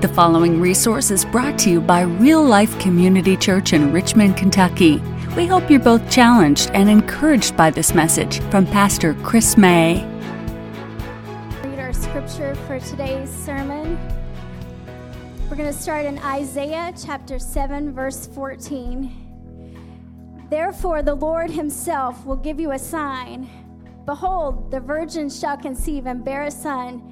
The 0.00 0.08
following 0.08 0.62
resource 0.62 1.10
is 1.10 1.26
brought 1.26 1.58
to 1.58 1.68
you 1.68 1.78
by 1.78 2.00
Real 2.00 2.42
Life 2.42 2.80
Community 2.80 3.36
Church 3.36 3.74
in 3.74 3.92
Richmond, 3.92 4.34
Kentucky. 4.34 4.96
We 5.36 5.46
hope 5.46 5.70
you're 5.70 5.78
both 5.78 6.10
challenged 6.10 6.70
and 6.72 6.88
encouraged 6.88 7.54
by 7.54 7.68
this 7.68 7.94
message 7.94 8.40
from 8.44 8.64
Pastor 8.64 9.12
Chris 9.22 9.58
May. 9.58 10.02
Read 11.62 11.78
our 11.78 11.92
scripture 11.92 12.54
for 12.66 12.80
today's 12.80 13.28
sermon. 13.28 13.98
We're 15.50 15.56
going 15.56 15.70
to 15.70 15.78
start 15.78 16.06
in 16.06 16.18
Isaiah 16.20 16.94
chapter 16.98 17.38
7, 17.38 17.92
verse 17.92 18.26
14. 18.26 20.46
Therefore, 20.48 21.02
the 21.02 21.14
Lord 21.14 21.50
Himself 21.50 22.24
will 22.24 22.36
give 22.36 22.58
you 22.58 22.70
a 22.70 22.78
sign. 22.78 23.50
Behold, 24.06 24.70
the 24.70 24.80
virgin 24.80 25.28
shall 25.28 25.58
conceive 25.58 26.06
and 26.06 26.24
bear 26.24 26.44
a 26.44 26.50
son 26.50 27.02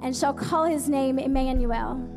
and 0.00 0.16
shall 0.16 0.32
call 0.32 0.64
his 0.64 0.88
name 0.88 1.18
Emmanuel. 1.18 2.08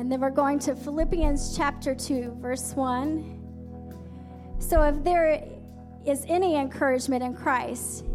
And 0.00 0.10
then 0.10 0.22
we're 0.22 0.30
going 0.30 0.58
to 0.60 0.74
Philippians 0.74 1.54
chapter 1.54 1.94
2, 1.94 2.38
verse 2.40 2.72
1. 2.74 4.56
So 4.58 4.82
if 4.82 5.04
there 5.04 5.44
is 6.06 6.24
any 6.26 6.56
encouragement 6.56 7.22
in 7.22 7.34
Christ, 7.34 8.06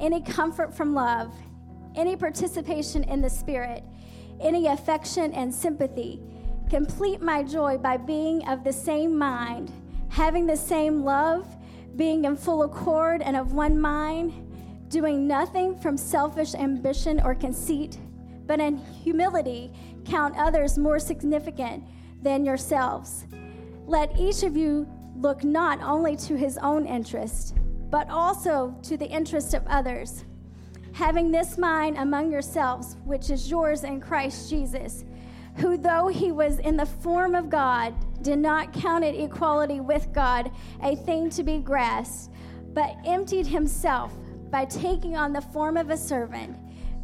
any 0.00 0.20
comfort 0.20 0.74
from 0.74 0.94
love, 0.94 1.32
any 1.94 2.16
participation 2.16 3.04
in 3.04 3.20
the 3.20 3.30
Spirit, 3.30 3.84
any 4.40 4.66
affection 4.66 5.32
and 5.32 5.54
sympathy, 5.54 6.20
complete 6.68 7.22
my 7.22 7.44
joy 7.44 7.78
by 7.78 7.98
being 7.98 8.44
of 8.48 8.64
the 8.64 8.72
same 8.72 9.16
mind, 9.16 9.70
having 10.08 10.44
the 10.44 10.56
same 10.56 11.04
love, 11.04 11.46
being 11.94 12.24
in 12.24 12.36
full 12.36 12.64
accord 12.64 13.22
and 13.22 13.36
of 13.36 13.52
one 13.52 13.80
mind 13.80 14.32
doing 14.88 15.28
nothing 15.28 15.78
from 15.78 15.96
selfish 15.96 16.56
ambition 16.56 17.20
or 17.20 17.32
conceit, 17.32 17.96
but 18.44 18.58
in 18.58 18.76
humility 18.76 19.72
count 20.08 20.34
others 20.36 20.78
more 20.78 20.98
significant 20.98 21.84
than 22.22 22.44
yourselves. 22.44 23.26
Let 23.86 24.18
each 24.18 24.42
of 24.42 24.56
you 24.56 24.88
look 25.16 25.44
not 25.44 25.80
only 25.82 26.16
to 26.16 26.36
his 26.36 26.58
own 26.58 26.86
interest, 26.86 27.54
but 27.90 28.08
also 28.10 28.74
to 28.82 28.96
the 28.96 29.08
interest 29.08 29.54
of 29.54 29.66
others. 29.66 30.24
Having 30.92 31.30
this 31.30 31.58
mind 31.58 31.96
among 31.96 32.30
yourselves, 32.30 32.96
which 33.04 33.30
is 33.30 33.50
yours 33.50 33.84
in 33.84 34.00
Christ 34.00 34.50
Jesus, 34.50 35.04
who, 35.56 35.76
though 35.76 36.08
he 36.08 36.32
was 36.32 36.58
in 36.60 36.76
the 36.76 36.86
form 36.86 37.34
of 37.34 37.50
God, 37.50 37.94
did 38.22 38.38
not 38.38 38.72
count 38.72 39.04
it 39.04 39.18
equality 39.18 39.80
with 39.80 40.12
God 40.12 40.50
a 40.82 40.96
thing 40.96 41.30
to 41.30 41.42
be 41.42 41.58
grasped, 41.58 42.32
but 42.72 42.96
emptied 43.04 43.46
himself 43.46 44.12
by 44.50 44.64
taking 44.64 45.16
on 45.16 45.32
the 45.32 45.40
form 45.40 45.76
of 45.76 45.90
a 45.90 45.96
servant, 45.96 46.56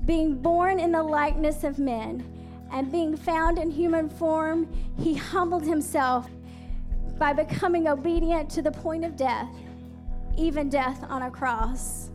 being 0.07 0.37
born 0.37 0.79
in 0.79 0.93
the 0.93 1.03
likeness 1.03 1.65
of 1.65 1.79
men, 1.79 2.34
and 2.75 2.91
being 2.91 3.17
found 3.17 3.57
in 3.57 3.71
human 3.71 4.09
form, 4.09 4.69
he 4.99 5.15
humbled 5.15 5.65
himself 5.65 6.29
by 7.19 7.33
becoming 7.33 7.87
obedient 7.87 8.51
to 8.51 8.63
the 8.63 8.73
point 8.73 9.05
of 9.05 9.17
death, 9.17 9.49
even 10.37 10.69
death 10.69 11.05
on 11.09 11.23
a 11.23 11.31
cross. 11.31 12.11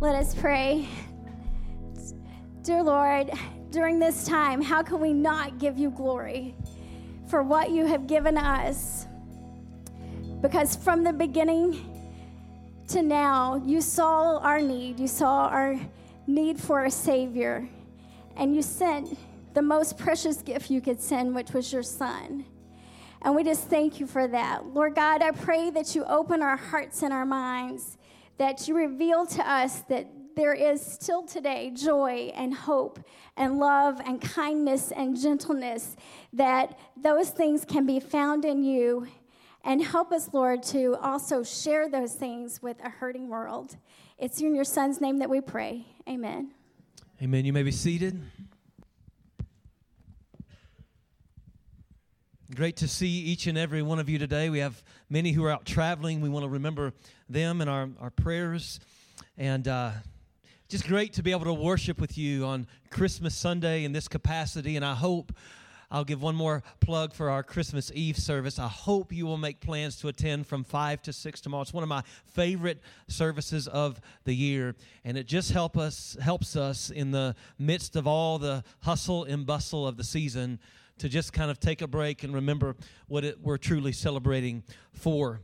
Let 0.00 0.14
us 0.14 0.34
pray. 0.34 0.88
Dear 2.62 2.82
Lord, 2.82 3.30
during 3.70 3.98
this 3.98 4.24
time, 4.24 4.62
how 4.62 4.82
can 4.82 4.98
we 5.00 5.12
not 5.12 5.58
give 5.58 5.78
you 5.78 5.90
glory 5.90 6.54
for 7.28 7.42
what 7.42 7.70
you 7.70 7.84
have 7.84 8.06
given 8.06 8.38
us? 8.38 9.06
Because 10.40 10.76
from 10.76 11.04
the 11.04 11.12
beginning, 11.12 11.86
to 12.88 13.02
now, 13.02 13.62
you 13.66 13.82
saw 13.82 14.38
our 14.38 14.62
need. 14.62 14.98
You 14.98 15.06
saw 15.06 15.48
our 15.48 15.78
need 16.26 16.58
for 16.58 16.86
a 16.86 16.90
Savior. 16.90 17.68
And 18.40 18.56
you 18.56 18.62
sent 18.62 19.18
the 19.52 19.60
most 19.60 19.98
precious 19.98 20.40
gift 20.40 20.70
you 20.70 20.80
could 20.80 20.98
send, 20.98 21.34
which 21.34 21.52
was 21.52 21.70
your 21.70 21.82
Son. 21.82 22.46
And 23.20 23.36
we 23.36 23.44
just 23.44 23.68
thank 23.68 24.00
you 24.00 24.06
for 24.06 24.26
that. 24.28 24.64
Lord 24.64 24.94
God, 24.94 25.20
I 25.20 25.30
pray 25.30 25.68
that 25.68 25.94
you 25.94 26.04
open 26.06 26.40
our 26.40 26.56
hearts 26.56 27.02
and 27.02 27.12
our 27.12 27.26
minds, 27.26 27.98
that 28.38 28.66
you 28.66 28.74
reveal 28.74 29.26
to 29.26 29.46
us 29.46 29.80
that 29.90 30.06
there 30.36 30.54
is 30.54 30.80
still 30.80 31.22
today 31.22 31.70
joy 31.74 32.32
and 32.34 32.54
hope 32.54 32.98
and 33.36 33.58
love 33.58 34.00
and 34.06 34.22
kindness 34.22 34.90
and 34.90 35.20
gentleness, 35.20 35.94
that 36.32 36.78
those 36.96 37.28
things 37.28 37.66
can 37.66 37.84
be 37.84 38.00
found 38.00 38.46
in 38.46 38.62
you 38.62 39.06
and 39.64 39.84
help 39.84 40.12
us, 40.12 40.30
Lord, 40.32 40.62
to 40.62 40.96
also 41.02 41.42
share 41.42 41.90
those 41.90 42.14
things 42.14 42.62
with 42.62 42.82
a 42.82 42.88
hurting 42.88 43.28
world. 43.28 43.76
It's 44.16 44.40
in 44.40 44.54
your 44.54 44.64
Son's 44.64 44.98
name 44.98 45.18
that 45.18 45.28
we 45.28 45.42
pray. 45.42 45.84
Amen. 46.08 46.52
Amen. 47.22 47.44
You 47.44 47.52
may 47.52 47.62
be 47.62 47.70
seated. 47.70 48.18
Great 52.54 52.76
to 52.76 52.88
see 52.88 53.08
each 53.08 53.46
and 53.46 53.58
every 53.58 53.82
one 53.82 53.98
of 53.98 54.08
you 54.08 54.18
today. 54.18 54.48
We 54.48 54.60
have 54.60 54.82
many 55.10 55.32
who 55.32 55.44
are 55.44 55.50
out 55.50 55.66
traveling. 55.66 56.22
We 56.22 56.30
want 56.30 56.44
to 56.44 56.48
remember 56.48 56.94
them 57.28 57.60
in 57.60 57.68
our, 57.68 57.90
our 58.00 58.08
prayers. 58.08 58.80
And 59.36 59.68
uh, 59.68 59.90
just 60.70 60.88
great 60.88 61.12
to 61.12 61.22
be 61.22 61.30
able 61.30 61.44
to 61.44 61.52
worship 61.52 62.00
with 62.00 62.16
you 62.16 62.46
on 62.46 62.66
Christmas 62.88 63.34
Sunday 63.34 63.84
in 63.84 63.92
this 63.92 64.08
capacity. 64.08 64.76
And 64.76 64.84
I 64.84 64.94
hope 64.94 65.30
I'll 65.92 66.04
give 66.04 66.22
one 66.22 66.36
more 66.36 66.62
plug 66.78 67.12
for 67.12 67.30
our 67.30 67.42
Christmas 67.42 67.90
Eve 67.92 68.16
service. 68.16 68.60
I 68.60 68.68
hope 68.68 69.12
you 69.12 69.26
will 69.26 69.36
make 69.36 69.60
plans 69.60 69.96
to 69.96 70.08
attend 70.08 70.46
from 70.46 70.62
5 70.62 71.02
to 71.02 71.12
6 71.12 71.40
tomorrow. 71.40 71.62
It's 71.62 71.72
one 71.72 71.82
of 71.82 71.88
my 71.88 72.02
favorite 72.26 72.80
services 73.08 73.66
of 73.66 74.00
the 74.24 74.34
year, 74.34 74.76
and 75.04 75.18
it 75.18 75.26
just 75.26 75.50
help 75.50 75.76
us 75.76 76.16
helps 76.20 76.54
us 76.54 76.90
in 76.90 77.10
the 77.10 77.34
midst 77.58 77.96
of 77.96 78.06
all 78.06 78.38
the 78.38 78.62
hustle 78.82 79.24
and 79.24 79.44
bustle 79.44 79.86
of 79.86 79.96
the 79.96 80.04
season 80.04 80.60
to 80.98 81.08
just 81.08 81.32
kind 81.32 81.50
of 81.50 81.58
take 81.58 81.82
a 81.82 81.88
break 81.88 82.22
and 82.22 82.34
remember 82.34 82.76
what 83.08 83.24
it, 83.24 83.40
we're 83.40 83.56
truly 83.56 83.90
celebrating 83.90 84.62
for. 84.92 85.40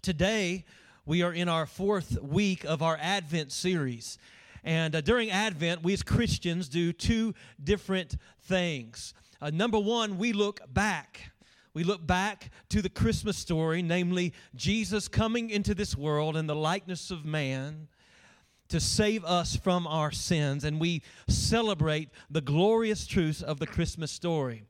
Today, 0.00 0.64
we 1.04 1.22
are 1.22 1.32
in 1.32 1.48
our 1.48 1.66
fourth 1.66 2.22
week 2.22 2.64
of 2.64 2.80
our 2.80 2.96
Advent 3.00 3.52
series. 3.52 4.16
And 4.62 4.94
uh, 4.94 5.00
during 5.00 5.30
Advent, 5.30 5.82
we 5.82 5.92
as 5.92 6.02
Christians 6.02 6.68
do 6.68 6.92
two 6.92 7.34
different 7.62 8.16
things. 8.42 9.12
Uh, 9.40 9.50
number 9.50 9.78
one, 9.78 10.18
we 10.18 10.32
look 10.32 10.60
back. 10.72 11.30
We 11.72 11.84
look 11.84 12.06
back 12.06 12.50
to 12.70 12.82
the 12.82 12.90
Christmas 12.90 13.38
story, 13.38 13.80
namely 13.80 14.34
Jesus 14.54 15.08
coming 15.08 15.50
into 15.50 15.74
this 15.74 15.96
world 15.96 16.36
in 16.36 16.46
the 16.46 16.54
likeness 16.54 17.10
of 17.10 17.24
man 17.24 17.88
to 18.68 18.80
save 18.80 19.24
us 19.24 19.56
from 19.56 19.86
our 19.86 20.10
sins, 20.10 20.64
and 20.64 20.80
we 20.80 21.02
celebrate 21.28 22.08
the 22.30 22.40
glorious 22.40 23.06
truths 23.06 23.42
of 23.42 23.58
the 23.58 23.66
Christmas 23.66 24.10
story. 24.12 24.64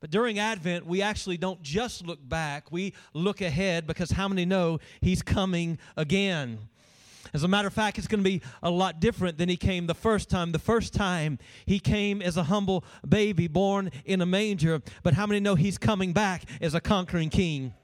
But 0.00 0.10
during 0.10 0.38
Advent, 0.38 0.86
we 0.86 1.02
actually 1.02 1.38
don't 1.38 1.62
just 1.62 2.06
look 2.06 2.26
back, 2.26 2.70
we 2.70 2.94
look 3.14 3.40
ahead 3.40 3.86
because 3.86 4.10
how 4.10 4.28
many 4.28 4.44
know 4.44 4.78
He's 5.00 5.22
coming 5.22 5.78
again? 5.96 6.58
As 7.32 7.42
a 7.42 7.48
matter 7.48 7.68
of 7.68 7.74
fact, 7.74 7.98
it's 7.98 8.06
going 8.06 8.22
to 8.22 8.28
be 8.28 8.42
a 8.62 8.70
lot 8.70 9.00
different 9.00 9.38
than 9.38 9.48
he 9.48 9.56
came 9.56 9.86
the 9.86 9.94
first 9.94 10.28
time. 10.28 10.52
The 10.52 10.58
first 10.58 10.94
time 10.94 11.38
he 11.66 11.78
came 11.78 12.22
as 12.22 12.36
a 12.36 12.44
humble 12.44 12.84
baby 13.06 13.48
born 13.48 13.90
in 14.04 14.20
a 14.20 14.26
manger, 14.26 14.82
but 15.02 15.14
how 15.14 15.26
many 15.26 15.40
know 15.40 15.54
he's 15.54 15.78
coming 15.78 16.12
back 16.12 16.44
as 16.60 16.74
a 16.74 16.80
conquering 16.80 17.30
king? 17.30 17.74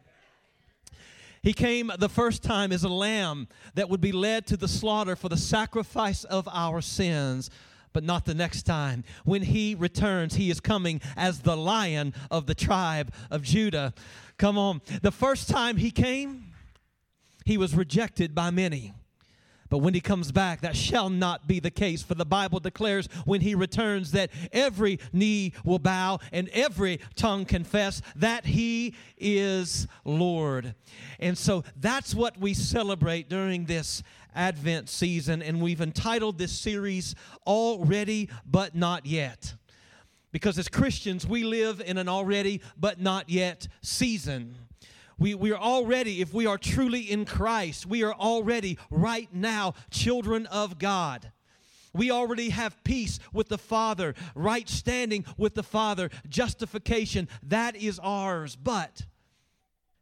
He 1.42 1.52
came 1.52 1.92
the 1.98 2.08
first 2.08 2.42
time 2.42 2.72
as 2.72 2.84
a 2.84 2.88
lamb 2.88 3.48
that 3.74 3.90
would 3.90 4.00
be 4.00 4.12
led 4.12 4.46
to 4.46 4.56
the 4.56 4.68
slaughter 4.68 5.14
for 5.14 5.28
the 5.28 5.36
sacrifice 5.36 6.24
of 6.24 6.48
our 6.50 6.80
sins 6.80 7.50
but 7.94 8.02
not 8.02 8.24
the 8.26 8.34
next 8.34 8.64
time. 8.64 9.04
When 9.24 9.42
he 9.42 9.74
returns, 9.74 10.34
he 10.34 10.50
is 10.50 10.60
coming 10.60 11.00
as 11.16 11.40
the 11.40 11.56
lion 11.56 12.12
of 12.28 12.46
the 12.46 12.54
tribe 12.54 13.14
of 13.30 13.42
Judah. 13.42 13.94
Come 14.36 14.58
on. 14.58 14.82
The 15.00 15.12
first 15.12 15.48
time 15.48 15.76
he 15.76 15.90
came, 15.90 16.52
he 17.46 17.56
was 17.56 17.74
rejected 17.74 18.34
by 18.34 18.50
many. 18.50 18.92
But 19.70 19.78
when 19.78 19.94
he 19.94 20.00
comes 20.00 20.30
back, 20.30 20.60
that 20.60 20.76
shall 20.76 21.08
not 21.10 21.46
be 21.46 21.60
the 21.60 21.70
case. 21.70 22.02
For 22.02 22.14
the 22.14 22.26
Bible 22.26 22.60
declares 22.60 23.08
when 23.24 23.40
he 23.40 23.54
returns 23.54 24.12
that 24.12 24.30
every 24.52 24.98
knee 25.12 25.52
will 25.64 25.78
bow 25.78 26.18
and 26.32 26.48
every 26.50 27.00
tongue 27.16 27.44
confess 27.44 28.02
that 28.16 28.46
he 28.46 28.94
is 29.18 29.86
Lord. 30.04 30.74
And 31.18 31.36
so 31.36 31.64
that's 31.76 32.14
what 32.14 32.38
we 32.38 32.54
celebrate 32.54 33.28
during 33.28 33.64
this 33.64 34.02
Advent 34.34 34.88
season. 34.88 35.42
And 35.42 35.62
we've 35.62 35.80
entitled 35.80 36.38
this 36.38 36.52
series, 36.52 37.14
Already 37.46 38.28
But 38.46 38.74
Not 38.74 39.06
Yet. 39.06 39.54
Because 40.32 40.58
as 40.58 40.68
Christians, 40.68 41.26
we 41.26 41.44
live 41.44 41.80
in 41.80 41.96
an 41.96 42.08
already 42.08 42.60
but 42.76 43.00
not 43.00 43.30
yet 43.30 43.68
season. 43.82 44.56
We, 45.18 45.34
we 45.34 45.52
are 45.52 45.60
already, 45.60 46.20
if 46.20 46.34
we 46.34 46.46
are 46.46 46.58
truly 46.58 47.00
in 47.00 47.24
Christ, 47.24 47.86
we 47.86 48.02
are 48.02 48.14
already 48.14 48.78
right 48.90 49.28
now 49.32 49.74
children 49.90 50.46
of 50.46 50.78
God. 50.78 51.30
We 51.92 52.10
already 52.10 52.50
have 52.50 52.82
peace 52.82 53.20
with 53.32 53.48
the 53.48 53.58
Father, 53.58 54.14
right 54.34 54.68
standing 54.68 55.24
with 55.36 55.54
the 55.54 55.62
Father, 55.62 56.10
justification, 56.28 57.28
that 57.44 57.76
is 57.76 58.00
ours. 58.02 58.56
But 58.56 59.06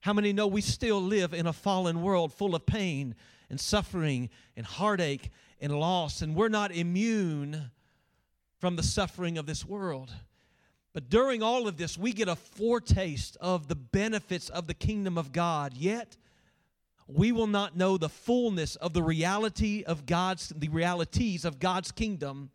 how 0.00 0.14
many 0.14 0.32
know 0.32 0.47
we 0.47 0.62
still 0.62 1.00
live 1.00 1.35
in 1.35 1.47
a 1.47 1.53
fallen 1.53 2.03
world 2.03 2.32
full 2.32 2.55
of 2.55 2.65
pain 2.65 3.15
and 3.50 3.61
suffering 3.61 4.31
and 4.56 4.65
heartache 4.65 5.31
and 5.61 5.79
loss, 5.79 6.23
and 6.23 6.35
we're 6.35 6.49
not 6.49 6.73
immune 6.75 7.70
from 8.58 8.76
the 8.76 8.82
suffering 8.82 9.37
of 9.37 9.44
this 9.44 9.65
world. 9.65 10.12
But 10.94 11.09
during 11.09 11.43
all 11.43 11.67
of 11.67 11.77
this, 11.77 11.97
we 11.97 12.12
get 12.12 12.29
a 12.29 12.37
foretaste 12.37 13.37
of 13.41 13.69
the 13.69 13.75
benefits 13.75 14.50
of 14.50 14.67
the 14.67 14.75
kingdom 14.75 15.17
of 15.17 15.33
God. 15.33 15.75
Yet, 15.75 16.17
we 17.06 17.33
will 17.33 17.47
not 17.47 17.77
know 17.77 17.97
the 17.97 18.09
fullness 18.09 18.77
of 18.77 18.93
the 18.93 19.03
reality 19.03 19.85
of 19.87 20.06
God's 20.06 20.53
the 20.55 20.69
realities 20.69 21.44
of 21.44 21.59
God's 21.59 21.93
kingdom 21.93 22.50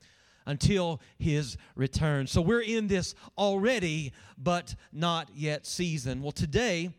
until 0.45 1.01
his 1.19 1.57
return. 1.75 2.25
So 2.25 2.41
we're 2.41 2.61
in 2.61 2.87
this 2.87 3.15
already 3.37 4.13
but 4.37 4.75
not 4.93 5.29
yet 5.35 5.65
season. 5.65 6.21
Well, 6.21 6.31
today 6.31 6.91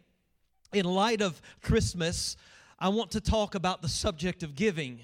in 0.72 0.84
light 0.84 1.22
of 1.22 1.40
Christmas, 1.62 2.36
I 2.78 2.90
want 2.90 3.10
to 3.12 3.20
talk 3.20 3.54
about 3.54 3.80
the 3.80 3.88
subject 3.88 4.42
of 4.42 4.54
giving. 4.54 5.00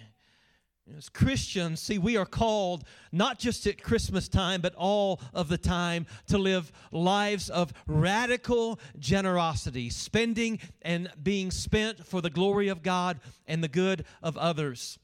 As 0.99 1.09
Christians, 1.09 1.81
see, 1.81 1.97
we 1.97 2.17
are 2.19 2.27
called 2.27 2.85
not 3.11 3.39
just 3.39 3.67
at 3.67 3.83
Christmas 3.83 4.29
time, 4.29 4.61
but 4.61 4.75
all 4.75 5.19
of 5.33 5.49
the 5.49 5.57
time 5.57 6.07
to 6.27 6.37
live 6.37 6.71
lives 6.93 7.49
of 7.49 7.73
radical 7.87 8.79
generosity, 8.99 9.89
spending 9.89 10.61
and 10.83 11.11
being 11.23 11.51
spent 11.51 12.07
for 12.07 12.21
the 12.21 12.29
glory 12.29 12.69
of 12.69 12.83
God 12.83 13.19
and 13.47 13.65
the 13.65 13.69
good 13.69 14.05
of 14.23 14.37
others. 14.37 14.99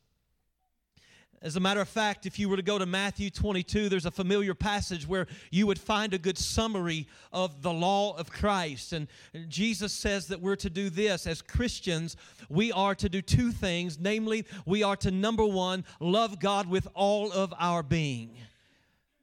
As 1.43 1.57
a 1.57 1.61
matter 1.61 1.81
of 1.81 1.89
fact, 1.89 2.27
if 2.27 2.39
you 2.39 2.51
were 2.51 2.57
to 2.57 2.63
go 2.63 2.79
to 2.79 2.85
Matthew 2.85 3.31
22, 3.31 3.89
there's 3.89 4.05
a 4.05 4.11
familiar 4.11 4.53
passage 4.53 5.09
where 5.09 5.27
you 5.51 5.67
would 5.67 5.79
find 5.79 6.13
a 6.13 6.19
good 6.19 6.37
summary 6.37 7.09
of 7.33 7.63
the 7.63 7.73
law 7.73 8.15
of 8.19 8.31
Christ. 8.31 8.93
And 8.93 9.09
Jesus 9.49 9.91
says 9.95 10.27
that 10.27 10.43
we're 10.43 10.57
to 10.57 10.69
do 10.69 10.91
this. 10.91 11.27
As 11.27 11.41
Christians, 11.41 12.19
we 12.51 12.73
are 12.73 12.95
to 12.95 13.09
do 13.09 13.23
two 13.23 13.53
things 13.53 13.99
namely, 13.99 14.45
we 14.67 14.83
are 14.83 14.97
to, 14.97 15.11
number 15.11 15.47
one, 15.47 15.87
love 15.99 16.41
God 16.41 16.69
with 16.69 16.87
all 16.93 17.33
of 17.33 17.55
our 17.59 17.83
being. 17.83 18.37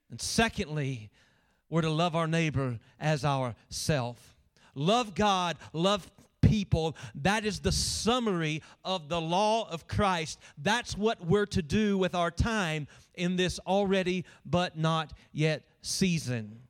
And 0.09 0.19
secondly, 0.19 1.11
we're 1.69 1.81
to 1.81 1.89
love 1.91 2.15
our 2.15 2.27
neighbor 2.27 2.79
as 2.99 3.25
ourself. 3.25 4.35
Love 4.73 5.13
God, 5.13 5.57
love 5.71 6.09
people. 6.47 6.95
That 7.15 7.45
is 7.45 7.59
the 7.59 7.71
summary 7.71 8.61
of 8.83 9.09
the 9.09 9.21
law 9.21 9.69
of 9.69 9.87
Christ. 9.87 10.39
That's 10.57 10.97
what 10.97 11.25
we're 11.25 11.45
to 11.47 11.61
do 11.61 11.97
with 11.97 12.15
our 12.15 12.31
time 12.31 12.87
in 13.15 13.35
this 13.35 13.59
already 13.67 14.25
but 14.45 14.77
not 14.77 15.13
yet 15.31 15.63
season. 15.81 16.61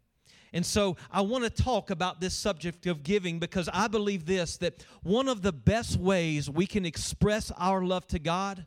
And 0.54 0.66
so 0.66 0.96
I 1.12 1.22
want 1.22 1.44
to 1.44 1.50
talk 1.50 1.90
about 1.90 2.20
this 2.22 2.34
subject 2.34 2.88
of 2.88 3.04
giving 3.04 3.38
because 3.38 3.70
I 3.72 3.88
believe 3.88 4.26
this 4.26 4.58
that 4.58 4.86
one 5.04 5.28
of 5.28 5.42
the 5.42 5.52
best 5.52 6.00
ways 6.00 6.50
we 6.50 6.66
can 6.66 6.86
express 6.86 7.52
our 7.58 7.84
love 7.84 8.08
to 8.08 8.20
God 8.20 8.66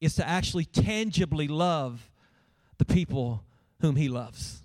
is 0.00 0.14
to 0.16 0.26
actually 0.26 0.64
tangibly 0.64 1.48
love 1.48 2.10
the 2.78 2.84
people 2.84 3.44
whom 3.80 3.96
He 3.96 4.08
loves. 4.08 4.62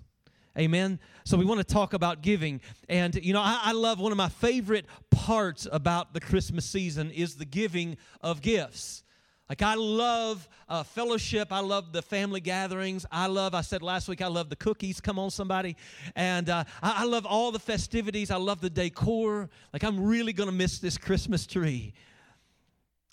Amen. 0.56 1.00
So 1.24 1.36
we 1.36 1.44
want 1.44 1.58
to 1.58 1.64
talk 1.64 1.94
about 1.94 2.22
giving. 2.22 2.60
And, 2.88 3.14
you 3.16 3.32
know, 3.32 3.40
I, 3.40 3.60
I, 3.64 3.72
love 3.72 3.98
one 3.98 4.12
of 4.12 4.18
my 4.18 4.28
favorite 4.28 4.86
parts 5.10 5.66
about 5.70 6.14
the 6.14 6.20
Christmas 6.20 6.64
season 6.64 7.10
is 7.10 7.34
the 7.34 7.44
giving 7.44 7.96
of 8.20 8.40
gifts. 8.40 9.02
Like, 9.48 9.62
I 9.62 9.74
love 9.74 10.48
uh, 10.68 10.84
fellowship. 10.84 11.48
I 11.52 11.58
love 11.58 11.92
the 11.92 12.02
family 12.02 12.40
gatherings. 12.40 13.04
I 13.10 13.26
love, 13.26 13.52
I 13.52 13.62
said 13.62 13.82
last 13.82 14.08
week, 14.08 14.22
I 14.22 14.28
love 14.28 14.48
the 14.48 14.54
cookies. 14.56 15.00
Come 15.00 15.18
on, 15.18 15.30
somebody. 15.30 15.76
And 16.14 16.48
uh, 16.48 16.62
I, 16.80 17.02
I 17.02 17.04
love 17.04 17.26
all 17.26 17.50
the 17.50 17.58
festivities. 17.58 18.30
I 18.30 18.36
love 18.36 18.60
the 18.60 18.70
decor. 18.70 19.50
Like, 19.72 19.82
I'm 19.82 20.04
really 20.04 20.32
going 20.32 20.48
to 20.48 20.54
miss 20.54 20.78
this 20.78 20.96
Christmas 20.96 21.46
tree. 21.46 21.94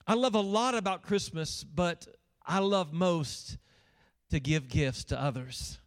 I 0.06 0.14
love 0.14 0.36
a 0.36 0.42
lot 0.42 0.76
about 0.76 1.02
Christmas, 1.02 1.64
but 1.64 2.08
I 2.46 2.60
love 2.60 2.94
most 2.94 3.58
to 4.30 4.40
give 4.40 4.68
gifts 4.68 5.06
to 5.06 5.20
others 5.20 5.80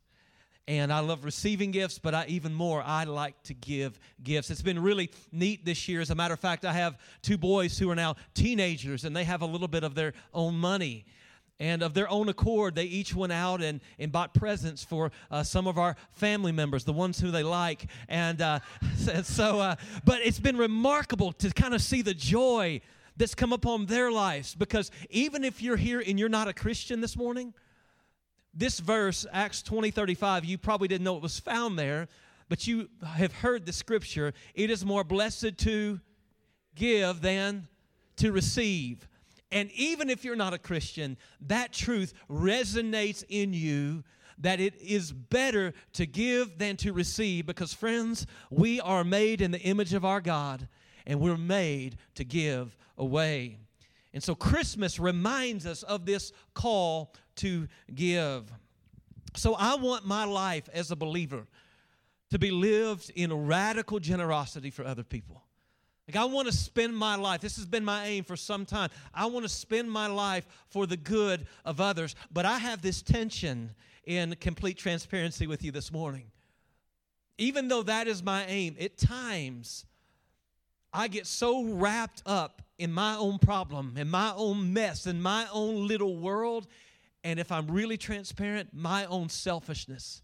and 0.67 0.93
I 0.93 1.01
love 1.01 1.25
receiving 1.25 1.71
gifts, 1.73 1.99
but 1.99 2.15
I 2.15 2.25
even 2.29 2.55
more, 2.55 2.83
I 2.83 3.05
like 3.05 3.43
to 3.45 3.55
give 3.55 3.99
gifts. 4.23 4.51
It's 4.51 4.63
been 4.63 4.83
really 4.83 5.11
neat 5.31 5.65
this 5.65 5.89
year. 5.89 6.01
As 6.01 6.11
a 6.11 6.15
matter 6.15 6.33
of 6.33 6.41
fact, 6.41 6.65
I 6.65 6.73
have 6.73 6.97
two 7.23 7.37
boys 7.37 7.79
who 7.79 7.91
are 7.91 7.95
now 7.95 8.17
teenagers, 8.33 9.05
and 9.05 9.15
they 9.15 9.25
have 9.25 9.43
a 9.43 9.47
little 9.47 9.69
bit 9.69 9.85
of 9.85 9.95
their 9.95 10.15
own 10.33 10.55
money. 10.55 11.05
And 11.61 11.83
of 11.83 11.95
their 11.95 12.09
own 12.09 12.29
accord, 12.29 12.75
they 12.75 12.85
each 12.85 13.15
went 13.15 13.33
out 13.33 13.63
and, 13.63 13.81
and 13.99 14.11
bought 14.11 14.35
presents 14.35 14.83
for 14.83 15.13
uh, 15.31 15.45
some 15.45 15.69
of 15.69 15.79
our 15.79 15.97
family 16.13 16.51
members, 16.51 16.85
the 16.85 16.93
ones 16.93 17.21
who 17.21 17.31
they 17.31 17.45
like. 17.45 17.87
And 18.09 18.41
uh, 18.41 18.61
so, 19.23 19.61
uh, 19.61 19.77
but 20.05 20.21
it's 20.23 20.41
been 20.41 20.57
remarkable 20.57 21.33
to 21.33 21.51
kind 21.51 21.75
of 21.75 21.81
see 21.81 22.03
the 22.03 22.15
joy 22.15 22.81
that's 23.17 23.35
come 23.35 23.53
upon 23.53 23.87
their 23.87 24.11
lives 24.11 24.57
because 24.57 24.91
even 25.11 25.45
if 25.45 25.63
you're 25.63 25.77
here 25.77 26.03
and 26.05 26.19
you're 26.19 26.29
not 26.29 26.49
a 26.49 26.53
Christian 26.53 27.01
this 27.01 27.17
morning, 27.17 27.55
this 28.55 28.81
verse, 28.81 29.27
Acts 29.33 29.63
20 29.63 29.91
35, 29.91 30.45
you 30.45 30.59
probably 30.59 30.89
didn't 30.89 31.05
know 31.05 31.17
it 31.17 31.23
was 31.23 31.39
found 31.39 31.79
there, 31.79 32.09
but 32.49 32.67
you 32.67 32.89
have 33.05 33.33
heard 33.33 33.67
the 33.67 33.73
scripture. 33.73 34.33
It 34.55 34.71
is 34.71 34.85
more 34.85 35.05
blessed 35.05 35.59
to 35.59 36.01
give 36.75 37.21
than 37.21 37.69
to 38.17 38.33
receive. 38.33 39.09
And 39.51 39.71
even 39.73 40.11
if 40.11 40.25
you're 40.25 40.37
not 40.37 40.55
a 40.55 40.59
Christian, 40.59 41.17
that 41.43 41.73
truth 41.73 42.13
resonates 42.29 43.25
in 43.29 43.53
you 43.53 44.03
that 44.39 44.61
it 44.61 44.81
is 44.81 45.13
better 45.13 45.73
to 45.93 46.07
give 46.07 46.59
than 46.59 46.77
to 46.79 46.93
receive 46.93 47.47
because, 47.47 47.73
friends, 47.73 48.27
we 48.51 48.81
are 48.81 49.05
made 49.05 49.41
in 49.41 49.53
the 49.53 49.61
image 49.61 49.95
of 49.95 50.05
our 50.05 50.21
God 50.21 50.67
and 51.07 51.21
we're 51.21 51.37
made 51.37 51.97
to 52.17 52.25
give 52.25 52.77
away. 52.99 53.59
And 54.13 54.23
so 54.23 54.35
Christmas 54.35 54.99
reminds 54.99 55.67
us 55.67 55.83
of 55.83 56.07
this 56.07 56.33
call 56.55 57.13
to 57.37 57.69
give. 57.95 58.51
So 59.37 59.55
I 59.55 59.77
want 59.77 60.07
my 60.07 60.25
life 60.25 60.69
as 60.73 60.91
a 60.91 60.97
believer 60.97 61.47
to 62.31 62.39
be 62.39 62.51
lived 62.51 63.11
in 63.15 63.47
radical 63.47 63.99
generosity 63.99 64.71
for 64.71 64.85
other 64.85 65.05
people. 65.05 65.43
Like, 66.09 66.17
I 66.17 66.25
want 66.27 66.49
to 66.49 66.53
spend 66.55 66.97
my 66.97 67.17
life, 67.17 67.41
this 67.41 67.57
has 67.57 67.65
been 67.65 67.85
my 67.85 68.07
aim 68.07 68.25
for 68.25 68.37
some 68.37 68.67
time. 68.67 68.91
I 69.15 69.27
want 69.27 69.45
to 69.45 69.49
spend 69.49 69.91
my 69.91 70.07
life 70.07 70.47
for 70.69 70.87
the 70.87 70.99
good 70.99 71.47
of 71.65 71.81
others. 71.81 72.15
But 72.31 72.45
I 72.45 72.59
have 72.59 72.83
this 72.83 73.01
tension 73.01 73.71
in 74.05 74.37
complete 74.37 74.77
transparency 74.77 75.47
with 75.47 75.65
you 75.65 75.73
this 75.73 75.91
morning. 75.91 76.27
Even 77.39 77.69
though 77.69 77.83
that 77.85 78.07
is 78.07 78.23
my 78.23 78.45
aim, 78.47 78.77
at 78.79 78.99
times 78.99 79.87
I 80.93 81.09
get 81.09 81.27
so 81.27 81.65
wrapped 81.65 82.23
up 82.27 82.63
in 82.79 82.93
my 82.93 83.17
own 83.17 83.39
problem, 83.39 83.95
in 83.97 84.11
my 84.11 84.33
own 84.37 84.73
mess, 84.73 85.07
in 85.07 85.23
my 85.23 85.47
own 85.53 85.89
little 85.89 86.17
world, 86.17 86.67
and 87.25 87.41
if 87.41 87.51
I'm 87.51 87.67
really 87.67 87.97
transparent, 87.97 88.69
my 88.73 89.07
own 89.07 89.31
selfishness. 89.31 90.23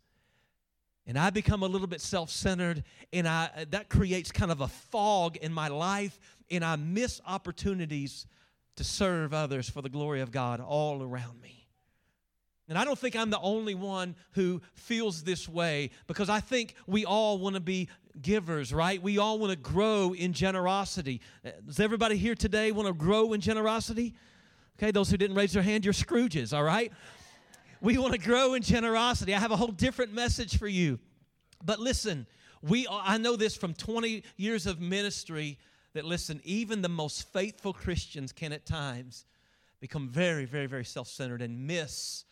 And 1.06 1.18
I 1.18 1.30
become 1.30 1.62
a 1.62 1.66
little 1.66 1.86
bit 1.86 2.02
self 2.02 2.30
centered, 2.30 2.84
and 3.12 3.26
I, 3.26 3.66
that 3.70 3.88
creates 3.88 4.30
kind 4.30 4.52
of 4.52 4.60
a 4.60 4.68
fog 4.68 5.38
in 5.38 5.52
my 5.52 5.68
life, 5.68 6.20
and 6.50 6.64
I 6.64 6.76
miss 6.76 7.20
opportunities 7.26 8.26
to 8.76 8.84
serve 8.84 9.34
others 9.34 9.68
for 9.68 9.82
the 9.82 9.88
glory 9.88 10.20
of 10.20 10.30
God 10.30 10.60
all 10.60 11.02
around 11.02 11.40
me. 11.40 11.66
And 12.68 12.78
I 12.78 12.84
don't 12.84 12.98
think 12.98 13.16
I'm 13.16 13.30
the 13.30 13.40
only 13.40 13.74
one 13.74 14.14
who 14.32 14.60
feels 14.74 15.24
this 15.24 15.48
way 15.48 15.90
because 16.06 16.28
I 16.28 16.38
think 16.38 16.74
we 16.86 17.04
all 17.04 17.38
want 17.38 17.56
to 17.56 17.60
be 17.60 17.88
givers, 18.22 18.72
right? 18.72 19.02
We 19.02 19.18
all 19.18 19.40
want 19.40 19.50
to 19.50 19.58
grow 19.58 20.12
in 20.12 20.32
generosity. 20.32 21.20
Does 21.66 21.80
everybody 21.80 22.16
here 22.16 22.36
today 22.36 22.70
want 22.70 22.86
to 22.86 22.94
grow 22.94 23.32
in 23.32 23.40
generosity? 23.40 24.14
Okay, 24.80 24.92
those 24.92 25.10
who 25.10 25.18
didn't 25.18 25.36
raise 25.36 25.52
their 25.52 25.62
hand, 25.62 25.84
you're 25.84 25.92
Scrooges, 25.92 26.56
all 26.56 26.62
right? 26.62 26.90
We 27.82 27.98
want 27.98 28.14
to 28.14 28.18
grow 28.18 28.54
in 28.54 28.62
generosity. 28.62 29.34
I 29.34 29.38
have 29.38 29.50
a 29.50 29.56
whole 29.56 29.68
different 29.68 30.14
message 30.14 30.56
for 30.56 30.68
you. 30.68 30.98
But 31.62 31.80
listen, 31.80 32.26
we 32.62 32.86
I 32.90 33.18
know 33.18 33.36
this 33.36 33.54
from 33.54 33.74
20 33.74 34.22
years 34.38 34.64
of 34.64 34.80
ministry 34.80 35.58
that 35.92 36.06
listen, 36.06 36.40
even 36.44 36.80
the 36.80 36.88
most 36.88 37.30
faithful 37.30 37.74
Christians 37.74 38.32
can 38.32 38.54
at 38.54 38.64
times 38.64 39.26
become 39.80 40.08
very, 40.08 40.46
very, 40.46 40.64
very 40.64 40.86
self 40.86 41.08
centered 41.08 41.42
and 41.42 41.66
miss 41.66 42.24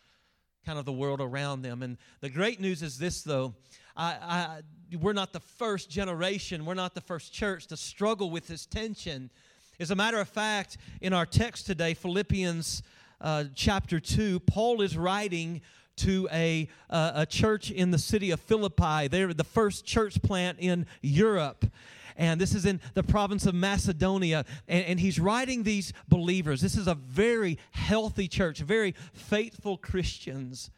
kind 0.65 0.79
of 0.79 0.85
the 0.85 0.91
world 0.91 1.21
around 1.21 1.61
them. 1.61 1.83
And 1.83 1.97
the 2.19 2.31
great 2.31 2.59
news 2.59 2.81
is 2.81 2.97
this, 2.97 3.21
though. 3.21 3.53
I, 3.95 4.17
I, 4.21 4.97
we're 4.99 5.13
not 5.13 5.33
the 5.33 5.39
first 5.39 5.91
generation, 5.91 6.65
we're 6.65 6.73
not 6.73 6.95
the 6.95 7.01
first 7.01 7.31
church 7.31 7.67
to 7.67 7.77
struggle 7.77 8.31
with 8.31 8.47
this 8.47 8.65
tension. 8.65 9.29
As 9.81 9.91
a 9.91 9.95
matter 9.95 10.19
of 10.19 10.27
fact, 10.27 10.75
in 10.99 11.13
our 11.13 11.25
text 11.25 11.65
today, 11.65 11.93
Philippians 11.93 12.83
uh, 13.21 13.45
chapter 13.55 14.01
2, 14.01 14.41
Paul 14.41 14.81
is 14.81 14.97
writing 14.97 15.61
to 15.97 16.27
a, 16.33 16.67
uh, 16.89 17.11
a 17.15 17.25
church 17.25 17.71
in 17.71 17.91
the 17.91 17.97
city 17.97 18.31
of 18.31 18.41
Philippi. 18.41 19.07
They're 19.07 19.33
the 19.33 19.45
first 19.45 19.85
church 19.85 20.21
plant 20.21 20.57
in 20.59 20.85
Europe 21.01 21.65
and 22.17 22.41
this 22.41 22.53
is 22.53 22.65
in 22.65 22.81
the 22.95 23.03
province 23.03 23.45
of 23.45 23.55
Macedonia. 23.55 24.43
And, 24.67 24.85
and, 24.85 24.99
he's 24.99 25.21
writing 25.21 25.63
these 25.63 25.93
believers. 26.09 26.59
This 26.59 26.75
is 26.75 26.85
a 26.85 26.95
very 26.95 27.57
healthy 27.71 28.27
church, 28.27 28.59
very 28.59 28.93
faithful 29.13 29.77
Christians. 29.77 30.69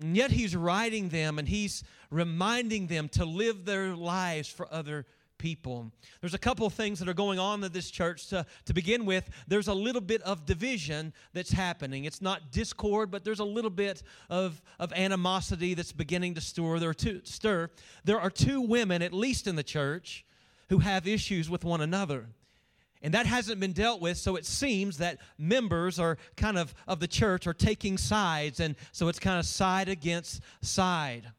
And 0.00 0.16
yet 0.16 0.32
he's 0.32 0.56
writing 0.56 1.10
them 1.10 1.38
and 1.38 1.48
he's 1.48 1.84
reminding 2.10 2.88
them 2.88 3.08
to 3.10 3.24
live 3.24 3.66
their 3.66 3.94
lives 3.94 4.48
for 4.48 4.66
other 4.74 5.06
people. 5.38 5.90
There's 6.20 6.34
a 6.34 6.38
couple 6.38 6.66
of 6.66 6.74
things 6.74 6.98
that 6.98 7.08
are 7.08 7.14
going 7.14 7.38
on 7.38 7.62
in 7.64 7.72
this 7.72 7.90
church. 7.90 8.26
To, 8.28 8.44
to 8.66 8.74
begin 8.74 9.06
with, 9.06 9.28
there's 9.46 9.68
a 9.68 9.74
little 9.74 10.00
bit 10.00 10.20
of 10.22 10.44
division 10.44 11.12
that's 11.32 11.52
happening. 11.52 12.04
It's 12.04 12.20
not 12.20 12.50
discord, 12.50 13.10
but 13.10 13.24
there's 13.24 13.40
a 13.40 13.44
little 13.44 13.70
bit 13.70 14.02
of, 14.28 14.60
of 14.78 14.92
animosity 14.92 15.74
that's 15.74 15.92
beginning 15.92 16.34
to 16.34 16.40
stir. 16.40 16.78
There, 16.78 16.90
are 16.90 16.94
two, 16.94 17.20
stir. 17.24 17.70
there 18.04 18.20
are 18.20 18.30
two 18.30 18.60
women, 18.60 19.02
at 19.02 19.12
least 19.12 19.46
in 19.46 19.56
the 19.56 19.62
church, 19.62 20.24
who 20.68 20.78
have 20.78 21.06
issues 21.06 21.48
with 21.48 21.64
one 21.64 21.80
another. 21.80 22.26
And 23.00 23.14
that 23.14 23.26
hasn't 23.26 23.60
been 23.60 23.72
dealt 23.72 24.00
with, 24.00 24.18
so 24.18 24.36
it 24.36 24.44
seems 24.44 24.98
that 24.98 25.18
members 25.38 26.00
are 26.00 26.18
kind 26.36 26.58
of 26.58 26.74
of 26.88 26.98
the 26.98 27.06
church 27.06 27.46
are 27.46 27.54
taking 27.54 27.96
sides, 27.96 28.58
and 28.58 28.74
so 28.90 29.06
it's 29.06 29.20
kind 29.20 29.38
of 29.38 29.46
side 29.46 29.88
against 29.88 30.42
side. 30.62 31.30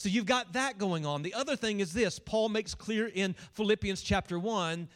So 0.00 0.08
you've 0.08 0.24
got 0.24 0.54
that 0.54 0.78
going 0.78 1.04
on. 1.04 1.20
The 1.20 1.34
other 1.34 1.56
thing 1.56 1.80
is 1.80 1.92
this 1.92 2.18
Paul 2.18 2.48
makes 2.48 2.74
clear 2.74 3.06
in 3.06 3.34
Philippians 3.52 4.00
chapter 4.00 4.38
1 4.38 4.88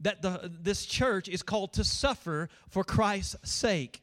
that 0.00 0.20
the, 0.20 0.50
this 0.60 0.84
church 0.84 1.28
is 1.28 1.44
called 1.44 1.74
to 1.74 1.84
suffer 1.84 2.48
for 2.68 2.82
Christ's 2.82 3.36
sake. 3.48 4.02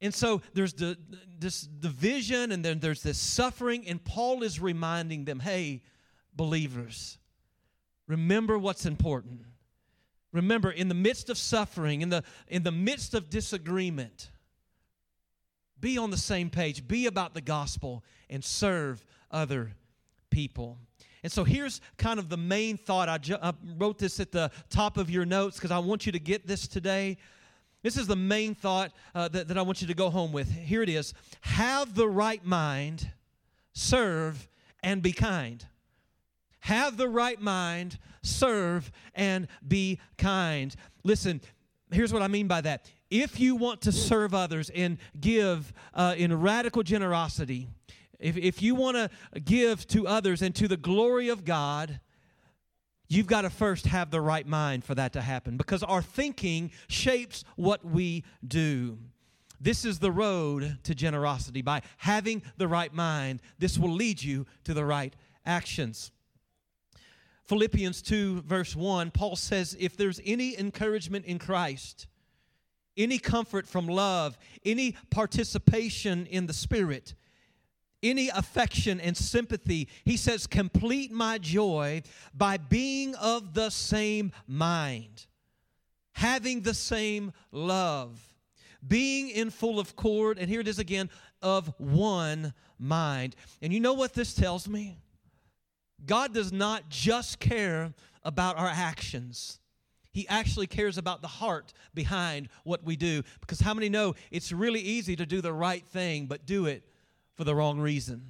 And 0.00 0.14
so 0.14 0.40
there's 0.54 0.74
the, 0.74 0.96
this 1.36 1.62
division 1.62 2.52
and 2.52 2.64
then 2.64 2.78
there's 2.78 3.02
this 3.02 3.18
suffering, 3.18 3.88
and 3.88 4.04
Paul 4.04 4.44
is 4.44 4.60
reminding 4.60 5.24
them 5.24 5.40
hey, 5.40 5.82
believers, 6.32 7.18
remember 8.06 8.56
what's 8.56 8.86
important. 8.86 9.40
Remember, 10.30 10.70
in 10.70 10.86
the 10.86 10.94
midst 10.94 11.28
of 11.28 11.36
suffering, 11.36 12.02
in 12.02 12.08
the, 12.08 12.22
in 12.46 12.62
the 12.62 12.70
midst 12.70 13.14
of 13.14 13.28
disagreement, 13.28 14.30
be 15.80 15.98
on 15.98 16.10
the 16.10 16.16
same 16.16 16.50
page, 16.50 16.86
be 16.86 17.06
about 17.06 17.34
the 17.34 17.40
gospel, 17.40 18.04
and 18.28 18.44
serve 18.44 19.04
other 19.30 19.72
people. 20.30 20.78
And 21.22 21.30
so 21.30 21.44
here's 21.44 21.80
kind 21.98 22.18
of 22.18 22.28
the 22.28 22.36
main 22.36 22.76
thought. 22.76 23.08
I, 23.08 23.18
ju- 23.18 23.38
I 23.42 23.52
wrote 23.76 23.98
this 23.98 24.20
at 24.20 24.32
the 24.32 24.50
top 24.70 24.96
of 24.96 25.10
your 25.10 25.26
notes 25.26 25.56
because 25.56 25.70
I 25.70 25.78
want 25.78 26.06
you 26.06 26.12
to 26.12 26.18
get 26.18 26.46
this 26.46 26.66
today. 26.66 27.18
This 27.82 27.96
is 27.96 28.06
the 28.06 28.16
main 28.16 28.54
thought 28.54 28.92
uh, 29.14 29.28
that, 29.28 29.48
that 29.48 29.58
I 29.58 29.62
want 29.62 29.80
you 29.80 29.86
to 29.88 29.94
go 29.94 30.10
home 30.10 30.32
with. 30.32 30.50
Here 30.50 30.82
it 30.82 30.88
is 30.88 31.14
Have 31.42 31.94
the 31.94 32.08
right 32.08 32.44
mind, 32.44 33.10
serve, 33.72 34.48
and 34.82 35.02
be 35.02 35.12
kind. 35.12 35.64
Have 36.60 36.96
the 36.96 37.08
right 37.08 37.40
mind, 37.40 37.98
serve, 38.22 38.90
and 39.14 39.48
be 39.66 39.98
kind. 40.18 40.74
Listen, 41.04 41.40
here's 41.90 42.12
what 42.12 42.22
I 42.22 42.28
mean 42.28 42.48
by 42.48 42.60
that. 42.62 42.90
If 43.10 43.40
you 43.40 43.56
want 43.56 43.80
to 43.82 43.92
serve 43.92 44.34
others 44.34 44.70
and 44.70 44.98
give 45.18 45.72
uh, 45.94 46.14
in 46.16 46.38
radical 46.38 46.82
generosity, 46.82 47.68
if, 48.20 48.36
if 48.36 48.62
you 48.62 48.74
want 48.74 48.96
to 48.96 49.40
give 49.40 49.86
to 49.88 50.06
others 50.06 50.42
and 50.42 50.54
to 50.56 50.68
the 50.68 50.76
glory 50.76 51.28
of 51.28 51.44
God, 51.44 52.00
you've 53.08 53.26
got 53.26 53.42
to 53.42 53.50
first 53.50 53.86
have 53.86 54.10
the 54.10 54.20
right 54.20 54.46
mind 54.46 54.84
for 54.84 54.94
that 54.94 55.12
to 55.14 55.20
happen 55.20 55.56
because 55.56 55.82
our 55.82 56.02
thinking 56.02 56.70
shapes 56.88 57.44
what 57.56 57.84
we 57.84 58.24
do. 58.46 58.98
This 59.60 59.84
is 59.84 59.98
the 59.98 60.12
road 60.12 60.78
to 60.84 60.94
generosity. 60.94 61.60
By 61.60 61.82
having 61.98 62.42
the 62.56 62.68
right 62.68 62.92
mind, 62.94 63.42
this 63.58 63.76
will 63.76 63.92
lead 63.92 64.22
you 64.22 64.46
to 64.64 64.72
the 64.72 64.84
right 64.84 65.14
actions. 65.44 66.12
Philippians 67.44 68.00
2, 68.02 68.42
verse 68.42 68.76
1, 68.76 69.10
Paul 69.10 69.36
says, 69.36 69.76
If 69.78 69.96
there's 69.96 70.20
any 70.24 70.56
encouragement 70.56 71.26
in 71.26 71.38
Christ, 71.38 72.06
any 72.96 73.18
comfort 73.18 73.66
from 73.66 73.86
love, 73.86 74.38
any 74.64 74.96
participation 75.10 76.26
in 76.26 76.46
the 76.46 76.52
Spirit, 76.52 77.14
any 78.02 78.28
affection 78.28 79.00
and 79.00 79.16
sympathy. 79.16 79.88
He 80.04 80.16
says, 80.16 80.46
Complete 80.46 81.12
my 81.12 81.38
joy 81.38 82.02
by 82.34 82.56
being 82.56 83.14
of 83.16 83.54
the 83.54 83.70
same 83.70 84.32
mind, 84.46 85.26
having 86.12 86.62
the 86.62 86.74
same 86.74 87.32
love, 87.52 88.20
being 88.86 89.28
in 89.28 89.50
full 89.50 89.80
accord, 89.80 90.38
and 90.38 90.48
here 90.48 90.60
it 90.60 90.68
is 90.68 90.78
again, 90.78 91.10
of 91.42 91.72
one 91.78 92.54
mind. 92.78 93.36
And 93.62 93.72
you 93.72 93.80
know 93.80 93.94
what 93.94 94.14
this 94.14 94.34
tells 94.34 94.68
me? 94.68 94.98
God 96.06 96.32
does 96.32 96.52
not 96.52 96.88
just 96.88 97.40
care 97.40 97.92
about 98.22 98.58
our 98.58 98.68
actions. 98.68 99.58
He 100.12 100.26
actually 100.28 100.66
cares 100.66 100.98
about 100.98 101.22
the 101.22 101.28
heart 101.28 101.72
behind 101.94 102.48
what 102.64 102.82
we 102.82 102.96
do. 102.96 103.22
Because 103.40 103.60
how 103.60 103.74
many 103.74 103.88
know 103.88 104.14
it's 104.30 104.50
really 104.50 104.80
easy 104.80 105.14
to 105.14 105.24
do 105.24 105.40
the 105.40 105.52
right 105.52 105.86
thing, 105.86 106.26
but 106.26 106.46
do 106.46 106.66
it 106.66 106.89
for 107.40 107.44
the 107.44 107.54
wrong 107.54 107.80
reason. 107.80 108.20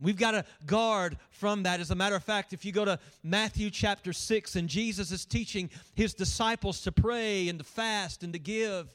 We've 0.00 0.18
got 0.18 0.32
to 0.32 0.44
guard 0.66 1.16
from 1.30 1.62
that. 1.62 1.78
As 1.78 1.92
a 1.92 1.94
matter 1.94 2.16
of 2.16 2.24
fact, 2.24 2.52
if 2.52 2.64
you 2.64 2.72
go 2.72 2.84
to 2.84 2.98
Matthew 3.22 3.70
chapter 3.70 4.12
6, 4.12 4.56
and 4.56 4.68
Jesus 4.68 5.12
is 5.12 5.24
teaching 5.24 5.70
his 5.94 6.12
disciples 6.12 6.80
to 6.80 6.90
pray 6.90 7.48
and 7.48 7.60
to 7.60 7.64
fast 7.64 8.24
and 8.24 8.32
to 8.32 8.40
give. 8.40 8.92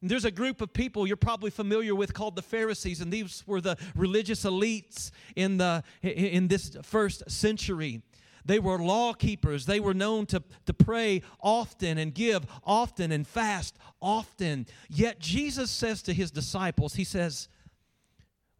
And 0.00 0.10
there's 0.10 0.24
a 0.24 0.30
group 0.30 0.62
of 0.62 0.72
people 0.72 1.06
you're 1.06 1.18
probably 1.18 1.50
familiar 1.50 1.94
with 1.94 2.14
called 2.14 2.34
the 2.34 2.40
Pharisees, 2.40 3.02
and 3.02 3.12
these 3.12 3.44
were 3.46 3.60
the 3.60 3.76
religious 3.94 4.44
elites 4.44 5.10
in, 5.36 5.58
the, 5.58 5.84
in 6.00 6.48
this 6.48 6.78
first 6.82 7.30
century. 7.30 8.00
They 8.46 8.58
were 8.58 8.78
law 8.78 9.12
keepers. 9.12 9.66
They 9.66 9.80
were 9.80 9.92
known 9.92 10.24
to, 10.28 10.42
to 10.64 10.72
pray 10.72 11.20
often 11.42 11.98
and 11.98 12.14
give 12.14 12.46
often 12.64 13.12
and 13.12 13.26
fast 13.26 13.76
often. 14.00 14.66
Yet 14.88 15.18
Jesus 15.18 15.70
says 15.70 16.00
to 16.04 16.14
his 16.14 16.30
disciples, 16.30 16.94
He 16.94 17.04
says, 17.04 17.50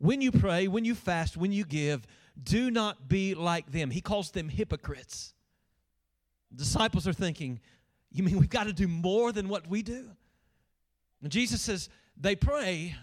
when 0.00 0.22
you 0.22 0.32
pray, 0.32 0.66
when 0.66 0.84
you 0.84 0.94
fast, 0.94 1.36
when 1.36 1.52
you 1.52 1.64
give, 1.64 2.06
do 2.42 2.70
not 2.70 3.06
be 3.08 3.34
like 3.34 3.70
them. 3.70 3.90
He 3.90 4.00
calls 4.00 4.30
them 4.30 4.48
hypocrites. 4.48 5.34
Disciples 6.54 7.06
are 7.06 7.12
thinking, 7.12 7.60
You 8.10 8.22
mean 8.22 8.38
we've 8.38 8.48
got 8.48 8.64
to 8.64 8.72
do 8.72 8.88
more 8.88 9.30
than 9.30 9.48
what 9.48 9.68
we 9.68 9.82
do? 9.82 10.08
And 11.22 11.30
Jesus 11.30 11.60
says, 11.60 11.90
They 12.16 12.34
pray, 12.34 12.96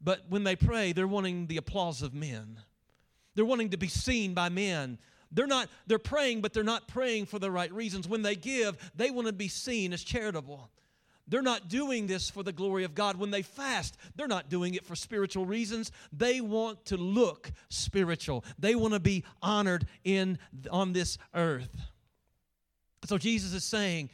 but 0.00 0.22
when 0.28 0.44
they 0.44 0.56
pray, 0.56 0.92
they're 0.92 1.06
wanting 1.06 1.46
the 1.46 1.58
applause 1.58 2.00
of 2.00 2.14
men. 2.14 2.58
They're 3.34 3.44
wanting 3.44 3.70
to 3.70 3.76
be 3.76 3.88
seen 3.88 4.32
by 4.32 4.48
men. 4.48 4.98
They're 5.30 5.46
not, 5.46 5.68
they're 5.86 5.98
praying, 5.98 6.40
but 6.40 6.54
they're 6.54 6.64
not 6.64 6.88
praying 6.88 7.26
for 7.26 7.38
the 7.38 7.50
right 7.50 7.72
reasons. 7.72 8.08
When 8.08 8.22
they 8.22 8.36
give, 8.36 8.78
they 8.94 9.10
want 9.10 9.26
to 9.26 9.32
be 9.32 9.48
seen 9.48 9.92
as 9.92 10.02
charitable. 10.02 10.70
They're 11.26 11.42
not 11.42 11.68
doing 11.68 12.06
this 12.06 12.28
for 12.28 12.42
the 12.42 12.52
glory 12.52 12.84
of 12.84 12.94
God. 12.94 13.16
When 13.16 13.30
they 13.30 13.42
fast, 13.42 13.96
they're 14.14 14.28
not 14.28 14.50
doing 14.50 14.74
it 14.74 14.84
for 14.84 14.94
spiritual 14.94 15.46
reasons. 15.46 15.90
They 16.12 16.40
want 16.40 16.84
to 16.86 16.96
look 16.96 17.50
spiritual. 17.70 18.44
They 18.58 18.74
want 18.74 18.94
to 18.94 19.00
be 19.00 19.24
honored 19.40 19.86
in 20.04 20.38
on 20.70 20.92
this 20.92 21.16
earth. 21.34 21.74
So 23.06 23.16
Jesus 23.16 23.54
is 23.54 23.64
saying, 23.64 24.10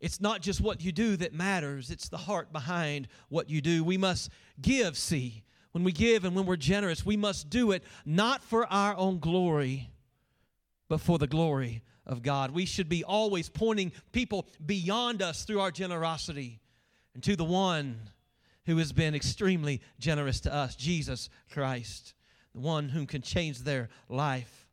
it's 0.00 0.20
not 0.20 0.42
just 0.42 0.60
what 0.60 0.82
you 0.82 0.92
do 0.92 1.16
that 1.16 1.32
matters, 1.32 1.90
it's 1.90 2.08
the 2.08 2.18
heart 2.18 2.52
behind 2.52 3.08
what 3.28 3.50
you 3.50 3.60
do. 3.60 3.82
We 3.82 3.96
must 3.96 4.30
give, 4.60 4.96
see. 4.96 5.42
When 5.72 5.84
we 5.84 5.92
give 5.92 6.24
and 6.24 6.34
when 6.34 6.46
we're 6.46 6.56
generous, 6.56 7.04
we 7.04 7.16
must 7.16 7.50
do 7.50 7.72
it 7.72 7.84
not 8.04 8.42
for 8.42 8.66
our 8.72 8.96
own 8.96 9.18
glory, 9.18 9.90
but 10.88 11.00
for 11.00 11.18
the 11.18 11.26
glory 11.26 11.82
of 12.08 12.22
God. 12.22 12.50
We 12.50 12.64
should 12.64 12.88
be 12.88 13.04
always 13.04 13.48
pointing 13.48 13.92
people 14.12 14.46
beyond 14.64 15.22
us 15.22 15.44
through 15.44 15.60
our 15.60 15.70
generosity 15.70 16.60
and 17.14 17.22
to 17.24 17.36
the 17.36 17.44
one 17.44 18.10
who 18.66 18.78
has 18.78 18.92
been 18.92 19.14
extremely 19.14 19.80
generous 19.98 20.40
to 20.40 20.54
us, 20.54 20.76
Jesus 20.76 21.28
Christ, 21.50 22.14
the 22.54 22.60
one 22.60 22.88
whom 22.88 23.06
can 23.06 23.22
change 23.22 23.60
their 23.60 23.88
life. 24.08 24.66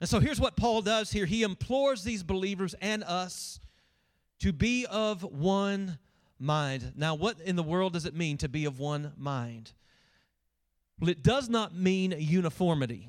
And 0.00 0.08
so 0.08 0.18
here's 0.18 0.40
what 0.40 0.56
Paul 0.56 0.82
does 0.82 1.10
here 1.10 1.26
he 1.26 1.42
implores 1.42 2.04
these 2.04 2.22
believers 2.22 2.74
and 2.80 3.04
us 3.04 3.60
to 4.40 4.52
be 4.52 4.86
of 4.86 5.22
one 5.22 5.98
mind. 6.38 6.92
Now, 6.96 7.14
what 7.14 7.40
in 7.40 7.56
the 7.56 7.62
world 7.62 7.92
does 7.92 8.06
it 8.06 8.14
mean 8.14 8.38
to 8.38 8.48
be 8.48 8.64
of 8.64 8.78
one 8.78 9.12
mind? 9.16 9.72
Well, 10.98 11.10
it 11.10 11.22
does 11.22 11.48
not 11.48 11.74
mean 11.74 12.14
uniformity. 12.16 13.08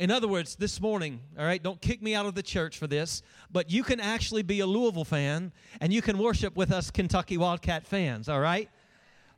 In 0.00 0.10
other 0.10 0.28
words, 0.28 0.56
this 0.56 0.80
morning, 0.80 1.20
all 1.38 1.44
right, 1.44 1.62
don't 1.62 1.78
kick 1.78 2.00
me 2.00 2.14
out 2.14 2.24
of 2.24 2.34
the 2.34 2.42
church 2.42 2.78
for 2.78 2.86
this, 2.86 3.22
but 3.52 3.70
you 3.70 3.82
can 3.82 4.00
actually 4.00 4.42
be 4.42 4.60
a 4.60 4.66
Louisville 4.66 5.04
fan 5.04 5.52
and 5.78 5.92
you 5.92 6.00
can 6.00 6.16
worship 6.16 6.56
with 6.56 6.72
us 6.72 6.90
Kentucky 6.90 7.36
Wildcat 7.36 7.86
fans, 7.86 8.26
all 8.26 8.40
right? 8.40 8.70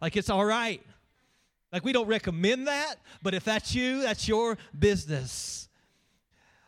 Like 0.00 0.16
it's 0.16 0.30
all 0.30 0.44
right. 0.44 0.80
Like 1.72 1.84
we 1.84 1.92
don't 1.92 2.06
recommend 2.06 2.68
that, 2.68 2.94
but 3.24 3.34
if 3.34 3.42
that's 3.42 3.74
you, 3.74 4.02
that's 4.02 4.28
your 4.28 4.56
business. 4.78 5.68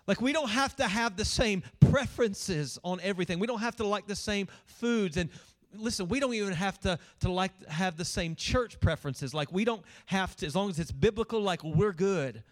Like 0.08 0.20
we 0.20 0.32
don't 0.32 0.50
have 0.50 0.74
to 0.76 0.88
have 0.88 1.16
the 1.16 1.24
same 1.24 1.62
preferences 1.78 2.80
on 2.82 2.98
everything. 3.00 3.38
We 3.38 3.46
don't 3.46 3.60
have 3.60 3.76
to 3.76 3.86
like 3.86 4.08
the 4.08 4.16
same 4.16 4.48
foods 4.66 5.16
and 5.18 5.30
listen, 5.72 6.08
we 6.08 6.18
don't 6.18 6.34
even 6.34 6.52
have 6.52 6.80
to, 6.80 6.98
to 7.20 7.30
like 7.30 7.52
have 7.68 7.96
the 7.96 8.04
same 8.04 8.34
church 8.34 8.80
preferences. 8.80 9.34
Like 9.34 9.52
we 9.52 9.64
don't 9.64 9.84
have 10.06 10.34
to, 10.38 10.46
as 10.46 10.56
long 10.56 10.68
as 10.68 10.80
it's 10.80 10.90
biblical, 10.90 11.40
like 11.40 11.62
we're 11.62 11.92
good. 11.92 12.42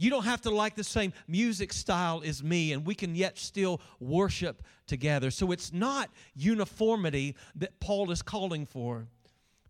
You 0.00 0.10
don't 0.10 0.24
have 0.24 0.40
to 0.42 0.50
like 0.50 0.76
the 0.76 0.84
same 0.84 1.12
music 1.26 1.72
style 1.72 2.22
as 2.24 2.42
me, 2.42 2.72
and 2.72 2.86
we 2.86 2.94
can 2.94 3.16
yet 3.16 3.36
still 3.36 3.80
worship 3.98 4.62
together. 4.86 5.32
So 5.32 5.50
it's 5.50 5.72
not 5.72 6.08
uniformity 6.36 7.34
that 7.56 7.80
Paul 7.80 8.12
is 8.12 8.22
calling 8.22 8.64
for, 8.64 9.08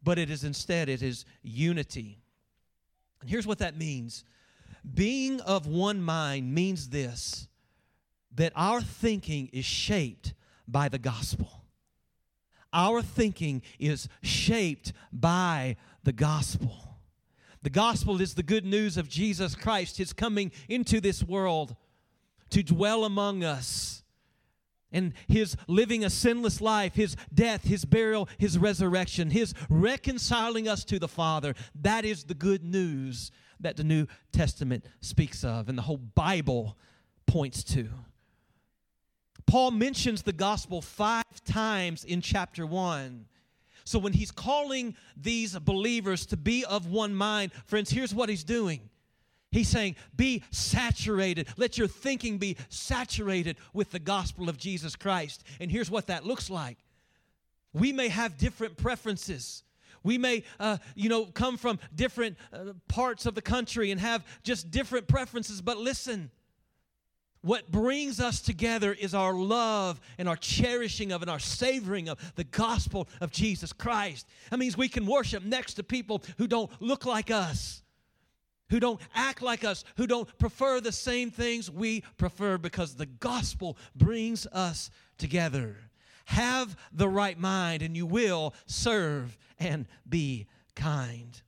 but 0.03 0.19
it 0.19 0.29
is 0.31 0.45
instead, 0.45 0.91
it 0.91 1.03
is 1.03 1.25
unity. 1.43 2.19
And 3.23 3.31
here's 3.31 3.47
what 3.47 3.59
that 3.59 3.79
means 3.79 4.25
being 4.95 5.41
of 5.41 5.67
one 5.67 6.03
mind 6.03 6.55
means 6.55 6.91
this 6.91 7.49
that 8.35 8.53
our 8.55 8.83
thinking 8.83 9.49
is 9.53 9.65
shaped 9.65 10.35
by 10.69 10.89
the 10.89 10.99
gospel. 10.99 11.65
Our 12.73 13.01
thinking 13.01 13.63
is 13.79 14.09
shaped 14.23 14.93
by 15.11 15.77
the 16.05 16.13
gospel. 16.13 16.88
The 17.63 17.71
gospel 17.71 18.21
is 18.21 18.35
the 18.35 18.43
good 18.43 18.65
news 18.65 18.97
of 18.97 19.09
Jesus 19.09 19.55
Christ, 19.55 19.99
his 19.99 20.13
coming 20.13 20.53
into 20.69 21.01
this 21.01 21.23
world 21.23 21.77
to 22.51 22.63
dwell 22.63 23.05
among 23.05 23.45
us. 23.45 24.03
And 24.91 25.13
his 25.27 25.55
living 25.67 26.03
a 26.03 26.11
sinless 26.11 26.63
life, 26.63 26.95
his 26.95 27.15
death, 27.35 27.65
his 27.65 27.85
burial, 27.85 28.29
his 28.39 28.57
resurrection, 28.57 29.31
his 29.31 29.53
reconciling 29.69 30.67
us 30.67 30.83
to 30.85 30.99
the 30.99 31.09
Father. 31.09 31.55
That 31.75 32.07
is 32.07 32.25
the 32.25 32.35
good 32.35 32.65
news 32.65 33.31
that 33.61 33.77
the 33.77 33.85
New 33.85 34.07
Testament 34.33 34.87
speaks 35.01 35.45
of 35.45 35.69
and 35.69 35.77
the 35.77 35.83
whole 35.83 35.99
Bible 35.99 36.79
points 37.27 37.63
to. 37.65 37.89
Paul 39.47 39.73
mentions 39.73 40.23
the 40.23 40.33
gospel 40.33 40.81
five 40.81 41.45
times 41.45 42.05
in 42.05 42.21
chapter 42.21 42.67
1. 42.67 43.27
So 43.89 43.99
when 43.99 44.13
he's 44.13 44.31
calling 44.31 44.95
these 45.17 45.59
believers 45.59 46.27
to 46.27 46.37
be 46.37 46.63
of 46.67 46.89
one 46.89 47.15
mind, 47.15 47.53
friends, 47.65 47.89
here's 47.89 48.15
what 48.15 48.29
he's 48.29 48.45
doing. 48.45 48.91
He's 49.51 49.71
saying, 49.71 49.97
be 50.15 50.45
saturated. 50.51 51.49
Let 51.57 51.79
your 51.79 51.89
thinking 51.89 52.37
be 52.37 52.59
saturated 52.69 53.57
with 53.73 53.91
the 53.91 53.99
gospel 53.99 54.51
of 54.51 54.59
Jesus 54.59 54.95
Christ. 54.95 55.43
And 55.59 55.71
here's 55.71 55.91
what 55.91 56.09
that 56.09 56.27
looks 56.27 56.51
like. 56.51 56.77
We 57.73 57.95
may 57.95 58.09
have 58.09 58.37
different 58.37 58.77
preferences. 58.77 59.63
We 60.03 60.19
may, 60.19 60.45
uh, 60.61 60.77
you 60.95 61.09
know, 61.09 61.25
come 61.25 61.57
from 61.57 61.79
different 61.95 62.37
uh, 62.53 62.75
parts 62.89 63.25
of 63.25 63.35
the 63.35 63.41
country 63.41 63.91
and 63.91 63.99
have 63.99 64.23
just 64.43 64.71
different 64.71 65.09
preferences. 65.09 65.63
But 65.63 65.79
listen, 65.79 66.31
what 67.43 67.71
brings 67.71 68.21
us 68.21 68.41
together 68.41 68.93
is 68.93 69.15
our 69.15 69.35
love 69.35 70.01
and 70.19 70.29
our 70.29 70.37
cherishing 70.37 71.13
of 71.13 71.23
and 71.23 71.31
our 71.31 71.39
savoring 71.39 72.09
of 72.09 72.19
the 72.35 72.45
gospel 72.45 73.09
of 73.21 73.31
Jesus 73.31 73.73
Christ. 73.73 74.27
That 74.51 74.59
means 74.59 74.77
we 74.77 74.89
can 74.89 75.07
worship 75.07 75.45
next 75.45 75.75
to 75.75 75.83
people 75.83 76.23
who 76.37 76.47
don't 76.47 76.71
look 76.81 77.07
like 77.07 77.31
us, 77.31 77.83
who 78.71 78.81
don't 78.81 79.01
act 79.15 79.41
like 79.41 79.65
us, 79.65 79.85
who 79.97 80.07
don't 80.07 80.37
prefer 80.39 80.81
the 80.81 80.93
same 80.93 81.31
things 81.31 81.71
we 81.71 82.03
prefer 82.17 82.59
because 82.59 82.97
the 82.97 83.07
gospel 83.07 83.77
brings 83.95 84.47
us 84.49 84.91
together. 85.17 85.77
Have 86.27 86.77
the 86.93 87.09
right 87.09 87.39
mind 87.39 87.83
and 87.83 87.97
you 87.97 88.05
will 88.05 88.55
serve 88.67 89.39
and 89.59 89.87
be 90.09 90.47
kind. 90.75 91.41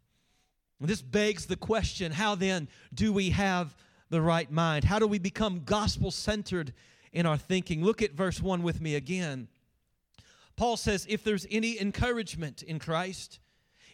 This 0.81 1.03
begs 1.03 1.45
the 1.45 1.57
question 1.57 2.11
how 2.11 2.37
then 2.37 2.69
do 2.95 3.13
we 3.13 3.31
have 3.31 3.75
the 4.11 4.21
right 4.21 4.51
mind? 4.51 4.85
How 4.85 4.99
do 4.99 5.07
we 5.07 5.19
become 5.19 5.63
gospel 5.65 6.11
centered 6.11 6.73
in 7.13 7.27
our 7.27 7.39
thinking? 7.39 7.83
Look 7.83 8.03
at 8.03 8.13
verse 8.13 8.43
1 8.43 8.63
with 8.63 8.81
me 8.81 8.95
again. 8.95 9.49
Paul 10.57 10.77
says, 10.77 11.07
If 11.09 11.25
there's 11.25 11.47
any 11.51 11.81
encouragement 11.81 12.63
in 12.63 12.79
Christ, 12.79 13.39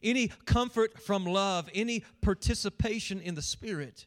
any 0.03 0.29
comfort 0.45 1.01
from 1.01 1.25
love, 1.25 1.69
any 1.75 2.05
participation 2.21 3.21
in 3.21 3.35
the 3.35 3.43
Spirit, 3.43 4.07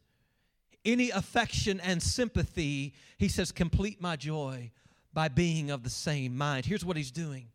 any 0.86 1.10
affection 1.10 1.80
and 1.80 2.02
sympathy, 2.02 2.94
he 3.18 3.28
says, 3.28 3.52
complete 3.52 4.02
my 4.02 4.16
joy 4.16 4.72
by 5.14 5.28
being 5.28 5.72
of 5.72 5.84
the 5.84 5.90
same 5.90 6.38
mind. 6.38 6.66
Here's 6.66 6.86
what 6.86 6.98
he's 6.98 7.12
doing. 7.12 7.48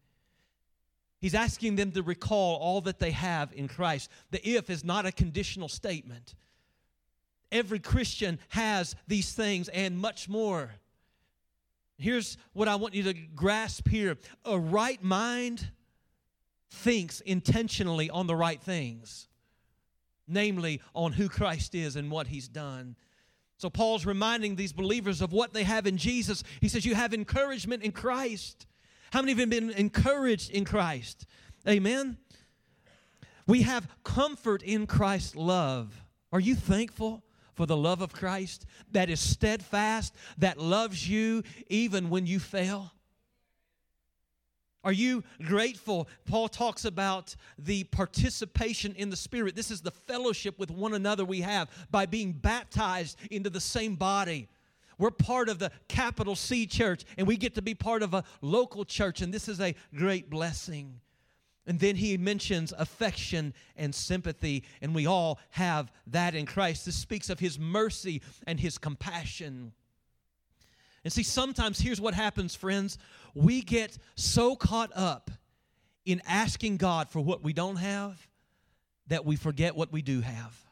He's 1.20 1.34
asking 1.34 1.76
them 1.76 1.92
to 1.92 2.02
recall 2.02 2.56
all 2.56 2.82
that 2.82 2.98
they 2.98 3.12
have 3.12 3.52
in 3.54 3.66
Christ. 3.66 4.10
The 4.30 4.46
if 4.46 4.68
is 4.68 4.84
not 4.84 5.06
a 5.06 5.12
conditional 5.12 5.68
statement. 5.68 6.34
Every 7.54 7.78
Christian 7.78 8.40
has 8.48 8.96
these 9.06 9.32
things 9.32 9.68
and 9.68 9.96
much 9.96 10.28
more. 10.28 10.72
Here's 11.96 12.36
what 12.52 12.66
I 12.66 12.74
want 12.74 12.94
you 12.94 13.04
to 13.04 13.14
grasp 13.14 13.88
here 13.88 14.18
a 14.44 14.58
right 14.58 15.02
mind 15.02 15.70
thinks 16.68 17.20
intentionally 17.20 18.10
on 18.10 18.26
the 18.26 18.34
right 18.34 18.60
things, 18.60 19.28
namely 20.26 20.82
on 20.94 21.12
who 21.12 21.28
Christ 21.28 21.76
is 21.76 21.94
and 21.94 22.10
what 22.10 22.26
he's 22.26 22.48
done. 22.48 22.96
So, 23.56 23.70
Paul's 23.70 24.04
reminding 24.04 24.56
these 24.56 24.72
believers 24.72 25.22
of 25.22 25.32
what 25.32 25.52
they 25.52 25.62
have 25.62 25.86
in 25.86 25.96
Jesus. 25.96 26.42
He 26.60 26.68
says, 26.68 26.84
You 26.84 26.96
have 26.96 27.14
encouragement 27.14 27.84
in 27.84 27.92
Christ. 27.92 28.66
How 29.12 29.20
many 29.20 29.30
of 29.30 29.38
you 29.38 29.42
have 29.42 29.50
been 29.50 29.70
encouraged 29.70 30.50
in 30.50 30.64
Christ? 30.64 31.24
Amen. 31.68 32.18
We 33.46 33.62
have 33.62 33.86
comfort 34.02 34.64
in 34.64 34.88
Christ's 34.88 35.36
love. 35.36 36.02
Are 36.32 36.40
you 36.40 36.56
thankful 36.56 37.23
for 37.54 37.66
the 37.66 37.76
love 37.76 38.00
of 38.00 38.12
Christ 38.12 38.66
that 38.92 39.08
is 39.08 39.20
steadfast, 39.20 40.14
that 40.38 40.58
loves 40.58 41.08
you 41.08 41.42
even 41.68 42.10
when 42.10 42.26
you 42.26 42.38
fail? 42.38 42.92
Are 44.84 44.92
you 44.92 45.24
grateful? 45.42 46.08
Paul 46.26 46.48
talks 46.48 46.84
about 46.84 47.34
the 47.58 47.84
participation 47.84 48.94
in 48.96 49.08
the 49.08 49.16
Spirit. 49.16 49.56
This 49.56 49.70
is 49.70 49.80
the 49.80 49.90
fellowship 49.90 50.58
with 50.58 50.70
one 50.70 50.92
another 50.92 51.24
we 51.24 51.40
have 51.40 51.70
by 51.90 52.04
being 52.04 52.32
baptized 52.32 53.18
into 53.30 53.48
the 53.48 53.60
same 53.60 53.94
body. 53.94 54.46
We're 54.98 55.10
part 55.10 55.48
of 55.48 55.58
the 55.58 55.72
capital 55.88 56.36
C 56.36 56.66
church, 56.66 57.04
and 57.16 57.26
we 57.26 57.38
get 57.38 57.54
to 57.54 57.62
be 57.62 57.74
part 57.74 58.02
of 58.02 58.12
a 58.12 58.24
local 58.42 58.84
church, 58.84 59.22
and 59.22 59.32
this 59.32 59.48
is 59.48 59.60
a 59.60 59.74
great 59.94 60.28
blessing. 60.28 61.00
And 61.66 61.80
then 61.80 61.96
he 61.96 62.18
mentions 62.18 62.72
affection 62.76 63.54
and 63.76 63.94
sympathy, 63.94 64.64
and 64.82 64.94
we 64.94 65.06
all 65.06 65.38
have 65.50 65.90
that 66.08 66.34
in 66.34 66.44
Christ. 66.44 66.84
This 66.84 66.96
speaks 66.96 67.30
of 67.30 67.40
his 67.40 67.58
mercy 67.58 68.20
and 68.46 68.60
his 68.60 68.76
compassion. 68.76 69.72
And 71.04 71.12
see, 71.12 71.22
sometimes 71.22 71.80
here's 71.80 72.00
what 72.00 72.14
happens, 72.14 72.54
friends. 72.54 72.98
We 73.34 73.62
get 73.62 73.96
so 74.14 74.56
caught 74.56 74.90
up 74.94 75.30
in 76.04 76.22
asking 76.26 76.76
God 76.76 77.08
for 77.08 77.20
what 77.20 77.42
we 77.42 77.52
don't 77.52 77.76
have 77.76 78.26
that 79.06 79.24
we 79.24 79.36
forget 79.36 79.76
what 79.76 79.92
we 79.92 80.02
do 80.02 80.20
have. 80.20 80.63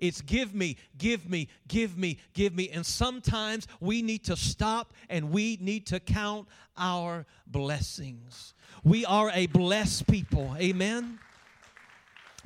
It's 0.00 0.20
give 0.20 0.54
me, 0.54 0.76
give 0.98 1.28
me, 1.28 1.48
give 1.68 1.96
me, 1.96 2.18
give 2.34 2.54
me. 2.54 2.70
And 2.70 2.84
sometimes 2.84 3.66
we 3.80 4.02
need 4.02 4.24
to 4.24 4.36
stop 4.36 4.92
and 5.08 5.30
we 5.30 5.58
need 5.60 5.86
to 5.86 6.00
count 6.00 6.48
our 6.76 7.26
blessings. 7.46 8.54
We 8.84 9.04
are 9.04 9.30
a 9.34 9.46
blessed 9.46 10.06
people. 10.06 10.54
Amen. 10.58 11.18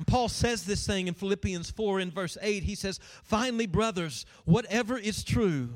Paul 0.07 0.29
says 0.29 0.65
this 0.65 0.85
thing 0.85 1.07
in 1.07 1.13
Philippians 1.13 1.71
4 1.71 1.99
in 1.99 2.11
verse 2.11 2.37
8. 2.41 2.63
He 2.63 2.75
says, 2.75 2.99
Finally, 3.23 3.67
brothers, 3.67 4.25
whatever 4.45 4.97
is 4.97 5.23
true, 5.23 5.69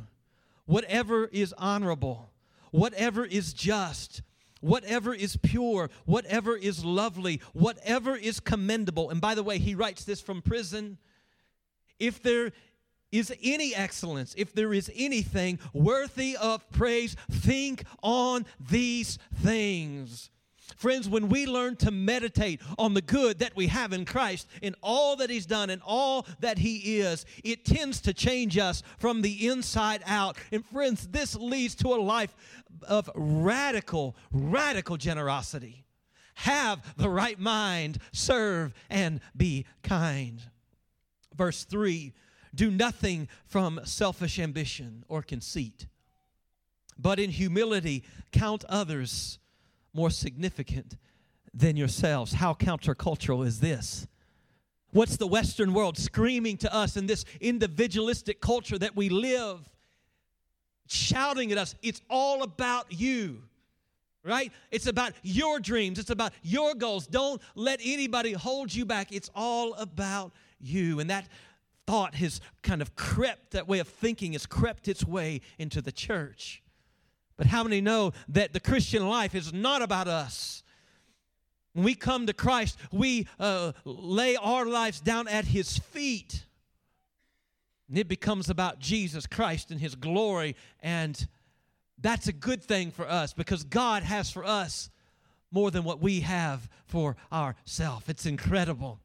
whatever 0.65 1.25
is 1.25 1.53
honorable, 1.57 2.31
whatever 2.71 3.25
is 3.25 3.53
just, 3.53 4.21
whatever 4.61 5.13
is 5.13 5.38
pure, 5.38 5.89
whatever 6.05 6.55
is 6.57 6.83
lovely, 6.83 7.41
whatever 7.53 8.15
is 8.15 8.39
commendable. 8.39 9.09
And 9.09 9.21
by 9.21 9.35
the 9.35 9.43
way, 9.43 9.59
he 9.59 9.75
writes 9.75 10.03
this 10.03 10.21
from 10.21 10.41
prison. 10.41 10.97
If 11.99 12.21
there 12.21 12.51
is 13.12 13.34
any 13.41 13.73
excellence, 13.73 14.34
if 14.38 14.53
there 14.53 14.73
is 14.73 14.91
anything 14.95 15.60
worthy 15.73 16.36
of 16.38 16.69
praise, 16.71 17.15
think 17.31 17.84
on 18.03 18.45
these 18.60 19.17
things. 19.41 20.29
Friends, 20.75 21.08
when 21.08 21.29
we 21.29 21.45
learn 21.45 21.75
to 21.77 21.91
meditate 21.91 22.60
on 22.77 22.95
the 22.95 23.01
good 23.01 23.39
that 23.39 23.55
we 23.55 23.67
have 23.67 23.93
in 23.93 24.03
Christ, 24.03 24.47
in 24.62 24.75
all 24.81 25.15
that 25.17 25.29
He's 25.29 25.45
done 25.45 25.69
and 25.69 25.81
all 25.86 26.25
that 26.39 26.58
He 26.58 26.99
is, 26.99 27.25
it 27.43 27.65
tends 27.65 28.01
to 28.01 28.13
change 28.13 28.58
us 28.58 28.81
from 28.97 29.21
the 29.21 29.47
inside 29.47 30.01
out. 30.05 30.38
And 30.51 30.65
friends, 30.65 31.08
this 31.08 31.36
leads 31.36 31.75
to 31.75 31.89
a 31.89 32.01
life 32.01 32.36
of 32.88 33.10
radical, 33.15 34.15
radical 34.31 34.97
generosity. 34.97 35.86
Have 36.36 36.95
the 36.97 37.10
right 37.10 37.39
mind, 37.39 37.99
serve, 38.12 38.73
and 38.89 39.21
be 39.38 39.65
kind. 39.84 40.41
Verse 41.35 41.63
3 41.63 42.13
Do 42.53 42.71
nothing 42.71 43.27
from 43.45 43.79
selfish 43.83 44.39
ambition 44.39 45.03
or 45.07 45.21
conceit, 45.21 45.87
but 46.97 47.19
in 47.19 47.29
humility 47.29 48.03
count 48.31 48.63
others 48.69 49.39
more 49.93 50.09
significant 50.09 50.97
than 51.53 51.77
yourselves. 51.77 52.33
How 52.33 52.53
countercultural 52.53 53.45
is 53.45 53.59
this? 53.59 54.07
What's 54.91 55.17
the 55.17 55.27
Western 55.27 55.73
world 55.73 55.97
screaming 55.97 56.57
to 56.57 56.73
us 56.73 56.95
in 56.95 57.05
this 57.05 57.25
individualistic 57.41 58.39
culture 58.39 58.77
that 58.77 58.95
we 58.95 59.09
live? 59.09 59.69
Shouting 60.87 61.51
at 61.51 61.57
us, 61.57 61.75
it's 61.81 62.01
all 62.09 62.43
about 62.43 62.85
you, 62.89 63.41
right? 64.23 64.51
It's 64.71 64.87
about 64.87 65.13
your 65.21 65.59
dreams, 65.59 65.99
it's 65.99 66.11
about 66.11 66.33
your 66.43 66.75
goals. 66.75 67.07
Don't 67.07 67.41
let 67.55 67.79
anybody 67.83 68.33
hold 68.33 68.73
you 68.73 68.85
back. 68.85 69.11
It's 69.11 69.29
all 69.35 69.73
about 69.73 70.31
you. 70.65 70.99
And 70.99 71.10
that 71.10 71.28
thought 71.88 72.15
has 72.15 72.41
kind 72.63 72.82
of 72.82 72.95
crept, 72.95 73.51
that 73.51 73.67
way 73.67 73.80
of 73.80 73.88
thinking 73.88 74.34
has 74.34 74.45
crept 74.45 74.88
its 74.88 75.06
way 75.06 75.41
into 75.60 75.82
the 75.82 75.91
church. 75.91 76.63
But 77.38 77.47
how 77.47 77.63
many 77.63 77.82
know 77.82 78.13
that 78.30 78.54
the 78.54 78.60
Christian 78.60 79.08
life 79.08 79.36
is 79.36 79.54
not 79.54 79.82
about 79.82 80.08
us? 80.08 80.63
When 81.73 81.84
we 81.84 81.93
come 81.93 82.25
to 82.28 82.34
Christ, 82.34 82.80
we 82.91 83.28
uh, 83.39 83.73
lay 83.84 84.38
our 84.38 84.65
lives 84.65 85.01
down 85.01 85.28
at 85.28 85.45
His 85.45 85.78
feet. 85.78 86.45
And 87.89 87.97
it 87.97 88.08
becomes 88.08 88.49
about 88.49 88.80
Jesus 88.80 89.28
Christ 89.28 89.71
and 89.71 89.80
His 89.80 89.95
glory 89.95 90.56
and 90.82 91.28
That's 91.97 92.28
a 92.28 92.34
good 92.34 92.63
thing 92.63 92.91
for 92.91 93.08
us 93.10 93.34
because 93.34 93.63
God 93.63 94.04
has 94.04 94.30
for 94.30 94.45
us 94.45 94.89
more 95.51 95.71
than 95.71 95.84
what 95.84 96.01
we 96.01 96.21
have 96.21 96.69
for 96.86 97.15
ourselves. 97.32 98.10
It's 98.10 98.25
incredible. 98.25 98.99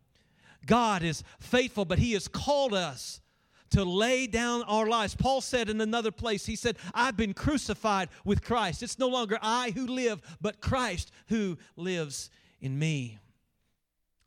God 0.66 1.02
is 1.02 1.22
faithful, 1.38 1.84
but 1.84 1.98
He 1.98 2.12
has 2.12 2.28
called 2.28 2.74
us 2.74 3.20
to 3.70 3.84
lay 3.84 4.26
down 4.26 4.62
our 4.64 4.86
lives. 4.86 5.14
Paul 5.14 5.40
said 5.40 5.68
in 5.68 5.80
another 5.80 6.10
place, 6.10 6.44
he 6.44 6.56
said, 6.56 6.76
I've 6.92 7.16
been 7.16 7.34
crucified 7.34 8.08
with 8.24 8.42
Christ. 8.42 8.82
It's 8.82 8.98
no 8.98 9.08
longer 9.08 9.38
I 9.40 9.70
who 9.70 9.86
live, 9.86 10.20
but 10.40 10.60
Christ 10.60 11.12
who 11.28 11.56
lives 11.76 12.30
in 12.60 12.78
me. 12.78 13.18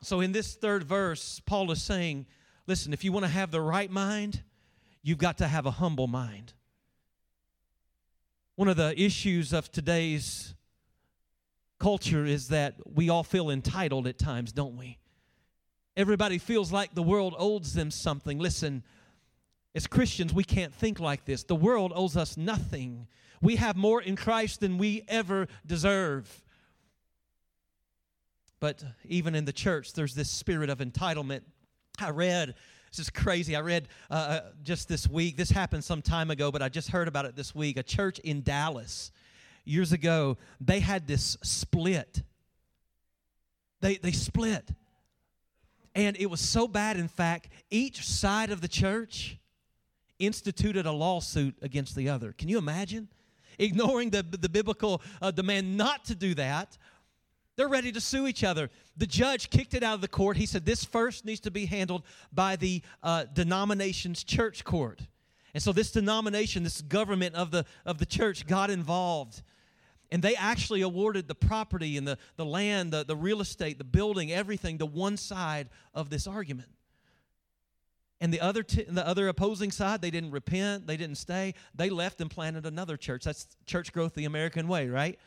So 0.00 0.20
in 0.20 0.32
this 0.32 0.54
third 0.54 0.82
verse, 0.82 1.40
Paul 1.44 1.70
is 1.70 1.82
saying, 1.82 2.26
listen, 2.66 2.92
if 2.92 3.04
you 3.04 3.12
want 3.12 3.24
to 3.24 3.30
have 3.30 3.50
the 3.50 3.60
right 3.60 3.90
mind, 3.90 4.42
you've 5.02 5.18
got 5.18 5.38
to 5.38 5.48
have 5.48 5.66
a 5.66 5.72
humble 5.72 6.06
mind. 6.06 6.54
One 8.56 8.68
of 8.68 8.76
the 8.76 8.98
issues 9.00 9.52
of 9.52 9.70
today's 9.70 10.54
culture 11.78 12.24
is 12.24 12.48
that 12.48 12.76
we 12.86 13.10
all 13.10 13.24
feel 13.24 13.50
entitled 13.50 14.06
at 14.06 14.18
times, 14.18 14.52
don't 14.52 14.76
we? 14.76 14.98
Everybody 15.96 16.38
feels 16.38 16.72
like 16.72 16.94
the 16.94 17.02
world 17.02 17.34
owes 17.38 17.72
them 17.72 17.90
something. 17.90 18.38
Listen, 18.38 18.82
as 19.74 19.86
Christians, 19.86 20.32
we 20.32 20.44
can't 20.44 20.74
think 20.74 20.98
like 21.00 21.24
this. 21.24 21.44
The 21.44 21.54
world 21.54 21.92
owes 21.94 22.16
us 22.16 22.36
nothing. 22.36 23.06
We 23.40 23.56
have 23.56 23.76
more 23.76 24.00
in 24.00 24.16
Christ 24.16 24.60
than 24.60 24.78
we 24.78 25.04
ever 25.08 25.48
deserve. 25.66 26.42
But 28.60 28.82
even 29.04 29.34
in 29.34 29.44
the 29.44 29.52
church, 29.52 29.92
there's 29.92 30.14
this 30.14 30.30
spirit 30.30 30.70
of 30.70 30.78
entitlement. 30.78 31.42
I 32.00 32.10
read, 32.10 32.54
this 32.90 32.98
is 32.98 33.10
crazy. 33.10 33.54
I 33.54 33.60
read 33.60 33.88
uh, 34.10 34.14
uh, 34.14 34.40
just 34.62 34.88
this 34.88 35.08
week, 35.08 35.36
this 35.36 35.50
happened 35.50 35.84
some 35.84 36.02
time 36.02 36.30
ago, 36.30 36.50
but 36.50 36.62
I 36.62 36.68
just 36.68 36.88
heard 36.88 37.06
about 37.06 37.26
it 37.26 37.36
this 37.36 37.54
week. 37.54 37.76
A 37.76 37.82
church 37.82 38.20
in 38.20 38.42
Dallas 38.42 39.12
years 39.64 39.92
ago, 39.92 40.38
they 40.60 40.80
had 40.80 41.06
this 41.06 41.36
split. 41.42 42.22
They, 43.80 43.96
they 43.96 44.12
split. 44.12 44.70
And 45.94 46.16
it 46.18 46.26
was 46.26 46.40
so 46.40 46.66
bad, 46.66 46.96
in 46.96 47.08
fact, 47.08 47.48
each 47.70 48.04
side 48.06 48.50
of 48.50 48.60
the 48.60 48.68
church 48.68 49.38
instituted 50.18 50.86
a 50.86 50.92
lawsuit 50.92 51.56
against 51.62 51.94
the 51.94 52.08
other. 52.08 52.32
Can 52.32 52.48
you 52.48 52.58
imagine? 52.58 53.08
Ignoring 53.58 54.10
the, 54.10 54.22
the 54.22 54.48
biblical 54.48 55.00
uh, 55.22 55.30
demand 55.30 55.76
not 55.76 56.04
to 56.06 56.14
do 56.14 56.34
that, 56.34 56.76
they're 57.56 57.68
ready 57.68 57.92
to 57.92 58.00
sue 58.00 58.26
each 58.26 58.42
other. 58.42 58.68
The 58.96 59.06
judge 59.06 59.48
kicked 59.50 59.74
it 59.74 59.84
out 59.84 59.94
of 59.94 60.00
the 60.00 60.08
court. 60.08 60.36
He 60.36 60.46
said 60.46 60.64
this 60.64 60.84
first 60.84 61.24
needs 61.24 61.40
to 61.40 61.52
be 61.52 61.66
handled 61.66 62.02
by 62.32 62.56
the 62.56 62.82
uh, 63.02 63.26
denomination's 63.32 64.24
church 64.24 64.64
court. 64.64 65.00
And 65.52 65.62
so 65.62 65.72
this 65.72 65.92
denomination, 65.92 66.64
this 66.64 66.80
government 66.80 67.36
of 67.36 67.52
the, 67.52 67.64
of 67.86 67.98
the 67.98 68.06
church 68.06 68.46
got 68.46 68.70
involved. 68.70 69.42
And 70.14 70.22
they 70.22 70.36
actually 70.36 70.82
awarded 70.82 71.26
the 71.26 71.34
property 71.34 71.96
and 71.96 72.06
the, 72.06 72.18
the 72.36 72.44
land, 72.44 72.92
the, 72.92 73.04
the 73.04 73.16
real 73.16 73.40
estate, 73.40 73.78
the 73.78 73.84
building, 73.84 74.30
everything 74.30 74.78
to 74.78 74.86
one 74.86 75.16
side 75.16 75.68
of 75.92 76.08
this 76.08 76.28
argument. 76.28 76.68
And 78.20 78.32
the 78.32 78.40
other, 78.40 78.62
t- 78.62 78.84
the 78.84 79.04
other 79.04 79.26
opposing 79.26 79.72
side, 79.72 80.02
they 80.02 80.12
didn't 80.12 80.30
repent, 80.30 80.86
they 80.86 80.96
didn't 80.96 81.16
stay. 81.16 81.54
They 81.74 81.90
left 81.90 82.20
and 82.20 82.30
planted 82.30 82.64
another 82.64 82.96
church. 82.96 83.24
That's 83.24 83.48
church 83.66 83.92
growth 83.92 84.14
the 84.14 84.24
American 84.24 84.68
way, 84.68 84.88
right? 84.88 85.18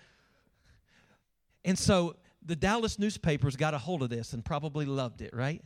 And 1.65 1.77
so 1.77 2.15
the 2.41 2.55
Dallas 2.55 2.97
newspapers 2.97 3.57
got 3.57 3.73
a 3.73 3.77
hold 3.77 4.03
of 4.03 4.09
this 4.09 4.31
and 4.31 4.45
probably 4.45 4.85
loved 4.85 5.21
it, 5.21 5.33
right? 5.33 5.61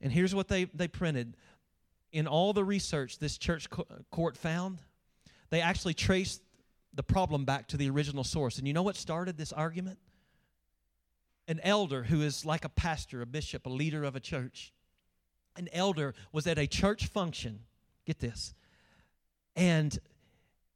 And 0.00 0.10
here's 0.10 0.34
what 0.34 0.48
they, 0.48 0.64
they 0.64 0.88
printed. 0.88 1.36
In 2.10 2.26
all 2.26 2.54
the 2.54 2.64
research 2.64 3.18
this 3.18 3.36
church 3.36 3.68
co- 3.68 3.86
court 4.10 4.34
found, 4.38 4.78
they 5.50 5.60
actually 5.60 5.92
traced 5.92 6.40
the 6.94 7.02
problem 7.02 7.44
back 7.44 7.68
to 7.68 7.76
the 7.76 7.88
original 7.90 8.24
source. 8.24 8.58
And 8.58 8.66
you 8.66 8.74
know 8.74 8.82
what 8.82 8.96
started 8.96 9.36
this 9.36 9.52
argument? 9.52 9.98
An 11.48 11.60
elder 11.62 12.04
who 12.04 12.22
is 12.22 12.44
like 12.44 12.64
a 12.64 12.68
pastor, 12.68 13.22
a 13.22 13.26
bishop, 13.26 13.66
a 13.66 13.70
leader 13.70 14.04
of 14.04 14.16
a 14.16 14.20
church 14.20 14.72
an 15.56 15.68
elder 15.72 16.14
was 16.32 16.46
at 16.46 16.58
a 16.58 16.66
church 16.66 17.06
function. 17.06 17.60
Get 18.06 18.18
this. 18.18 18.54
And 19.56 19.96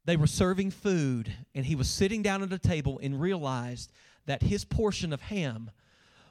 they 0.05 0.17
were 0.17 0.27
serving 0.27 0.71
food, 0.71 1.33
and 1.55 1.65
he 1.65 1.75
was 1.75 1.89
sitting 1.89 2.21
down 2.21 2.43
at 2.43 2.53
a 2.53 2.59
table 2.59 2.99
and 3.01 3.19
realized 3.19 3.91
that 4.25 4.43
his 4.43 4.65
portion 4.65 5.13
of 5.13 5.21
ham 5.21 5.71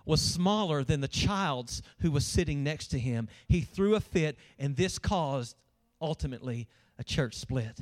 was 0.07 0.21
smaller 0.21 0.85
than 0.85 1.01
the 1.01 1.09
child's 1.09 1.83
who 2.01 2.11
was 2.11 2.27
sitting 2.27 2.63
next 2.63 2.89
to 2.89 2.99
him. 2.99 3.29
He 3.49 3.63
threw 3.63 3.95
a 3.95 4.01
fit, 4.01 4.37
and 4.59 4.77
this 4.77 4.99
caused 4.99 5.57
ultimately 6.01 6.69
a 6.99 7.05
church 7.05 7.35
split. 7.35 7.81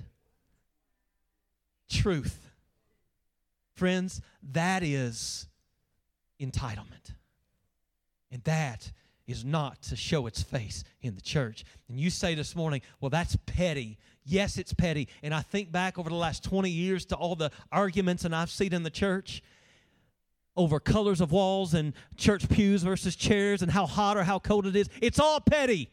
Truth. 1.92 2.50
Friends, 3.74 4.20
that 4.52 4.82
is 4.82 5.46
entitlement. 6.40 7.14
And 8.30 8.42
that 8.44 8.90
is 9.26 9.44
not 9.44 9.82
to 9.82 9.96
show 9.96 10.26
its 10.26 10.42
face 10.42 10.84
in 11.02 11.14
the 11.14 11.20
church. 11.20 11.64
And 11.88 12.00
you 12.00 12.10
say 12.10 12.34
this 12.34 12.56
morning, 12.56 12.80
well, 13.00 13.10
that's 13.10 13.36
petty. 13.46 13.98
Yes, 14.24 14.56
it's 14.56 14.72
petty. 14.72 15.08
And 15.22 15.34
I 15.34 15.42
think 15.42 15.70
back 15.70 15.98
over 15.98 16.08
the 16.08 16.16
last 16.16 16.42
20 16.44 16.70
years 16.70 17.04
to 17.06 17.16
all 17.16 17.36
the 17.36 17.50
arguments 17.70 18.24
and 18.24 18.34
I've 18.34 18.50
seen 18.50 18.72
in 18.72 18.82
the 18.82 18.90
church 18.90 19.42
over 20.56 20.80
colors 20.80 21.20
of 21.20 21.32
walls 21.32 21.74
and 21.74 21.92
church 22.16 22.48
pews 22.48 22.82
versus 22.82 23.16
chairs 23.16 23.62
and 23.62 23.70
how 23.70 23.86
hot 23.86 24.16
or 24.16 24.24
how 24.24 24.38
cold 24.38 24.66
it 24.66 24.76
is. 24.76 24.88
It's 25.00 25.18
all 25.18 25.40
petty. 25.40 25.90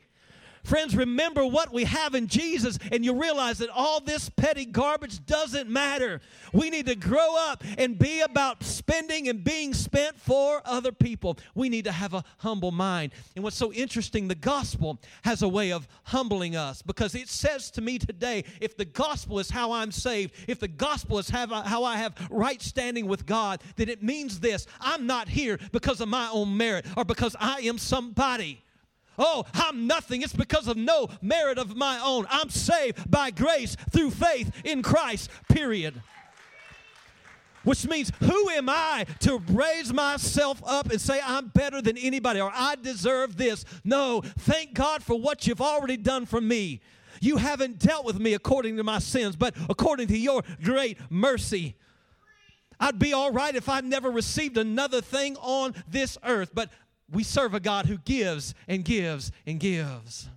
Friends, 0.63 0.95
remember 0.95 1.45
what 1.45 1.71
we 1.71 1.85
have 1.85 2.15
in 2.15 2.27
Jesus, 2.27 2.77
and 2.91 3.03
you 3.03 3.19
realize 3.19 3.59
that 3.59 3.69
all 3.69 3.99
this 3.99 4.29
petty 4.29 4.65
garbage 4.65 5.25
doesn't 5.25 5.69
matter. 5.69 6.21
We 6.53 6.69
need 6.69 6.85
to 6.87 6.95
grow 6.95 7.35
up 7.37 7.63
and 7.77 7.97
be 7.97 8.21
about 8.21 8.63
spending 8.63 9.29
and 9.29 9.43
being 9.43 9.73
spent 9.73 10.19
for 10.19 10.61
other 10.65 10.91
people. 10.91 11.37
We 11.55 11.69
need 11.69 11.85
to 11.85 11.91
have 11.91 12.13
a 12.13 12.23
humble 12.37 12.71
mind. 12.71 13.13
And 13.35 13.43
what's 13.43 13.55
so 13.55 13.71
interesting, 13.73 14.27
the 14.27 14.35
gospel 14.35 14.99
has 15.23 15.41
a 15.41 15.47
way 15.47 15.71
of 15.71 15.87
humbling 16.03 16.55
us 16.55 16.81
because 16.81 17.15
it 17.15 17.29
says 17.29 17.71
to 17.71 17.81
me 17.81 17.99
today 17.99 18.43
if 18.59 18.75
the 18.77 18.85
gospel 18.85 19.39
is 19.39 19.49
how 19.49 19.71
I'm 19.71 19.91
saved, 19.91 20.33
if 20.47 20.59
the 20.59 20.67
gospel 20.67 21.19
is 21.19 21.29
how 21.29 21.83
I 21.83 21.97
have 21.97 22.15
right 22.29 22.61
standing 22.61 23.07
with 23.07 23.25
God, 23.25 23.61
then 23.75 23.89
it 23.89 24.03
means 24.03 24.39
this 24.39 24.67
I'm 24.79 25.07
not 25.07 25.29
here 25.29 25.59
because 25.71 26.01
of 26.01 26.09
my 26.09 26.29
own 26.31 26.55
merit 26.55 26.85
or 26.97 27.05
because 27.05 27.35
I 27.39 27.61
am 27.61 27.77
somebody. 27.77 28.61
Oh, 29.19 29.45
I'm 29.53 29.85
nothing. 29.85 30.21
It's 30.21 30.33
because 30.33 30.67
of 30.67 30.77
no 30.77 31.09
merit 31.21 31.57
of 31.57 31.75
my 31.75 31.99
own. 31.99 32.25
I'm 32.29 32.49
saved 32.49 33.11
by 33.11 33.31
grace 33.31 33.75
through 33.91 34.11
faith 34.11 34.51
in 34.63 34.81
Christ, 34.81 35.29
period. 35.49 36.01
Which 37.65 37.85
means, 37.85 38.11
who 38.21 38.49
am 38.49 38.69
I 38.69 39.05
to 39.19 39.37
raise 39.49 39.91
myself 39.91 40.63
up 40.65 40.89
and 40.89 40.99
say 40.99 41.19
I'm 41.23 41.47
better 41.49 41.81
than 41.81 41.97
anybody 41.97 42.39
or 42.39 42.51
I 42.53 42.75
deserve 42.75 43.35
this? 43.35 43.65
No, 43.83 44.21
thank 44.21 44.73
God 44.73 45.03
for 45.03 45.19
what 45.19 45.45
you've 45.45 45.61
already 45.61 45.97
done 45.97 46.25
for 46.25 46.39
me. 46.39 46.79
You 47.21 47.35
haven't 47.35 47.79
dealt 47.79 48.05
with 48.05 48.17
me 48.17 48.33
according 48.33 48.77
to 48.77 48.83
my 48.83 48.99
sins, 48.99 49.35
but 49.35 49.53
according 49.69 50.07
to 50.07 50.17
your 50.17 50.43
great 50.63 50.97
mercy. 51.09 51.75
I'd 52.79 52.97
be 52.97 53.11
all 53.11 53.31
right 53.31 53.53
if 53.53 53.67
I 53.67 53.81
never 53.81 54.09
received 54.09 54.57
another 54.57 55.01
thing 55.01 55.35
on 55.41 55.75
this 55.85 56.17
earth, 56.23 56.51
but 56.53 56.69
we 57.11 57.23
serve 57.23 57.53
a 57.53 57.59
God 57.59 57.85
who 57.85 57.97
gives 57.99 58.53
and 58.67 58.83
gives 58.83 59.31
and 59.45 59.59
gives. 59.59 60.29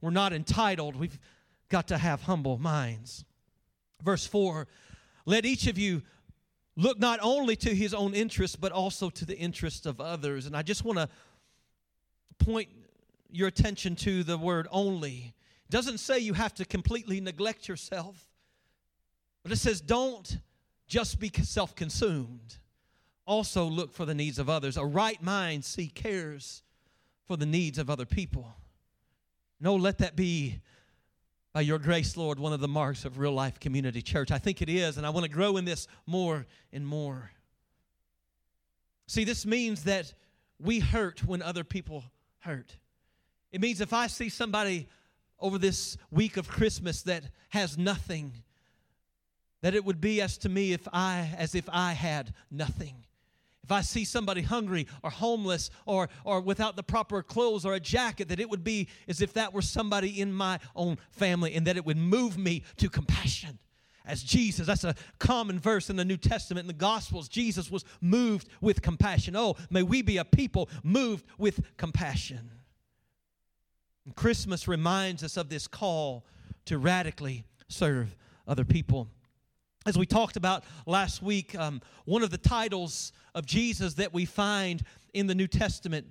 We're 0.00 0.10
not 0.10 0.32
entitled. 0.32 0.96
We've 0.96 1.18
got 1.68 1.88
to 1.88 1.98
have 1.98 2.22
humble 2.22 2.58
minds. 2.58 3.24
Verse 4.02 4.26
4 4.26 4.66
Let 5.26 5.44
each 5.44 5.66
of 5.66 5.78
you 5.78 6.02
look 6.76 6.98
not 6.98 7.20
only 7.22 7.56
to 7.56 7.74
his 7.74 7.94
own 7.94 8.14
interest, 8.14 8.60
but 8.60 8.72
also 8.72 9.10
to 9.10 9.24
the 9.24 9.36
interest 9.36 9.86
of 9.86 10.00
others. 10.00 10.46
And 10.46 10.56
I 10.56 10.62
just 10.62 10.84
want 10.84 10.98
to 10.98 11.08
point 12.38 12.68
your 13.30 13.48
attention 13.48 13.96
to 13.96 14.22
the 14.22 14.38
word 14.38 14.68
only. 14.70 15.34
It 15.66 15.70
doesn't 15.70 15.98
say 15.98 16.18
you 16.18 16.34
have 16.34 16.54
to 16.54 16.64
completely 16.64 17.20
neglect 17.20 17.68
yourself, 17.68 18.26
but 19.42 19.52
it 19.52 19.56
says 19.56 19.80
don't 19.80 20.38
just 20.86 21.18
be 21.18 21.30
self 21.42 21.74
consumed 21.74 22.58
also 23.26 23.64
look 23.64 23.92
for 23.92 24.04
the 24.04 24.14
needs 24.14 24.38
of 24.38 24.48
others. 24.48 24.76
A 24.76 24.84
right 24.84 25.22
mind 25.22 25.64
see 25.64 25.88
cares 25.88 26.62
for 27.26 27.36
the 27.36 27.46
needs 27.46 27.78
of 27.78 27.88
other 27.88 28.06
people. 28.06 28.54
No, 29.60 29.76
let 29.76 29.98
that 29.98 30.16
be 30.16 30.60
by 31.52 31.60
your 31.60 31.78
grace, 31.78 32.16
Lord, 32.16 32.38
one 32.38 32.52
of 32.52 32.60
the 32.60 32.68
marks 32.68 33.04
of 33.04 33.18
real 33.18 33.32
life 33.32 33.60
community 33.60 34.02
church. 34.02 34.30
I 34.32 34.38
think 34.38 34.60
it 34.60 34.68
is, 34.68 34.96
and 34.96 35.06
I 35.06 35.10
want 35.10 35.24
to 35.24 35.30
grow 35.30 35.56
in 35.56 35.64
this 35.64 35.86
more 36.04 36.46
and 36.72 36.86
more. 36.86 37.30
See, 39.06 39.24
this 39.24 39.46
means 39.46 39.84
that 39.84 40.12
we 40.58 40.80
hurt 40.80 41.24
when 41.24 41.42
other 41.42 41.62
people 41.62 42.04
hurt. 42.40 42.76
It 43.52 43.60
means 43.60 43.80
if 43.80 43.92
I 43.92 44.08
see 44.08 44.28
somebody 44.28 44.88
over 45.38 45.58
this 45.58 45.96
week 46.10 46.36
of 46.36 46.48
Christmas 46.48 47.02
that 47.02 47.24
has 47.50 47.78
nothing, 47.78 48.32
that 49.62 49.74
it 49.74 49.84
would 49.84 50.00
be 50.00 50.20
as 50.20 50.36
to 50.38 50.48
me 50.48 50.72
if 50.72 50.88
I 50.92 51.32
as 51.38 51.54
if 51.54 51.68
I 51.68 51.92
had 51.92 52.34
nothing. 52.50 53.04
If 53.64 53.72
I 53.72 53.80
see 53.80 54.04
somebody 54.04 54.42
hungry 54.42 54.86
or 55.02 55.10
homeless 55.10 55.70
or, 55.86 56.10
or 56.22 56.42
without 56.42 56.76
the 56.76 56.82
proper 56.82 57.22
clothes 57.22 57.64
or 57.64 57.72
a 57.72 57.80
jacket, 57.80 58.28
that 58.28 58.38
it 58.38 58.50
would 58.50 58.62
be 58.62 58.88
as 59.08 59.22
if 59.22 59.32
that 59.32 59.54
were 59.54 59.62
somebody 59.62 60.20
in 60.20 60.32
my 60.32 60.60
own 60.76 60.98
family 61.10 61.54
and 61.54 61.66
that 61.66 61.78
it 61.78 61.86
would 61.86 61.96
move 61.96 62.36
me 62.36 62.62
to 62.76 62.90
compassion 62.90 63.58
as 64.04 64.22
Jesus. 64.22 64.66
That's 64.66 64.84
a 64.84 64.94
common 65.18 65.58
verse 65.58 65.88
in 65.88 65.96
the 65.96 66.04
New 66.04 66.18
Testament 66.18 66.64
in 66.64 66.68
the 66.68 66.74
Gospels. 66.74 67.26
Jesus 67.26 67.70
was 67.70 67.86
moved 68.02 68.48
with 68.60 68.82
compassion. 68.82 69.34
Oh, 69.34 69.56
may 69.70 69.82
we 69.82 70.02
be 70.02 70.18
a 70.18 70.24
people 70.26 70.68
moved 70.82 71.24
with 71.38 71.60
compassion. 71.78 72.50
And 74.04 74.14
Christmas 74.14 74.68
reminds 74.68 75.24
us 75.24 75.38
of 75.38 75.48
this 75.48 75.66
call 75.66 76.26
to 76.66 76.76
radically 76.76 77.44
serve 77.68 78.14
other 78.46 78.64
people. 78.64 79.08
As 79.86 79.98
we 79.98 80.06
talked 80.06 80.36
about 80.38 80.64
last 80.86 81.22
week, 81.22 81.54
um, 81.58 81.82
one 82.06 82.22
of 82.22 82.30
the 82.30 82.38
titles 82.38 83.12
of 83.34 83.44
Jesus 83.44 83.94
that 83.94 84.14
we 84.14 84.24
find 84.24 84.82
in 85.12 85.26
the 85.26 85.34
New 85.34 85.46
Testament 85.46 86.06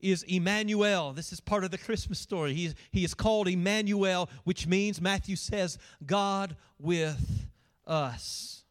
is 0.00 0.22
Emmanuel. 0.22 1.12
This 1.12 1.30
is 1.30 1.38
part 1.38 1.62
of 1.62 1.70
the 1.70 1.76
Christmas 1.76 2.18
story. 2.18 2.54
He, 2.54 2.72
he 2.90 3.04
is 3.04 3.12
called 3.12 3.46
Emmanuel, 3.46 4.30
which 4.44 4.66
means, 4.66 5.00
Matthew 5.00 5.36
says, 5.36 5.76
God 6.06 6.56
with 6.78 7.46
us. 7.86 8.64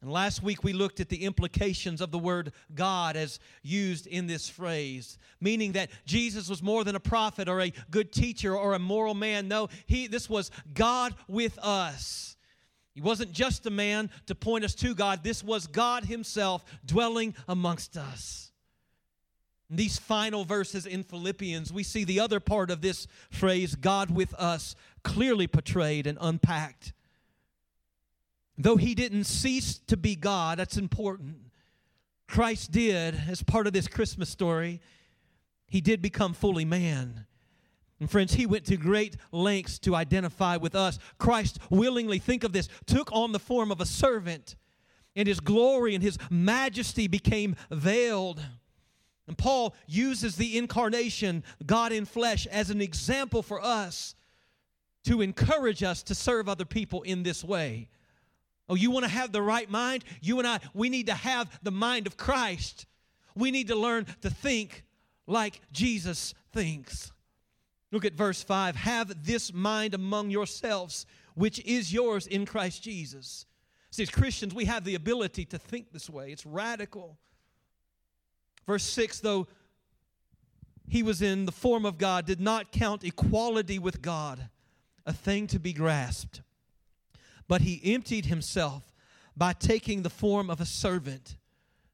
And 0.00 0.12
last 0.12 0.44
week 0.44 0.62
we 0.62 0.72
looked 0.72 1.00
at 1.00 1.08
the 1.08 1.24
implications 1.24 2.00
of 2.00 2.12
the 2.12 2.18
word 2.18 2.52
God 2.72 3.16
as 3.16 3.40
used 3.62 4.06
in 4.06 4.28
this 4.28 4.48
phrase, 4.48 5.18
meaning 5.40 5.72
that 5.72 5.90
Jesus 6.06 6.48
was 6.48 6.62
more 6.62 6.84
than 6.84 6.94
a 6.94 7.00
prophet 7.00 7.48
or 7.48 7.60
a 7.60 7.72
good 7.90 8.12
teacher 8.12 8.56
or 8.56 8.74
a 8.74 8.78
moral 8.78 9.14
man. 9.14 9.48
No, 9.48 9.68
he 9.86 10.06
this 10.06 10.30
was 10.30 10.52
God 10.72 11.14
with 11.26 11.58
us. 11.58 12.36
He 12.92 13.00
wasn't 13.00 13.32
just 13.32 13.66
a 13.66 13.70
man 13.70 14.10
to 14.26 14.34
point 14.34 14.64
us 14.64 14.74
to 14.76 14.94
God. 14.94 15.22
This 15.22 15.44
was 15.44 15.66
God 15.66 16.04
himself 16.04 16.64
dwelling 16.84 17.34
amongst 17.48 17.96
us. 17.96 18.52
In 19.70 19.76
these 19.76 19.98
final 19.98 20.44
verses 20.44 20.84
in 20.84 21.04
Philippians, 21.04 21.72
we 21.72 21.84
see 21.84 22.02
the 22.02 22.18
other 22.18 22.40
part 22.40 22.70
of 22.70 22.80
this 22.80 23.06
phrase, 23.30 23.76
God 23.76 24.10
with 24.10 24.34
us, 24.34 24.74
clearly 25.04 25.46
portrayed 25.46 26.08
and 26.08 26.18
unpacked. 26.20 26.92
Though 28.58 28.76
he 28.76 28.94
didn't 28.96 29.24
cease 29.24 29.78
to 29.86 29.96
be 29.96 30.16
God, 30.16 30.58
that's 30.58 30.76
important. 30.76 31.36
Christ 32.26 32.72
did, 32.72 33.14
as 33.28 33.42
part 33.42 33.66
of 33.66 33.72
this 33.72 33.88
Christmas 33.88 34.28
story, 34.28 34.80
he 35.68 35.80
did 35.80 36.02
become 36.02 36.34
fully 36.34 36.64
man. 36.64 37.26
And 38.00 38.10
friends, 38.10 38.32
he 38.32 38.46
went 38.46 38.64
to 38.64 38.78
great 38.78 39.16
lengths 39.30 39.78
to 39.80 39.94
identify 39.94 40.56
with 40.56 40.74
us. 40.74 40.98
Christ 41.18 41.58
willingly, 41.68 42.18
think 42.18 42.42
of 42.42 42.52
this, 42.52 42.68
took 42.86 43.12
on 43.12 43.32
the 43.32 43.38
form 43.38 43.70
of 43.70 43.80
a 43.80 43.86
servant, 43.86 44.56
and 45.14 45.28
his 45.28 45.38
glory 45.38 45.94
and 45.94 46.02
his 46.02 46.18
majesty 46.30 47.06
became 47.06 47.56
veiled. 47.70 48.42
And 49.26 49.36
Paul 49.36 49.74
uses 49.86 50.36
the 50.36 50.56
incarnation, 50.56 51.44
God 51.66 51.92
in 51.92 52.06
flesh, 52.06 52.46
as 52.46 52.70
an 52.70 52.80
example 52.80 53.42
for 53.42 53.62
us 53.62 54.14
to 55.04 55.20
encourage 55.20 55.82
us 55.82 56.02
to 56.04 56.14
serve 56.14 56.48
other 56.48 56.64
people 56.64 57.02
in 57.02 57.22
this 57.22 57.44
way. 57.44 57.90
Oh, 58.68 58.76
you 58.76 58.90
want 58.90 59.04
to 59.04 59.10
have 59.10 59.32
the 59.32 59.42
right 59.42 59.68
mind? 59.68 60.04
You 60.22 60.38
and 60.38 60.48
I, 60.48 60.60
we 60.72 60.88
need 60.88 61.06
to 61.06 61.14
have 61.14 61.58
the 61.62 61.70
mind 61.70 62.06
of 62.06 62.16
Christ. 62.16 62.86
We 63.34 63.50
need 63.50 63.68
to 63.68 63.76
learn 63.76 64.06
to 64.22 64.30
think 64.30 64.84
like 65.26 65.60
Jesus 65.72 66.34
thinks. 66.52 67.12
Look 67.92 68.04
at 68.04 68.14
verse 68.14 68.42
5 68.42 68.76
Have 68.76 69.24
this 69.24 69.52
mind 69.52 69.94
among 69.94 70.30
yourselves, 70.30 71.06
which 71.34 71.64
is 71.64 71.92
yours 71.92 72.26
in 72.26 72.46
Christ 72.46 72.82
Jesus. 72.82 73.46
See, 73.90 74.02
as 74.04 74.10
Christians, 74.10 74.54
we 74.54 74.66
have 74.66 74.84
the 74.84 74.94
ability 74.94 75.44
to 75.46 75.58
think 75.58 75.92
this 75.92 76.08
way, 76.08 76.30
it's 76.30 76.46
radical. 76.46 77.18
Verse 78.66 78.84
6 78.84 79.20
though 79.20 79.48
he 80.90 81.02
was 81.04 81.22
in 81.22 81.46
the 81.46 81.52
form 81.52 81.86
of 81.86 81.98
God, 81.98 82.26
did 82.26 82.40
not 82.40 82.72
count 82.72 83.04
equality 83.04 83.78
with 83.78 84.02
God 84.02 84.48
a 85.06 85.12
thing 85.12 85.46
to 85.46 85.58
be 85.60 85.72
grasped, 85.72 86.42
but 87.46 87.60
he 87.60 87.80
emptied 87.94 88.26
himself 88.26 88.92
by 89.36 89.52
taking 89.52 90.02
the 90.02 90.10
form 90.10 90.50
of 90.50 90.60
a 90.60 90.66
servant, 90.66 91.36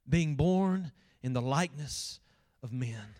being 0.08 0.34
born 0.34 0.92
in 1.22 1.34
the 1.34 1.42
likeness 1.42 2.20
of 2.62 2.72
men. 2.72 3.14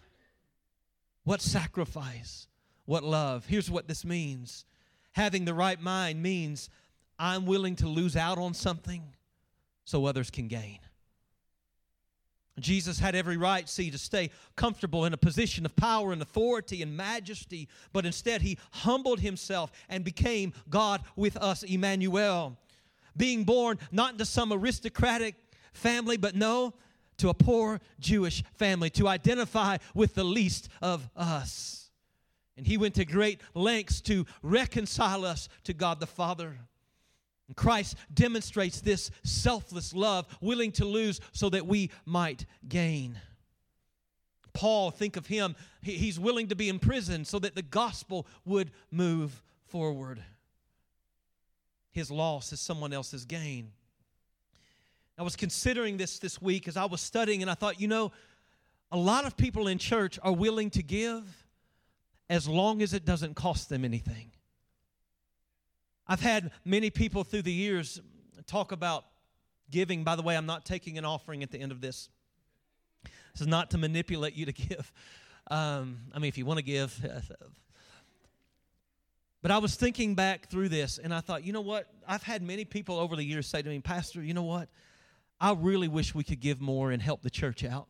What 1.25 1.43
sacrifice, 1.43 2.49
what 2.87 3.05
love. 3.05 3.45
Here's 3.47 3.71
what 3.71 3.87
this 3.87 4.05
means 4.05 4.65
having 5.13 5.45
the 5.45 5.55
right 5.55 5.81
mind 5.81 6.23
means 6.23 6.69
I'm 7.19 7.47
willing 7.47 7.77
to 7.77 7.89
lose 7.89 8.17
out 8.17 8.39
on 8.39 8.55
something 8.55 9.03
so 9.85 10.05
others 10.05 10.31
can 10.31 10.49
gain. 10.49 10.79
Jesus 12.59 12.99
had 12.99 13.15
every 13.15 13.37
right, 13.37 13.69
see, 13.69 13.91
to 13.91 13.99
stay 13.99 14.31
comfortable 14.57 15.05
in 15.05 15.13
a 15.13 15.19
position 15.19 15.67
of 15.67 15.77
power 15.77 16.13
and 16.13 16.23
authority 16.23 16.83
and 16.83 16.97
majesty, 16.97 17.69
but 17.93 18.07
instead 18.07 18.41
he 18.41 18.59
humbled 18.71 19.21
himself 19.21 19.71
and 19.89 20.05
became 20.05 20.55
God 20.71 21.03
with 21.17 21.37
us, 21.37 21.63
Emmanuel. 21.63 22.57
Being 23.17 23.45
born 23.45 23.79
not 23.93 24.13
into 24.13 24.25
some 24.25 24.53
aristocratic 24.53 25.35
family, 25.73 26.17
but 26.17 26.35
no, 26.35 26.75
to 27.19 27.29
a 27.29 27.35
poor 27.35 27.81
Jewish 28.01 28.43
family, 28.55 28.91
to 28.91 29.09
identify 29.09 29.79
with 29.95 30.15
the 30.15 30.25
least 30.25 30.69
of 30.81 31.09
us. 31.15 31.86
And 32.57 32.67
he 32.67 32.79
went 32.79 32.95
to 32.95 33.05
great 33.05 33.41
lengths 33.55 34.01
to 34.03 34.27
reconcile 34.43 35.25
us 35.25 35.49
to 35.65 35.75
God 35.75 36.01
the 36.01 36.07
Father. 36.07 36.59
And 37.49 37.57
Christ 37.57 37.97
demonstrates 38.13 38.81
this 38.81 39.11
selfless 39.25 39.95
love, 39.95 40.27
willing 40.41 40.73
to 40.73 40.85
lose 40.85 41.21
so 41.33 41.51
that 41.51 41.67
we 41.67 41.91
might 42.05 42.47
gain. 42.67 43.21
Paul, 44.53 44.91
think 44.91 45.17
of 45.17 45.27
him, 45.27 45.55
he's 45.83 46.19
willing 46.19 46.49
to 46.49 46.57
be 46.57 46.71
imprisoned 46.71 47.27
so 47.27 47.39
that 47.41 47.55
the 47.55 47.63
gospel 47.63 48.27
would 48.47 48.71
move 48.91 49.43
forward. 49.67 50.23
His 51.93 52.11
loss 52.11 52.53
is 52.53 52.61
someone 52.61 52.93
else's 52.93 53.27
gain. 53.27 53.73
I 55.19 55.23
was 55.23 55.37
considering 55.37 55.97
this 55.97 56.19
this 56.19 56.43
week 56.43 56.69
as 56.69 56.77
I 56.77 56.85
was 56.85 57.01
studying, 57.01 57.43
and 57.43 57.51
I 57.51 57.55
thought, 57.55 57.81
you 57.81 57.89
know, 57.89 58.13
a 58.93 58.97
lot 58.97 59.25
of 59.25 59.37
people 59.37 59.69
in 59.69 59.79
church 59.79 60.19
are 60.23 60.33
willing 60.33 60.71
to 60.71 60.83
give 60.83 61.46
as 62.29 62.49
long 62.49 62.83
as 62.83 62.93
it 62.93 63.05
doesn't 63.05 63.35
cost 63.35 63.69
them 63.69 63.85
anything. 63.85 64.31
I've 66.07 66.21
had 66.21 66.51
many 66.65 66.91
people 66.91 67.25
through 67.25 67.43
the 67.43 67.53
years 67.53 68.01
talk 68.47 68.73
about 68.73 69.05
giving. 69.71 70.05
By 70.05 70.17
the 70.17 70.23
way, 70.23 70.37
I'm 70.37 70.47
not 70.47 70.65
taking 70.65 70.99
an 70.99 71.05
offering 71.05 71.43
at 71.43 71.51
the 71.51 71.59
end 71.59 71.73
of 71.73 71.81
this. 71.81 72.09
This 73.33 73.41
is 73.43 73.47
not 73.47 73.71
to 73.73 73.79
manipulate 73.79 74.35
you 74.35 74.47
to 74.47 74.53
give. 74.69 74.93
Um, 75.51 75.99
I 76.15 76.19
mean, 76.19 76.29
if 76.29 76.39
you 76.39 76.47
want 76.47 76.59
to 76.59 76.65
give. 76.65 77.05
But 79.47 79.53
I 79.53 79.59
was 79.59 79.77
thinking 79.77 80.17
back 80.17 80.51
through 80.51 80.71
this 80.71 80.99
and 80.99 81.15
I 81.15 81.21
thought, 81.21 81.45
you 81.45 81.53
know 81.53 81.61
what? 81.61 81.87
I've 82.09 82.25
had 82.25 82.43
many 82.43 82.65
people 82.65 82.99
over 82.99 83.15
the 83.15 83.23
years 83.23 83.47
say 83.47 83.63
to 83.63 83.69
me, 83.69 83.79
Pastor, 83.79 84.21
you 84.21 84.35
know 84.35 84.43
what? 84.43 84.69
I 85.41 85.53
really 85.53 85.87
wish 85.87 86.17
we 86.17 86.25
could 86.25 86.41
give 86.41 86.61
more 86.61 86.91
and 86.91 87.01
help 87.01 87.23
the 87.23 87.31
church 87.31 87.63
out. 87.63 87.87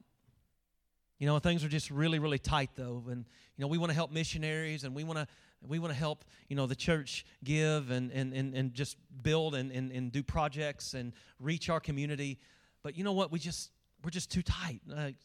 You 1.19 1.27
know, 1.27 1.39
things 1.39 1.65
are 1.65 1.69
just 1.69 1.91
really, 1.91 2.19
really 2.19 2.39
tight 2.39 2.71
though. 2.75 3.05
And, 3.09 3.25
you 3.57 3.63
know, 3.63 3.69
we 3.69 3.79
want 3.79 3.91
to 3.91 3.95
help 3.95 4.13
missionaries 4.13 4.85
and 4.85 4.95
we 4.95 5.05
want 5.05 5.19
to 5.19 5.27
we 5.67 5.79
want 5.79 5.93
to 5.93 5.99
help, 5.99 6.25
you 6.49 6.55
know, 6.55 6.67
the 6.67 6.77
church 6.77 7.25
give 7.43 7.91
and, 7.91 8.13
and, 8.13 8.33
and, 8.33 8.55
and 8.55 8.75
just 8.75 8.97
build 9.23 9.55
and, 9.55 9.73
and, 9.73 9.91
and 9.91 10.13
do 10.13 10.23
projects 10.23 10.95
and 10.95 11.13
reach 11.41 11.71
our 11.71 11.81
community. 11.81 12.39
But 12.83 12.97
you 12.97 13.03
know 13.03 13.15
what? 13.15 13.33
We 13.33 13.39
just, 13.39 13.71
we're 14.05 14.11
just 14.11 14.31
too 14.31 14.43
tight. 14.43 14.81
And, 14.89 15.17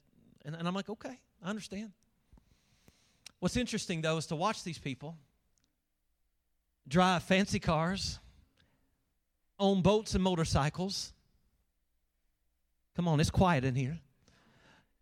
and 0.45 0.67
I'm 0.67 0.73
like, 0.73 0.89
okay, 0.89 1.19
I 1.43 1.49
understand. 1.49 1.91
What's 3.39 3.57
interesting, 3.57 4.01
though, 4.01 4.17
is 4.17 4.25
to 4.27 4.35
watch 4.35 4.63
these 4.63 4.79
people 4.79 5.17
drive 6.87 7.23
fancy 7.23 7.59
cars, 7.59 8.17
own 9.59 9.81
boats 9.81 10.15
and 10.15 10.23
motorcycles. 10.23 11.13
Come 12.95 13.07
on, 13.07 13.19
it's 13.19 13.29
quiet 13.29 13.63
in 13.63 13.75
here 13.75 13.99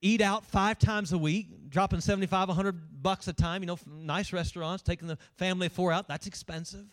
eat 0.01 0.21
out 0.21 0.45
five 0.45 0.79
times 0.79 1.13
a 1.13 1.17
week, 1.17 1.69
dropping 1.69 2.01
75, 2.01 2.47
100 2.47 3.01
bucks 3.03 3.27
a 3.27 3.33
time, 3.33 3.61
you 3.61 3.67
know, 3.67 3.77
nice 3.87 4.33
restaurants, 4.33 4.83
taking 4.83 5.07
the 5.07 5.17
family 5.37 5.67
of 5.67 5.73
four 5.73 5.91
out, 5.91 6.07
that's 6.07 6.27
expensive. 6.27 6.85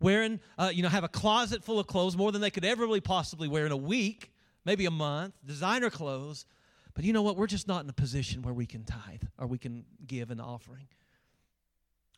Wearing, 0.00 0.40
uh, 0.58 0.70
you 0.72 0.82
know, 0.82 0.88
have 0.88 1.04
a 1.04 1.08
closet 1.08 1.64
full 1.64 1.78
of 1.78 1.86
clothes, 1.86 2.16
more 2.16 2.30
than 2.30 2.40
they 2.40 2.50
could 2.50 2.64
ever 2.64 2.82
really 2.82 3.00
possibly 3.00 3.48
wear 3.48 3.66
in 3.66 3.72
a 3.72 3.76
week, 3.76 4.32
maybe 4.64 4.86
a 4.86 4.90
month, 4.90 5.34
designer 5.44 5.90
clothes. 5.90 6.44
But 6.94 7.04
you 7.04 7.12
know 7.12 7.22
what? 7.22 7.36
We're 7.36 7.46
just 7.46 7.68
not 7.68 7.84
in 7.84 7.90
a 7.90 7.94
position 7.94 8.42
where 8.42 8.54
we 8.54 8.66
can 8.66 8.84
tithe 8.84 9.22
or 9.38 9.46
we 9.46 9.58
can 9.58 9.84
give 10.06 10.30
an 10.30 10.40
offering. 10.40 10.88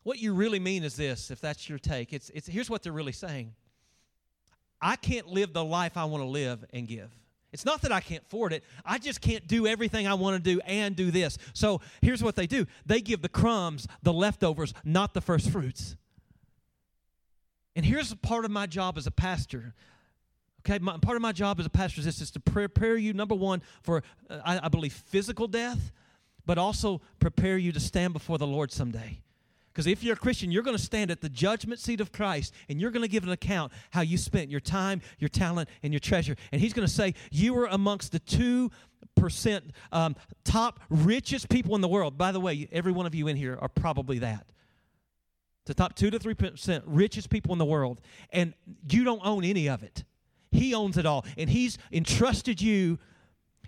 What 0.03 0.19
you 0.19 0.33
really 0.33 0.59
mean 0.59 0.83
is 0.83 0.95
this, 0.95 1.31
if 1.31 1.41
that's 1.41 1.67
your 1.67 1.79
take. 1.79 2.13
It's, 2.13 2.29
it's, 2.31 2.47
here's 2.47 2.69
what 2.69 2.83
they're 2.83 2.93
really 2.93 3.11
saying 3.11 3.53
I 4.81 4.95
can't 4.95 5.27
live 5.27 5.53
the 5.53 5.63
life 5.63 5.97
I 5.97 6.05
want 6.05 6.23
to 6.23 6.27
live 6.27 6.63
and 6.73 6.87
give. 6.87 7.11
It's 7.51 7.65
not 7.65 7.81
that 7.81 7.91
I 7.91 7.99
can't 7.99 8.23
afford 8.23 8.53
it. 8.53 8.63
I 8.85 8.99
just 8.99 9.21
can't 9.21 9.47
do 9.47 9.65
everything 9.65 10.07
I 10.07 10.13
want 10.13 10.35
to 10.37 10.41
do 10.41 10.61
and 10.61 10.95
do 10.95 11.09
this. 11.09 11.37
So 11.53 11.81
here's 12.01 12.23
what 12.23 12.35
they 12.35 12.47
do 12.47 12.65
they 12.85 13.01
give 13.01 13.21
the 13.21 13.29
crumbs, 13.29 13.87
the 14.03 14.13
leftovers, 14.13 14.73
not 14.83 15.13
the 15.13 15.21
first 15.21 15.49
fruits. 15.49 15.95
And 17.75 17.85
here's 17.85 18.13
part 18.15 18.45
of 18.45 18.51
my 18.51 18.65
job 18.65 18.97
as 18.97 19.07
a 19.07 19.11
pastor. 19.11 19.73
Okay, 20.61 20.79
my, 20.79 20.97
part 20.97 21.15
of 21.15 21.21
my 21.21 21.31
job 21.31 21.59
as 21.59 21.65
a 21.65 21.69
pastor 21.69 21.99
is 21.99 22.05
this 22.05 22.21
is 22.21 22.31
to 22.31 22.39
prepare 22.39 22.97
you, 22.97 23.13
number 23.13 23.35
one, 23.35 23.61
for, 23.81 24.03
uh, 24.29 24.39
I, 24.43 24.65
I 24.65 24.67
believe, 24.67 24.91
physical 24.93 25.47
death, 25.47 25.91
but 26.45 26.57
also 26.57 27.01
prepare 27.19 27.57
you 27.57 27.71
to 27.71 27.79
stand 27.79 28.13
before 28.13 28.37
the 28.37 28.47
Lord 28.47 28.71
someday. 28.71 29.21
Because 29.79 29.87
if 29.87 30.03
you're 30.03 30.15
a 30.15 30.17
Christian, 30.17 30.51
you're 30.51 30.61
going 30.61 30.75
to 30.75 30.83
stand 30.83 31.09
at 31.09 31.21
the 31.21 31.29
judgment 31.29 31.79
seat 31.79 32.01
of 32.01 32.11
Christ 32.11 32.53
and 32.67 32.81
you're 32.81 32.91
going 32.91 33.01
to 33.01 33.07
give 33.07 33.23
an 33.23 33.29
account 33.29 33.71
how 33.91 34.01
you 34.01 34.17
spent 34.17 34.51
your 34.51 34.59
time, 34.59 34.99
your 35.19 35.29
talent, 35.29 35.69
and 35.83 35.93
your 35.93 36.01
treasure. 36.01 36.35
And 36.51 36.59
He's 36.59 36.73
going 36.73 36.85
to 36.85 36.93
say, 36.93 37.13
You 37.31 37.53
were 37.53 37.65
amongst 37.65 38.11
the 38.11 38.19
two 38.19 38.71
percent 39.15 39.71
um, 39.93 40.17
top 40.43 40.81
richest 40.89 41.47
people 41.47 41.75
in 41.75 41.81
the 41.81 41.87
world. 41.87 42.17
By 42.17 42.33
the 42.33 42.41
way, 42.41 42.67
every 42.73 42.91
one 42.91 43.05
of 43.05 43.15
you 43.15 43.29
in 43.29 43.37
here 43.37 43.57
are 43.61 43.69
probably 43.69 44.19
that. 44.19 44.47
The 45.65 45.73
top 45.73 45.95
two 45.95 46.09
to 46.09 46.19
three 46.19 46.33
percent 46.33 46.83
richest 46.85 47.29
people 47.29 47.53
in 47.53 47.57
the 47.57 47.63
world, 47.63 48.01
and 48.31 48.53
you 48.91 49.05
don't 49.05 49.21
own 49.23 49.45
any 49.45 49.69
of 49.69 49.81
it. 49.81 50.03
He 50.51 50.73
owns 50.73 50.97
it 50.97 51.05
all, 51.05 51.23
and 51.37 51.49
He's 51.49 51.77
entrusted 51.89 52.61
you 52.61 52.99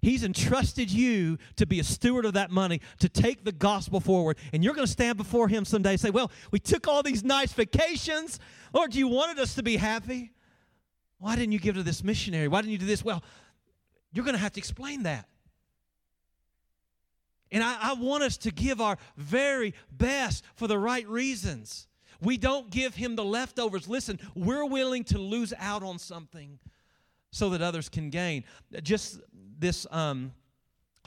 He's 0.02 0.24
entrusted 0.24 0.90
you 0.90 1.38
to 1.58 1.68
be 1.68 1.80
a 1.80 1.84
steward 1.84 2.26
of 2.26 2.34
that 2.34 2.50
money, 2.50 2.82
to 3.00 3.08
take 3.08 3.44
the 3.44 3.52
gospel 3.52 4.00
forward. 4.00 4.38
And 4.52 4.64
you're 4.64 4.74
going 4.74 4.88
to 4.88 4.92
stand 4.92 5.18
before 5.18 5.48
Him 5.48 5.64
someday 5.64 5.92
and 5.92 6.00
say, 6.00 6.10
Well, 6.10 6.32
we 6.50 6.60
took 6.60 6.88
all 6.88 7.04
these 7.04 7.24
nice 7.24 7.54
vacations. 7.54 8.40
Lord, 8.74 8.96
you 8.96 9.08
wanted 9.08 9.38
us 9.38 9.54
to 9.56 9.64
be 9.64 9.78
happy. 9.78 10.32
Why 11.20 11.36
didn't 11.36 11.52
you 11.52 11.60
give 11.60 11.76
to 11.76 11.84
this 11.84 12.04
missionary? 12.04 12.48
Why 12.48 12.62
didn't 12.62 12.72
you 12.72 12.80
do 12.80 12.88
this? 12.88 13.06
Well, 13.06 13.24
you're 14.12 14.26
going 14.26 14.36
to 14.36 14.42
have 14.42 14.54
to 14.54 14.60
explain 14.60 15.04
that. 15.04 15.28
And 17.52 17.64
I, 17.64 17.92
I, 17.92 17.94
want 17.94 18.24
us 18.24 18.38
to 18.38 18.52
give 18.52 18.80
our 18.80 18.98
very 19.18 19.76
best 19.92 20.46
for 20.56 20.68
the 20.68 20.80
right 20.80 21.08
reasons. 21.08 21.88
We 22.22 22.38
don't 22.38 22.70
give 22.70 22.96
him 22.96 23.16
the 23.16 23.26
leftovers. 23.26 23.88
Listen, 23.90 24.20
we're 24.36 24.66
willing 24.66 25.04
to 25.06 25.18
lose 25.18 25.54
out 25.60 25.84
on 25.84 26.00
something 26.00 26.60
so 27.32 27.50
that 27.50 27.62
others 27.62 27.90
can 27.90 28.10
gain. 28.10 28.44
Just 28.84 29.20
this 29.58 29.88
um, 29.92 30.34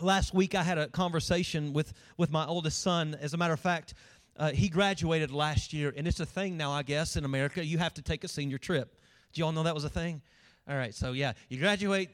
last 0.01 0.35
week, 0.35 0.55
I 0.55 0.63
had 0.63 0.79
a 0.79 0.89
conversation 0.89 1.73
with, 1.73 1.93
with 2.17 2.31
my 2.31 2.47
oldest 2.47 2.81
son. 2.83 3.17
As 3.21 3.35
a 3.35 3.37
matter 3.37 3.53
of 3.53 3.61
fact, 3.61 3.95
uh, 4.37 4.51
he 4.51 4.69
graduated 4.69 5.31
last 5.31 5.73
year, 5.73 5.93
and 5.97 6.09
it's 6.09 6.21
a 6.21 6.27
thing 6.27 6.57
now, 6.57 6.73
I 6.73 6.83
guess, 6.83 7.17
in 7.17 7.25
America. 7.25 7.65
You 7.65 7.79
have 7.79 7.95
to 7.95 8.03
take 8.03 8.25
a 8.25 8.29
senior 8.29 8.59
trip. 8.59 9.01
Do 9.33 9.41
you 9.41 9.45
all 9.45 9.53
know 9.53 9.63
that 9.63 9.75
was 9.75 9.85
a 9.85 9.91
thing? 9.91 10.23
All 10.69 10.77
right, 10.77 10.95
so 10.95 11.13
yeah, 11.13 11.35
you 11.49 11.59
graduate. 11.59 12.11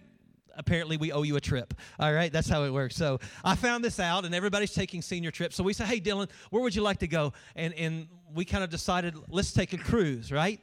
Apparently, 0.56 0.96
we 0.96 1.12
owe 1.12 1.22
you 1.22 1.36
a 1.36 1.40
trip. 1.40 1.72
All 2.00 2.12
right, 2.12 2.32
that's 2.32 2.48
how 2.48 2.64
it 2.64 2.72
works. 2.72 2.96
So 2.96 3.20
I 3.44 3.54
found 3.54 3.84
this 3.84 4.00
out, 4.00 4.24
and 4.24 4.34
everybody's 4.34 4.74
taking 4.74 5.00
senior 5.00 5.30
trips. 5.30 5.54
So 5.54 5.62
we 5.62 5.72
said, 5.72 5.86
"Hey, 5.86 6.00
Dylan, 6.00 6.28
where 6.50 6.60
would 6.60 6.74
you 6.74 6.82
like 6.82 6.98
to 6.98 7.06
go?" 7.06 7.32
And 7.54 7.72
and 7.74 8.08
we 8.34 8.44
kind 8.44 8.64
of 8.64 8.70
decided, 8.70 9.14
let's 9.28 9.52
take 9.52 9.72
a 9.72 9.78
cruise, 9.78 10.32
right? 10.32 10.60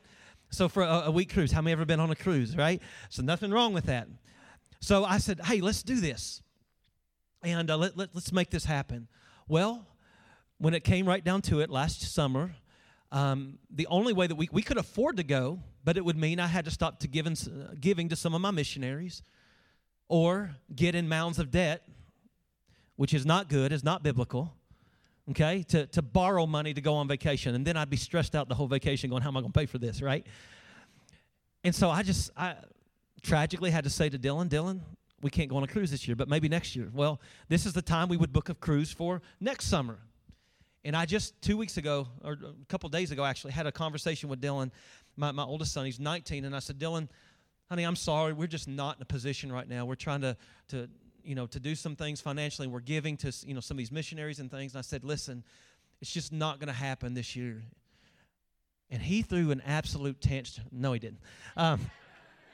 So 0.49 0.69
for 0.69 0.83
a, 0.83 1.03
a 1.05 1.11
week 1.11 1.33
cruise, 1.33 1.51
how 1.51 1.61
many 1.61 1.73
ever 1.73 1.85
been 1.85 1.99
on 1.99 2.09
a 2.09 2.15
cruise, 2.15 2.55
right? 2.55 2.81
So 3.09 3.21
nothing 3.21 3.51
wrong 3.51 3.73
with 3.73 3.85
that. 3.85 4.07
So 4.79 5.03
I 5.03 5.17
said, 5.17 5.41
hey, 5.43 5.61
let's 5.61 5.83
do 5.83 5.99
this. 5.99 6.41
And 7.43 7.69
uh, 7.69 7.77
let, 7.77 7.97
let, 7.97 8.09
let's 8.13 8.31
make 8.31 8.49
this 8.49 8.65
happen. 8.65 9.07
Well, 9.47 9.85
when 10.57 10.73
it 10.73 10.83
came 10.83 11.07
right 11.07 11.23
down 11.23 11.41
to 11.43 11.59
it 11.59 11.69
last 11.69 12.01
summer, 12.13 12.51
um, 13.11 13.59
the 13.69 13.87
only 13.87 14.13
way 14.13 14.27
that 14.27 14.35
we, 14.35 14.49
we 14.51 14.61
could 14.61 14.77
afford 14.77 15.17
to 15.17 15.23
go, 15.23 15.59
but 15.83 15.97
it 15.97 16.03
would 16.03 16.17
mean 16.17 16.39
I 16.39 16.47
had 16.47 16.65
to 16.65 16.71
stop 16.71 16.99
to 16.99 17.07
giving, 17.07 17.33
uh, 17.33 17.73
giving 17.79 18.09
to 18.09 18.15
some 18.15 18.33
of 18.33 18.41
my 18.41 18.51
missionaries 18.51 19.23
or 20.09 20.55
get 20.75 20.95
in 20.95 21.07
mounds 21.07 21.39
of 21.39 21.51
debt, 21.51 21.83
which 22.95 23.13
is 23.13 23.25
not 23.25 23.49
good, 23.49 23.71
is 23.71 23.83
not 23.83 24.03
biblical, 24.03 24.53
okay, 25.31 25.63
to, 25.63 25.85
to 25.87 26.01
borrow 26.01 26.45
money 26.45 26.73
to 26.73 26.81
go 26.81 26.95
on 26.95 27.07
vacation. 27.07 27.55
And 27.55 27.65
then 27.65 27.77
I'd 27.77 27.89
be 27.89 27.97
stressed 27.97 28.35
out 28.35 28.47
the 28.47 28.55
whole 28.55 28.67
vacation 28.67 29.09
going, 29.09 29.21
how 29.21 29.29
am 29.29 29.37
I 29.37 29.41
going 29.41 29.51
to 29.51 29.59
pay 29.59 29.65
for 29.65 29.77
this, 29.77 30.01
right? 30.01 30.25
And 31.63 31.75
so 31.75 31.89
I 31.89 32.03
just, 32.03 32.31
I, 32.37 32.55
tragically 33.21 33.71
had 33.71 33.83
to 33.83 33.89
say 33.89 34.09
to 34.09 34.17
Dylan, 34.17 34.47
Dylan, 34.47 34.79
we 35.21 35.29
can't 35.29 35.49
go 35.49 35.57
on 35.57 35.63
a 35.63 35.67
cruise 35.67 35.91
this 35.91 36.07
year, 36.07 36.15
but 36.15 36.29
maybe 36.29 36.47
next 36.47 36.75
year. 36.75 36.89
Well, 36.93 37.19
this 37.49 37.65
is 37.65 37.73
the 37.73 37.81
time 37.81 38.07
we 38.07 38.17
would 38.17 38.31
book 38.31 38.49
a 38.49 38.55
cruise 38.55 38.91
for 38.91 39.21
next 39.39 39.65
summer. 39.65 39.97
And 40.85 40.95
I 40.95 41.05
just 41.05 41.41
two 41.41 41.57
weeks 41.57 41.77
ago, 41.77 42.07
or 42.23 42.33
a 42.33 42.65
couple 42.69 42.87
days 42.89 43.11
ago, 43.11 43.25
actually, 43.25 43.51
had 43.51 43.65
a 43.65 43.71
conversation 43.71 44.29
with 44.29 44.41
Dylan, 44.41 44.71
my, 45.17 45.31
my 45.31 45.43
oldest 45.43 45.73
son. 45.73 45.85
He's 45.85 45.99
19, 45.99 46.45
and 46.45 46.55
I 46.55 46.59
said, 46.59 46.79
Dylan, 46.79 47.09
honey, 47.67 47.83
I'm 47.83 47.95
sorry, 47.95 48.31
we're 48.31 48.47
just 48.47 48.67
not 48.67 48.97
in 48.97 49.01
a 49.01 49.05
position 49.05 49.51
right 49.51 49.67
now. 49.67 49.85
We're 49.85 49.95
trying 49.95 50.21
to 50.21 50.37
to 50.69 50.87
you 51.27 51.35
know 51.35 51.45
to 51.47 51.59
do 51.59 51.75
some 51.75 51.95
things 51.95 52.21
financially, 52.21 52.67
we're 52.67 52.79
giving 52.79 53.17
to 53.17 53.33
you 53.45 53.53
know 53.53 53.59
some 53.59 53.75
of 53.75 53.79
these 53.79 53.91
missionaries 53.91 54.39
and 54.39 54.49
things. 54.49 54.73
And 54.73 54.79
I 54.79 54.81
said, 54.81 55.03
listen, 55.03 55.43
it's 56.01 56.11
just 56.11 56.31
not 56.31 56.59
going 56.59 56.67
to 56.67 56.73
happen 56.73 57.13
this 57.13 57.35
year. 57.35 57.63
And 58.89 59.01
he 59.01 59.21
threw 59.21 59.51
an 59.51 59.61
absolute 59.65 60.21
tantrum. 60.21 60.67
No, 60.71 60.93
he 60.93 60.99
didn't. 60.99 61.19
Um, 61.57 61.81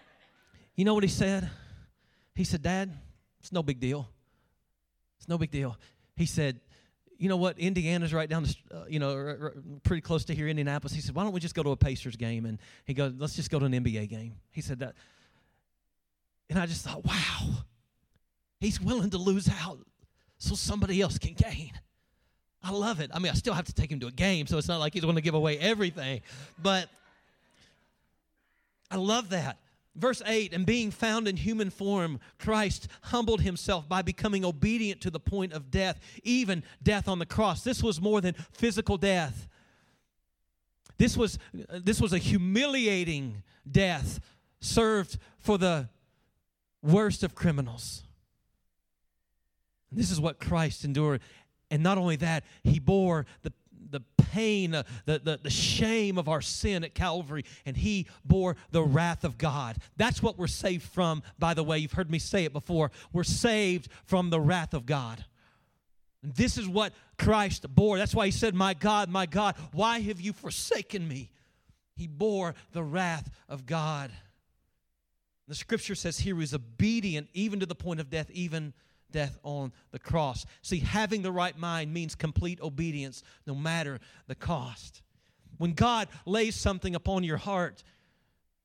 you 0.75 0.85
know 0.85 0.95
what 0.95 1.03
he 1.03 1.09
said? 1.09 1.49
He 2.33 2.43
said, 2.43 2.63
Dad, 2.63 2.91
it's 3.39 3.51
no 3.51 3.61
big 3.61 3.79
deal. 3.79 4.09
It's 5.19 5.29
no 5.29 5.37
big 5.37 5.51
deal. 5.51 5.77
He 6.15 6.25
said, 6.25 6.59
you 7.19 7.29
know 7.29 7.37
what? 7.37 7.59
Indiana's 7.59 8.13
right 8.13 8.27
down 8.27 8.43
the, 8.43 8.55
uh, 8.71 8.85
you 8.89 8.97
know, 8.97 9.13
r- 9.13 9.37
r- 9.41 9.53
pretty 9.83 10.01
close 10.01 10.25
to 10.25 10.33
here, 10.33 10.47
Indianapolis. 10.47 10.93
He 10.93 11.01
said, 11.01 11.13
why 11.13 11.23
don't 11.23 11.31
we 11.31 11.39
just 11.39 11.53
go 11.53 11.61
to 11.61 11.69
a 11.69 11.77
Pacers 11.77 12.15
game? 12.15 12.45
And 12.45 12.59
he 12.85 12.95
goes, 12.95 13.13
let's 13.17 13.35
just 13.35 13.51
go 13.51 13.59
to 13.59 13.65
an 13.65 13.71
NBA 13.71 14.09
game. 14.09 14.37
He 14.51 14.61
said 14.61 14.79
that. 14.79 14.95
And 16.49 16.57
I 16.57 16.65
just 16.65 16.83
thought, 16.83 17.05
wow, 17.05 17.63
he's 18.63 18.79
willing 18.81 19.09
to 19.11 19.17
lose 19.17 19.49
out 19.61 19.79
so 20.37 20.55
somebody 20.55 21.01
else 21.01 21.17
can 21.17 21.33
gain. 21.33 21.71
I 22.63 22.71
love 22.71 23.01
it. 23.01 23.11
I 23.13 23.19
mean, 23.19 23.31
I 23.31 23.35
still 23.35 23.53
have 23.53 23.65
to 23.65 23.73
take 23.73 23.91
him 23.91 23.99
to 23.99 24.07
a 24.07 24.11
game, 24.11 24.47
so 24.47 24.57
it's 24.57 24.67
not 24.67 24.79
like 24.79 24.93
he's 24.93 25.03
going 25.03 25.15
to 25.15 25.21
give 25.21 25.35
away 25.35 25.57
everything. 25.57 26.21
But 26.61 26.87
I 28.89 28.95
love 28.95 29.29
that. 29.29 29.57
Verse 29.95 30.23
8, 30.25 30.53
and 30.53 30.65
being 30.65 30.89
found 30.89 31.27
in 31.27 31.37
human 31.37 31.69
form, 31.69 32.19
Christ 32.39 32.87
humbled 33.01 33.41
himself 33.41 33.87
by 33.87 34.01
becoming 34.01 34.43
obedient 34.43 35.01
to 35.01 35.11
the 35.11 35.19
point 35.19 35.53
of 35.53 35.69
death, 35.69 35.99
even 36.23 36.63
death 36.81 37.07
on 37.07 37.19
the 37.19 37.25
cross. 37.27 37.63
This 37.63 37.83
was 37.83 38.01
more 38.01 38.19
than 38.19 38.33
physical 38.53 38.97
death. 38.97 39.47
This 40.97 41.15
was, 41.15 41.37
this 41.53 42.01
was 42.01 42.13
a 42.13 42.17
humiliating 42.17 43.43
death 43.69 44.19
served 44.61 45.19
for 45.37 45.57
the 45.57 45.89
worst 46.81 47.23
of 47.23 47.35
criminals. 47.35 48.03
This 49.95 50.11
is 50.11 50.19
what 50.19 50.39
Christ 50.39 50.83
endured. 50.83 51.21
And 51.71 51.81
not 51.81 51.97
only 51.97 52.17
that, 52.17 52.43
he 52.63 52.79
bore 52.79 53.25
the 53.41 53.51
the 53.93 54.01
pain, 54.17 54.73
uh, 54.73 54.83
the, 55.05 55.19
the, 55.19 55.39
the 55.43 55.49
shame 55.49 56.17
of 56.17 56.27
our 56.27 56.41
sin 56.41 56.83
at 56.83 56.95
Calvary, 56.95 57.45
and 57.65 57.77
He 57.77 58.07
bore 58.25 58.57
the 58.71 58.83
wrath 58.83 59.23
of 59.23 59.37
God. 59.37 59.77
That's 59.95 60.21
what 60.21 60.37
we're 60.37 60.47
saved 60.47 60.83
from, 60.83 61.23
by 61.39 61.53
the 61.53 61.63
way. 61.63 61.77
You've 61.77 61.93
heard 61.93 62.09
me 62.09 62.19
say 62.19 62.43
it 62.43 62.51
before. 62.51 62.91
We're 63.13 63.23
saved 63.23 63.87
from 64.05 64.31
the 64.31 64.39
wrath 64.39 64.73
of 64.73 64.85
God. 64.85 65.23
And 66.23 66.33
this 66.33 66.57
is 66.57 66.67
what 66.67 66.93
Christ 67.17 67.67
bore. 67.73 67.97
That's 67.97 68.15
why 68.15 68.25
He 68.25 68.31
said, 68.31 68.55
My 68.55 68.73
God, 68.73 69.09
my 69.09 69.27
God, 69.27 69.55
why 69.71 69.99
have 69.99 70.19
you 70.19 70.33
forsaken 70.33 71.07
me? 71.07 71.29
He 71.95 72.07
bore 72.07 72.55
the 72.71 72.83
wrath 72.83 73.29
of 73.47 73.65
God. 73.65 74.11
The 75.47 75.55
scripture 75.55 75.95
says 75.95 76.19
he 76.19 76.33
was 76.33 76.53
obedient 76.53 77.27
even 77.33 77.59
to 77.59 77.65
the 77.65 77.75
point 77.75 77.99
of 77.99 78.09
death, 78.09 78.31
even 78.31 78.73
death 79.13 79.37
on 79.43 79.71
the 79.91 79.99
cross. 79.99 80.45
See, 80.61 80.79
having 80.79 81.21
the 81.21 81.31
right 81.31 81.57
mind 81.57 81.93
means 81.93 82.15
complete 82.15 82.59
obedience 82.59 83.23
no 83.47 83.55
matter 83.55 83.99
the 84.27 84.35
cost. 84.35 85.01
When 85.57 85.71
God 85.71 86.09
lays 86.25 86.55
something 86.55 86.95
upon 86.95 87.23
your 87.23 87.37
heart, 87.37 87.83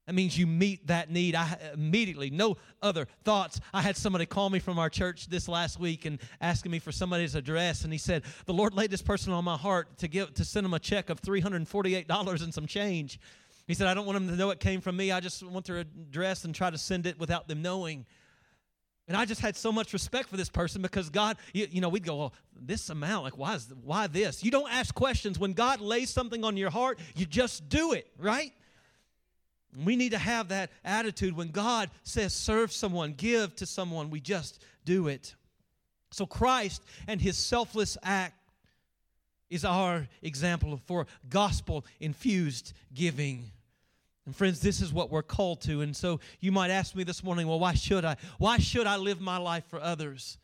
that 0.07 0.15
means 0.15 0.39
you 0.39 0.47
meet 0.47 0.87
that 0.87 1.11
need. 1.11 1.35
I 1.35 1.59
immediately, 1.75 2.31
no 2.31 2.57
other 2.81 3.07
thoughts. 3.25 3.61
I 3.75 3.83
had 3.83 3.95
somebody 3.95 4.25
call 4.25 4.49
me 4.49 4.59
from 4.59 4.79
our 4.79 4.89
church 4.89 5.27
this 5.27 5.49
last 5.49 5.79
week 5.79 6.07
and 6.07 6.19
asking 6.41 6.73
me 6.73 6.79
for 6.79 6.93
somebody's 6.93 7.35
address, 7.35 7.85
and 7.85 7.93
he 7.93 7.99
said, 7.99 8.23
"The 8.47 8.55
Lord 8.55 8.73
laid 8.73 8.91
this 8.91 9.03
person 9.03 9.35
on 9.35 9.45
my 9.45 9.59
heart 9.59 9.99
to 9.99 10.09
give 10.09 10.33
to 10.35 10.47
send 10.47 10.65
him 10.65 10.73
a 10.73 10.79
check 10.79 11.11
of 11.11 11.21
three 11.21 11.41
hundred 11.41 11.57
and 11.57 11.69
forty-eight 11.69 12.09
dollars 12.09 12.41
and 12.41 12.55
some 12.55 12.67
change." 12.67 13.21
He 13.67 13.75
said, 13.75 13.87
"I 13.87 13.93
don't 13.93 14.07
want 14.07 14.19
them 14.19 14.29
to 14.29 14.37
know 14.37 14.49
it 14.49 14.61
came 14.61 14.81
from 14.81 14.97
me. 14.97 15.13
I 15.13 15.21
just 15.21 15.43
want 15.43 15.67
their 15.67 15.81
address 15.81 16.47
and 16.47 16.55
try 16.55 16.71
to 16.71 16.79
send 16.79 17.05
it 17.05 17.19
without 17.19 17.47
them 17.47 17.61
knowing." 17.61 18.07
And 19.09 19.17
I 19.17 19.25
just 19.25 19.41
had 19.41 19.57
so 19.57 19.73
much 19.73 19.95
respect 19.95 20.29
for 20.29 20.37
this 20.37 20.51
person 20.51 20.83
because 20.83 21.09
God, 21.09 21.39
you, 21.55 21.67
you, 21.71 21.81
know, 21.81 21.89
we'd 21.89 22.05
go, 22.05 22.17
well, 22.17 22.35
this 22.55 22.91
amount, 22.91 23.25
like, 23.25 23.39
why, 23.39 23.55
is, 23.55 23.73
why 23.83 24.07
this? 24.07 24.45
You 24.45 24.51
don't 24.51 24.71
ask 24.71 24.95
questions. 24.95 25.39
When 25.39 25.55
God 25.55 25.81
lays 25.81 26.11
something 26.11 26.45
on 26.45 26.59
your 26.59 26.69
heart, 26.69 26.99
you 27.17 27.25
just 27.25 27.71
do 27.71 27.95
it, 27.95 28.07
right? 28.19 28.53
We 29.83 29.97
need 29.97 30.11
to 30.11 30.19
have 30.19 30.49
that 30.49 30.71
attitude. 30.85 31.35
When 31.35 31.49
God 31.49 31.89
says, 32.03 32.35
serve 32.35 32.71
someone, 32.71 33.15
give 33.15 33.57
to 33.57 33.67
someone, 33.67 34.11
we 34.11 34.21
just 34.21 34.63
do 34.85 35.09
it. 35.09 35.35
So 36.11 36.27
Christ 36.27 36.83
and 37.07 37.21
his 37.21 37.39
selfless 37.39 37.97
act 38.03 38.35
is 39.49 39.65
our 39.65 40.07
example 40.21 40.81
for 40.87 41.07
gospel 41.31 41.87
infused 41.99 42.75
giving. 42.93 43.51
And 44.29 44.37
friends, 44.37 44.61
this 44.61 44.83
is 44.83 44.93
what 44.93 45.11
we're 45.11 45.23
called 45.23 45.63
to. 45.63 45.81
And 45.81 45.97
so 45.97 46.21
you 46.39 46.53
might 46.53 46.71
ask 46.71 46.95
me 46.95 47.03
this 47.03 47.25
morning, 47.25 47.49
well, 47.49 47.59
why 47.59 47.73
should 47.73 48.05
I? 48.05 48.19
Why 48.37 48.59
should 48.59 48.87
I 48.87 48.99
live 48.99 49.23
my 49.23 49.39
life 49.39 49.65
for 49.69 49.81
others? 49.81 50.37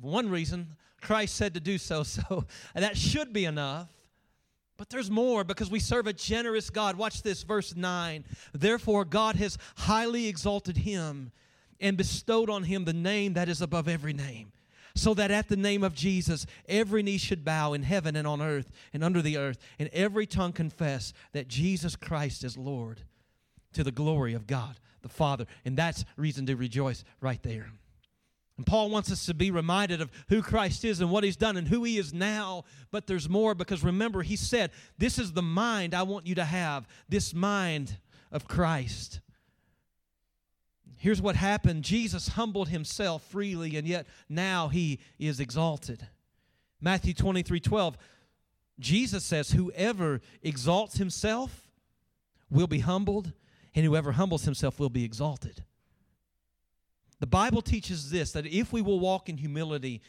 One 0.00 0.28
reason, 0.28 0.74
Christ 1.00 1.36
said 1.36 1.54
to 1.54 1.60
do 1.60 1.78
so, 1.78 2.02
so 2.02 2.44
that 2.74 2.96
should 2.96 3.32
be 3.32 3.44
enough. 3.44 3.86
But 4.76 4.90
there's 4.90 5.12
more 5.12 5.44
because 5.44 5.70
we 5.70 5.78
serve 5.78 6.08
a 6.08 6.12
generous 6.12 6.70
God. 6.70 6.96
Watch 6.96 7.22
this, 7.22 7.44
verse 7.44 7.76
9. 7.76 8.24
Therefore, 8.52 9.04
God 9.04 9.36
has 9.36 9.58
highly 9.76 10.26
exalted 10.26 10.78
him 10.78 11.30
and 11.78 11.96
bestowed 11.96 12.50
on 12.50 12.64
him 12.64 12.84
the 12.84 12.92
name 12.92 13.34
that 13.34 13.48
is 13.48 13.62
above 13.62 13.86
every 13.86 14.12
name 14.12 14.50
so 14.98 15.14
that 15.14 15.30
at 15.30 15.48
the 15.48 15.56
name 15.56 15.82
of 15.82 15.94
Jesus, 15.94 16.46
every 16.68 17.02
knee 17.02 17.18
should 17.18 17.44
bow 17.44 17.72
in 17.72 17.82
heaven 17.82 18.16
and 18.16 18.26
on 18.26 18.42
earth 18.42 18.70
and 18.92 19.04
under 19.04 19.22
the 19.22 19.36
earth, 19.36 19.58
and 19.78 19.88
every 19.92 20.26
tongue 20.26 20.52
confess 20.52 21.12
that 21.32 21.48
Jesus 21.48 21.96
Christ 21.96 22.44
is 22.44 22.56
Lord 22.56 23.02
to 23.72 23.84
the 23.84 23.92
glory 23.92 24.34
of 24.34 24.46
God 24.46 24.78
the 25.02 25.08
Father. 25.08 25.46
And 25.64 25.76
that's 25.76 26.04
reason 26.16 26.46
to 26.46 26.56
rejoice 26.56 27.04
right 27.20 27.42
there. 27.42 27.70
And 28.56 28.66
Paul 28.66 28.90
wants 28.90 29.12
us 29.12 29.26
to 29.26 29.34
be 29.34 29.52
reminded 29.52 30.00
of 30.00 30.10
who 30.28 30.42
Christ 30.42 30.84
is 30.84 31.00
and 31.00 31.10
what 31.10 31.22
he's 31.22 31.36
done 31.36 31.56
and 31.56 31.68
who 31.68 31.84
he 31.84 31.96
is 31.96 32.12
now. 32.12 32.64
But 32.90 33.06
there's 33.06 33.28
more 33.28 33.54
because 33.54 33.84
remember, 33.84 34.22
he 34.22 34.34
said, 34.34 34.72
This 34.98 35.18
is 35.18 35.32
the 35.32 35.42
mind 35.42 35.94
I 35.94 36.02
want 36.02 36.26
you 36.26 36.34
to 36.36 36.44
have, 36.44 36.88
this 37.08 37.32
mind 37.32 37.98
of 38.32 38.48
Christ. 38.48 39.20
Here's 40.98 41.22
what 41.22 41.36
happened 41.36 41.84
Jesus 41.84 42.28
humbled 42.28 42.68
himself 42.68 43.22
freely, 43.22 43.76
and 43.76 43.86
yet 43.86 44.06
now 44.28 44.68
he 44.68 44.98
is 45.18 45.40
exalted. 45.40 46.06
Matthew 46.80 47.14
23 47.14 47.60
12, 47.60 47.96
Jesus 48.78 49.24
says, 49.24 49.52
Whoever 49.52 50.20
exalts 50.42 50.98
himself 50.98 51.68
will 52.50 52.66
be 52.66 52.80
humbled, 52.80 53.32
and 53.74 53.84
whoever 53.84 54.12
humbles 54.12 54.44
himself 54.44 54.78
will 54.78 54.90
be 54.90 55.04
exalted. 55.04 55.64
The 57.20 57.26
Bible 57.26 57.62
teaches 57.62 58.10
this 58.10 58.32
that 58.32 58.46
if 58.46 58.72
we 58.72 58.82
will 58.82 59.00
walk 59.00 59.28
in 59.28 59.38
humility 59.38 60.02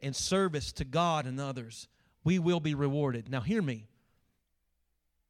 and 0.00 0.14
service 0.14 0.72
to 0.72 0.84
God 0.84 1.26
and 1.26 1.40
others, 1.40 1.88
we 2.24 2.38
will 2.38 2.60
be 2.60 2.74
rewarded. 2.74 3.28
Now, 3.28 3.40
hear 3.40 3.62
me. 3.62 3.86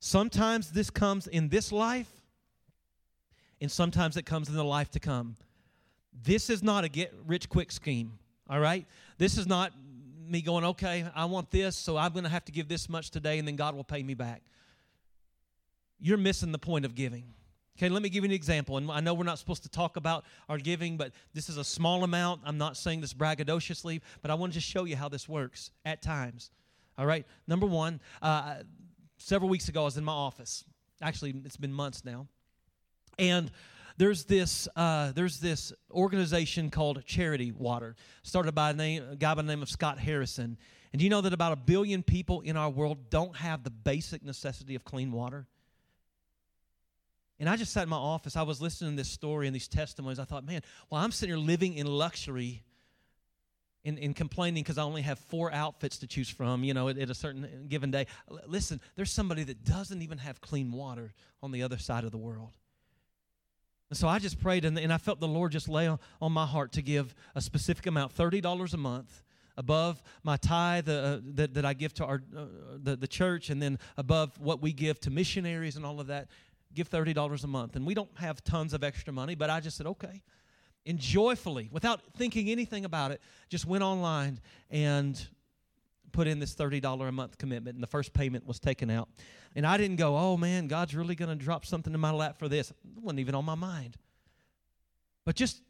Sometimes 0.00 0.70
this 0.70 0.90
comes 0.90 1.26
in 1.26 1.48
this 1.48 1.72
life, 1.72 2.17
and 3.60 3.70
sometimes 3.70 4.16
it 4.16 4.26
comes 4.26 4.48
in 4.48 4.54
the 4.54 4.64
life 4.64 4.90
to 4.92 5.00
come. 5.00 5.36
This 6.22 6.50
is 6.50 6.62
not 6.62 6.84
a 6.84 6.88
get 6.88 7.14
rich 7.26 7.48
quick 7.48 7.70
scheme, 7.72 8.18
all 8.48 8.60
right? 8.60 8.86
This 9.18 9.38
is 9.38 9.46
not 9.46 9.72
me 10.28 10.42
going, 10.42 10.64
okay, 10.64 11.06
I 11.14 11.24
want 11.24 11.50
this, 11.50 11.76
so 11.76 11.96
I'm 11.96 12.12
going 12.12 12.24
to 12.24 12.30
have 12.30 12.44
to 12.46 12.52
give 12.52 12.68
this 12.68 12.88
much 12.88 13.10
today, 13.10 13.38
and 13.38 13.48
then 13.48 13.56
God 13.56 13.74
will 13.74 13.84
pay 13.84 14.02
me 14.02 14.14
back. 14.14 14.42
You're 16.00 16.18
missing 16.18 16.52
the 16.52 16.58
point 16.58 16.84
of 16.84 16.94
giving. 16.94 17.24
Okay, 17.76 17.88
let 17.88 18.02
me 18.02 18.08
give 18.08 18.24
you 18.24 18.30
an 18.30 18.34
example. 18.34 18.76
And 18.76 18.90
I 18.90 18.98
know 18.98 19.14
we're 19.14 19.22
not 19.22 19.38
supposed 19.38 19.62
to 19.62 19.68
talk 19.68 19.96
about 19.96 20.24
our 20.48 20.58
giving, 20.58 20.96
but 20.96 21.12
this 21.32 21.48
is 21.48 21.58
a 21.58 21.64
small 21.64 22.02
amount. 22.02 22.40
I'm 22.44 22.58
not 22.58 22.76
saying 22.76 23.00
this 23.00 23.14
braggadociously, 23.14 24.00
but 24.20 24.32
I 24.32 24.34
want 24.34 24.52
to 24.52 24.58
just 24.58 24.68
show 24.68 24.84
you 24.84 24.96
how 24.96 25.08
this 25.08 25.28
works 25.28 25.70
at 25.84 26.02
times. 26.02 26.50
All 26.96 27.06
right, 27.06 27.24
number 27.46 27.66
one, 27.66 28.00
uh, 28.20 28.56
several 29.16 29.48
weeks 29.48 29.68
ago, 29.68 29.82
I 29.82 29.84
was 29.84 29.96
in 29.96 30.04
my 30.04 30.12
office. 30.12 30.64
Actually, 31.00 31.40
it's 31.44 31.56
been 31.56 31.72
months 31.72 32.04
now. 32.04 32.26
And 33.18 33.50
there's 33.96 34.24
this 34.24 34.68
uh, 34.76 35.12
there's 35.12 35.40
this 35.40 35.72
organization 35.90 36.70
called 36.70 37.04
Charity 37.04 37.52
Water, 37.52 37.96
started 38.22 38.54
by 38.54 38.70
a, 38.70 38.72
name, 38.72 39.02
a 39.10 39.16
guy 39.16 39.34
by 39.34 39.42
the 39.42 39.48
name 39.48 39.62
of 39.62 39.68
Scott 39.68 39.98
Harrison. 39.98 40.56
And 40.92 41.00
do 41.00 41.04
you 41.04 41.10
know 41.10 41.20
that 41.20 41.32
about 41.32 41.52
a 41.52 41.56
billion 41.56 42.02
people 42.02 42.40
in 42.40 42.56
our 42.56 42.70
world 42.70 43.10
don't 43.10 43.36
have 43.36 43.64
the 43.64 43.70
basic 43.70 44.24
necessity 44.24 44.74
of 44.74 44.84
clean 44.84 45.12
water? 45.12 45.46
And 47.40 47.48
I 47.48 47.56
just 47.56 47.72
sat 47.72 47.82
in 47.84 47.88
my 47.88 47.96
office. 47.96 48.36
I 48.36 48.42
was 48.42 48.60
listening 48.60 48.92
to 48.92 48.96
this 48.96 49.10
story 49.10 49.46
and 49.46 49.54
these 49.54 49.68
testimonies. 49.68 50.18
I 50.18 50.24
thought, 50.24 50.44
man, 50.44 50.62
well, 50.90 51.00
I'm 51.02 51.12
sitting 51.12 51.36
here 51.36 51.44
living 51.44 51.74
in 51.74 51.86
luxury 51.86 52.64
and, 53.84 53.98
and 53.98 54.14
complaining 54.16 54.62
because 54.62 54.78
I 54.78 54.82
only 54.82 55.02
have 55.02 55.18
four 55.18 55.52
outfits 55.52 55.98
to 55.98 56.06
choose 56.06 56.28
from, 56.28 56.64
you 56.64 56.74
know, 56.74 56.88
at, 56.88 56.98
at 56.98 57.10
a 57.10 57.14
certain 57.14 57.66
given 57.68 57.90
day. 57.90 58.06
Listen, 58.46 58.80
there's 58.96 59.10
somebody 59.10 59.44
that 59.44 59.64
doesn't 59.64 60.02
even 60.02 60.18
have 60.18 60.40
clean 60.40 60.72
water 60.72 61.12
on 61.42 61.52
the 61.52 61.62
other 61.62 61.78
side 61.78 62.04
of 62.04 62.10
the 62.10 62.18
world. 62.18 62.50
And 63.90 63.96
so 63.96 64.06
I 64.06 64.18
just 64.18 64.38
prayed, 64.40 64.64
and, 64.64 64.78
and 64.78 64.92
I 64.92 64.98
felt 64.98 65.20
the 65.20 65.28
Lord 65.28 65.52
just 65.52 65.68
lay 65.68 65.86
on, 65.86 65.98
on 66.20 66.32
my 66.32 66.46
heart 66.46 66.72
to 66.72 66.82
give 66.82 67.14
a 67.34 67.40
specific 67.40 67.86
amount, 67.86 68.14
$30 68.14 68.74
a 68.74 68.76
month, 68.76 69.22
above 69.56 70.02
my 70.22 70.36
tithe 70.36 70.88
uh, 70.88 71.18
that, 71.34 71.54
that 71.54 71.64
I 71.64 71.74
give 71.74 71.92
to 71.94 72.04
our 72.04 72.22
uh, 72.36 72.44
the, 72.76 72.96
the 72.96 73.08
church, 73.08 73.50
and 73.50 73.60
then 73.60 73.78
above 73.96 74.38
what 74.38 74.62
we 74.62 74.72
give 74.72 75.00
to 75.00 75.10
missionaries 75.10 75.76
and 75.76 75.84
all 75.84 76.00
of 76.00 76.06
that 76.06 76.28
give 76.74 76.88
$30 76.88 77.44
a 77.44 77.46
month. 77.46 77.76
And 77.76 77.86
we 77.86 77.94
don't 77.94 78.10
have 78.18 78.44
tons 78.44 78.74
of 78.74 78.84
extra 78.84 79.12
money, 79.12 79.34
but 79.34 79.50
I 79.50 79.60
just 79.60 79.76
said, 79.76 79.86
okay. 79.86 80.22
And 80.86 80.98
joyfully, 80.98 81.68
without 81.72 82.00
thinking 82.16 82.50
anything 82.50 82.84
about 82.84 83.10
it, 83.10 83.20
just 83.48 83.66
went 83.66 83.82
online 83.82 84.40
and 84.70 85.20
put 86.12 86.26
in 86.26 86.38
this 86.38 86.54
$30 86.54 87.08
a 87.08 87.12
month 87.12 87.38
commitment. 87.38 87.74
And 87.74 87.82
the 87.82 87.88
first 87.88 88.12
payment 88.12 88.46
was 88.46 88.58
taken 88.58 88.90
out. 88.90 89.08
And 89.54 89.66
I 89.66 89.76
didn't 89.76 89.96
go, 89.96 90.16
oh 90.16 90.36
man, 90.36 90.68
God's 90.68 90.94
really 90.94 91.14
going 91.14 91.36
to 91.36 91.44
drop 91.44 91.64
something 91.64 91.92
in 91.92 92.00
my 92.00 92.10
lap 92.10 92.38
for 92.38 92.48
this. 92.48 92.70
It 92.70 92.76
wasn't 93.00 93.20
even 93.20 93.34
on 93.34 93.44
my 93.44 93.54
mind. 93.54 93.96
But 95.24 95.36
just 95.36 95.62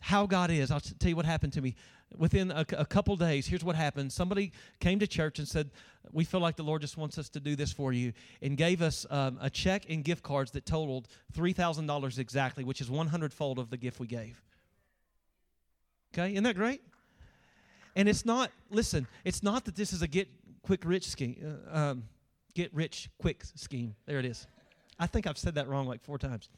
how 0.00 0.26
God 0.26 0.50
is. 0.50 0.70
I'll 0.70 0.80
tell 0.80 1.08
you 1.08 1.16
what 1.16 1.26
happened 1.26 1.52
to 1.54 1.60
me. 1.60 1.74
Within 2.16 2.52
a, 2.52 2.64
a, 2.76 2.86
couple 2.86 3.16
days, 3.16 3.46
here's 3.46 3.64
what 3.64 3.74
happened. 3.74 4.12
Somebody 4.12 4.52
came 4.78 5.00
to 5.00 5.06
church 5.06 5.40
and 5.40 5.48
said, 5.48 5.70
We 6.12 6.24
feel 6.24 6.38
like 6.38 6.54
the 6.54 6.62
Lord 6.62 6.82
just 6.82 6.96
wants 6.96 7.18
us 7.18 7.28
to 7.30 7.40
do 7.40 7.56
this 7.56 7.72
for 7.72 7.92
you, 7.92 8.12
and 8.40 8.56
gave 8.56 8.80
us 8.80 9.04
um, 9.10 9.38
a 9.40 9.50
check 9.50 9.86
and 9.88 10.04
gift 10.04 10.22
cards 10.22 10.52
that 10.52 10.64
totaled 10.64 11.08
$3,000 11.34 12.18
exactly, 12.18 12.62
which 12.62 12.80
is 12.80 12.88
100 12.88 13.34
fold 13.34 13.58
of 13.58 13.70
the 13.70 13.76
gift 13.76 13.98
we 13.98 14.06
gave. 14.06 14.40
Okay, 16.14 16.32
isn't 16.32 16.44
that 16.44 16.54
great? 16.54 16.82
And 17.96 18.08
it's 18.08 18.26
not, 18.26 18.52
listen, 18.70 19.08
it's 19.24 19.42
not 19.42 19.64
that 19.64 19.74
this 19.74 19.92
is 19.92 20.02
a 20.02 20.06
get 20.06 20.28
quick 20.62 20.82
rich 20.84 21.08
scheme, 21.08 21.58
uh, 21.72 21.78
um, 21.78 22.04
get 22.54 22.72
rich 22.74 23.08
quick 23.18 23.42
scheme. 23.54 23.96
There 24.04 24.18
it 24.18 24.26
is. 24.26 24.46
I 24.98 25.06
think 25.06 25.26
I've 25.26 25.38
said 25.38 25.54
that 25.54 25.66
wrong 25.66 25.86
like 25.86 26.02
four 26.02 26.18
times. 26.18 26.48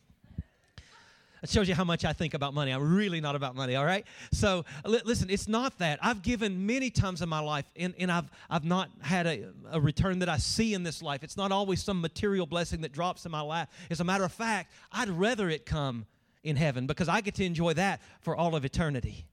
It 1.40 1.48
shows 1.48 1.68
you 1.68 1.76
how 1.76 1.84
much 1.84 2.04
I 2.04 2.12
think 2.12 2.34
about 2.34 2.52
money. 2.52 2.72
I'm 2.72 2.96
really 2.96 3.20
not 3.20 3.36
about 3.36 3.54
money, 3.54 3.76
all 3.76 3.84
right? 3.84 4.04
So 4.32 4.64
li- 4.84 5.02
listen, 5.04 5.30
it's 5.30 5.46
not 5.46 5.78
that. 5.78 6.00
I've 6.02 6.22
given 6.22 6.66
many 6.66 6.90
times 6.90 7.22
in 7.22 7.28
my 7.28 7.38
life, 7.38 7.64
and, 7.76 7.94
and 7.96 8.10
I've, 8.10 8.28
I've 8.50 8.64
not 8.64 8.90
had 9.00 9.28
a, 9.28 9.44
a 9.70 9.80
return 9.80 10.18
that 10.18 10.28
I 10.28 10.38
see 10.38 10.74
in 10.74 10.82
this 10.82 11.00
life. 11.00 11.22
It's 11.22 11.36
not 11.36 11.52
always 11.52 11.80
some 11.80 12.00
material 12.00 12.46
blessing 12.46 12.80
that 12.80 12.90
drops 12.90 13.24
in 13.24 13.30
my 13.30 13.42
lap. 13.42 13.70
As 13.88 14.00
a 14.00 14.04
matter 14.04 14.24
of 14.24 14.32
fact, 14.32 14.72
I'd 14.90 15.10
rather 15.10 15.48
it 15.48 15.64
come 15.64 16.06
in 16.42 16.56
heaven 16.56 16.88
because 16.88 17.08
I 17.08 17.20
get 17.20 17.36
to 17.36 17.44
enjoy 17.44 17.74
that 17.74 18.00
for 18.20 18.34
all 18.34 18.56
of 18.56 18.64
eternity. 18.64 19.24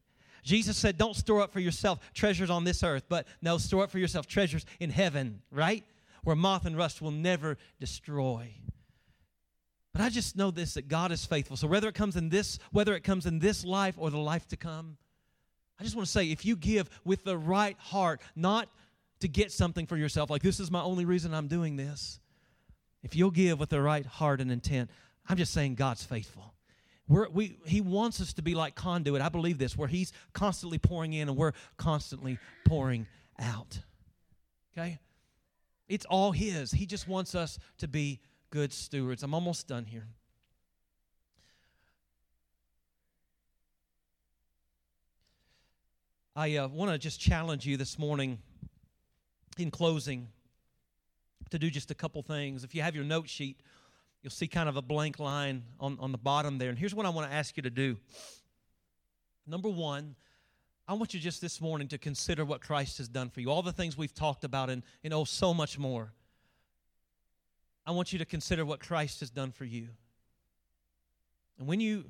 Jesus 0.45 0.77
said, 0.77 0.97
Don't 0.97 1.15
store 1.15 1.41
up 1.41 1.51
for 1.51 1.59
yourself 1.59 1.99
treasures 2.13 2.51
on 2.51 2.63
this 2.63 2.83
earth, 2.83 3.03
but 3.09 3.27
no, 3.41 3.57
store 3.57 3.83
up 3.83 3.91
for 3.91 3.99
yourself 3.99 4.27
treasures 4.27 4.65
in 4.79 4.91
heaven, 4.91 5.41
right? 5.51 5.83
Where 6.23 6.35
moth 6.35 6.65
and 6.65 6.77
rust 6.77 7.01
will 7.01 7.11
never 7.11 7.57
destroy. 7.79 8.53
But 9.91 10.01
I 10.01 10.09
just 10.09 10.37
know 10.37 10.51
this 10.51 10.75
that 10.75 10.87
God 10.87 11.11
is 11.11 11.25
faithful. 11.25 11.57
So 11.57 11.67
whether 11.67 11.89
it 11.89 11.95
comes 11.95 12.15
in 12.15 12.29
this, 12.29 12.59
whether 12.71 12.95
it 12.95 13.03
comes 13.03 13.25
in 13.25 13.39
this 13.39 13.65
life 13.65 13.95
or 13.97 14.11
the 14.11 14.19
life 14.19 14.47
to 14.49 14.57
come, 14.57 14.97
I 15.79 15.83
just 15.83 15.95
want 15.95 16.05
to 16.05 16.11
say 16.11 16.25
if 16.25 16.45
you 16.45 16.55
give 16.55 16.89
with 17.03 17.23
the 17.23 17.37
right 17.37 17.77
heart, 17.79 18.21
not 18.35 18.69
to 19.21 19.27
get 19.27 19.51
something 19.51 19.87
for 19.87 19.97
yourself, 19.97 20.29
like 20.29 20.43
this 20.43 20.59
is 20.59 20.69
my 20.69 20.81
only 20.81 21.05
reason 21.05 21.33
I'm 21.33 21.47
doing 21.47 21.75
this. 21.75 22.19
If 23.01 23.15
you'll 23.15 23.31
give 23.31 23.59
with 23.59 23.69
the 23.69 23.81
right 23.81 24.05
heart 24.05 24.41
and 24.41 24.51
intent, 24.51 24.91
I'm 25.27 25.37
just 25.37 25.53
saying 25.53 25.75
God's 25.75 26.03
faithful. 26.03 26.53
We're, 27.07 27.29
we, 27.29 27.57
he 27.65 27.81
wants 27.81 28.19
us 28.19 28.33
to 28.33 28.41
be 28.41 28.55
like 28.55 28.75
conduit. 28.75 29.21
I 29.21 29.29
believe 29.29 29.57
this, 29.57 29.77
where 29.77 29.87
He's 29.87 30.11
constantly 30.33 30.79
pouring 30.79 31.13
in 31.13 31.29
and 31.29 31.37
we're 31.37 31.53
constantly 31.77 32.39
pouring 32.65 33.05
out. 33.39 33.79
Okay? 34.75 34.99
It's 35.87 36.05
all 36.05 36.31
His. 36.31 36.71
He 36.71 36.85
just 36.85 37.07
wants 37.07 37.35
us 37.35 37.59
to 37.77 37.87
be 37.87 38.19
good 38.49 38.73
stewards. 38.73 39.21
I'm 39.21 39.33
almost 39.33 39.67
done 39.67 39.85
here. 39.85 40.07
I 46.35 46.57
uh, 46.57 46.67
want 46.67 46.91
to 46.91 46.97
just 46.97 47.19
challenge 47.21 47.65
you 47.65 47.77
this 47.77 47.97
morning 47.97 48.39
in 49.57 49.71
closing 49.71 50.27
to 51.49 51.59
do 51.59 51.69
just 51.69 51.91
a 51.91 51.95
couple 51.95 52.21
things. 52.23 52.63
If 52.63 52.75
you 52.75 52.81
have 52.81 52.95
your 52.95 53.05
note 53.05 53.29
sheet, 53.29 53.61
you'll 54.25 54.31
see 54.31 54.47
kind 54.47 54.67
of 54.67 54.75
a 54.75 54.81
blank 54.81 55.19
line 55.19 55.61
on, 55.79 55.99
on 55.99 56.11
the 56.11 56.17
bottom 56.17 56.57
there. 56.57 56.69
And 56.69 56.79
here's 56.79 56.95
what 56.95 57.05
I 57.05 57.09
want 57.09 57.29
to 57.29 57.35
ask 57.35 57.55
you 57.57 57.61
to 57.61 57.69
do. 57.69 57.95
Number 59.45 59.69
one, 59.69 60.15
I 60.87 60.95
want 60.95 61.13
you 61.13 61.19
just 61.19 61.41
this 61.41 61.61
morning 61.61 61.87
to 61.89 61.99
consider 61.99 62.43
what 62.43 62.59
Christ 62.59 62.97
has 62.97 63.07
done 63.07 63.29
for 63.29 63.41
you, 63.41 63.51
all 63.51 63.61
the 63.61 63.71
things 63.71 63.95
we've 63.95 64.15
talked 64.15 64.43
about, 64.43 64.71
and, 64.71 64.81
and 65.03 65.13
oh, 65.13 65.25
so 65.25 65.53
much 65.53 65.77
more. 65.77 66.11
I 67.85 67.91
want 67.91 68.13
you 68.13 68.17
to 68.17 68.25
consider 68.25 68.65
what 68.65 68.79
Christ 68.79 69.19
has 69.19 69.29
done 69.29 69.51
for 69.51 69.63
you. 69.63 69.89
And 71.59 71.67
when 71.67 71.79
you 71.79 72.05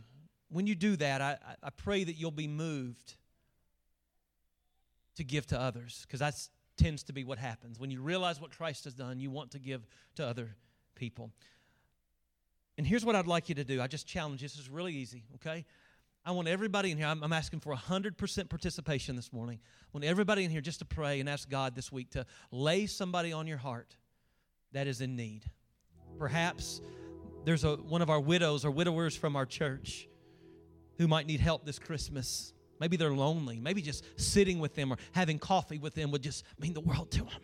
when 0.48 0.68
you 0.68 0.76
do 0.76 0.96
that, 0.96 1.20
I, 1.20 1.38
I 1.62 1.70
pray 1.70 2.06
that 2.06 2.14
you'll 2.14 2.32
be 2.32 2.48
moved 2.48 3.16
to 5.18 5.26
give 5.26 5.48
to 5.48 5.60
others, 5.60 6.06
because 6.08 6.22
that 6.22 6.36
tends 6.78 7.04
to 7.04 7.12
be 7.12 7.26
what 7.26 7.40
happens. 7.40 7.78
When 7.78 7.92
you 7.92 8.02
realize 8.02 8.40
what 8.40 8.52
Christ 8.52 8.86
has 8.86 8.94
done, 8.94 9.20
you 9.20 9.32
want 9.32 9.52
to 9.52 9.60
give 9.60 9.86
to 10.16 10.26
other 10.26 10.56
people. 10.96 11.32
And 12.78 12.86
here's 12.86 13.06
what 13.06 13.16
I'd 13.16 13.28
like 13.28 13.50
you 13.50 13.56
to 13.56 13.64
do. 13.64 13.82
I 13.82 13.88
just 13.88 14.08
challenge 14.08 14.42
you. 14.42 14.48
This 14.48 14.58
is 14.58 14.70
really 14.70 14.94
easy, 14.94 15.24
okay? 15.36 15.66
I 16.26 16.32
want 16.32 16.48
everybody 16.48 16.92
in 16.92 16.98
here, 16.98 17.06
I'm, 17.08 17.24
I'm 17.24 17.34
asking 17.34 17.60
for 17.60 17.74
100% 17.74 18.50
participation 18.50 19.16
this 19.16 19.32
morning. 19.32 19.60
I 19.64 19.88
want 19.94 20.06
everybody 20.06 20.44
in 20.44 20.50
here 20.50 20.62
just 20.62 20.80
to 20.80 20.86
pray 20.86 21.20
and 21.20 21.30
ask 21.30 21.48
God 21.50 21.76
this 21.76 21.92
week 21.92 22.10
to 22.12 22.26
lay 22.52 22.88
somebody 22.88 23.32
on 23.32 23.46
your 23.46 23.60
heart 23.60 23.96
that 24.72 24.88
is 24.88 25.02
in 25.02 25.16
need. 25.16 25.46
Perhaps 26.18 26.82
there's 27.46 27.64
a, 27.64 27.76
one 27.76 28.02
of 28.02 28.10
our 28.10 28.20
widows 28.20 28.66
or 28.66 28.72
widowers 28.72 29.16
from 29.16 29.36
our 29.36 29.46
church 29.46 30.10
who 30.98 31.08
might 31.08 31.28
need 31.28 31.40
help 31.40 31.64
this 31.64 31.78
Christmas. 31.78 32.54
Maybe 32.80 32.98
they're 32.98 33.14
lonely. 33.14 33.60
Maybe 33.60 33.82
just 33.82 34.04
sitting 34.20 34.60
with 34.60 34.74
them 34.74 34.92
or 34.92 34.98
having 35.12 35.38
coffee 35.38 35.78
with 35.78 35.94
them 35.94 36.10
would 36.12 36.24
just 36.24 36.44
mean 36.60 36.74
the 36.74 36.82
world 36.82 37.12
to 37.12 37.20
them. 37.20 37.42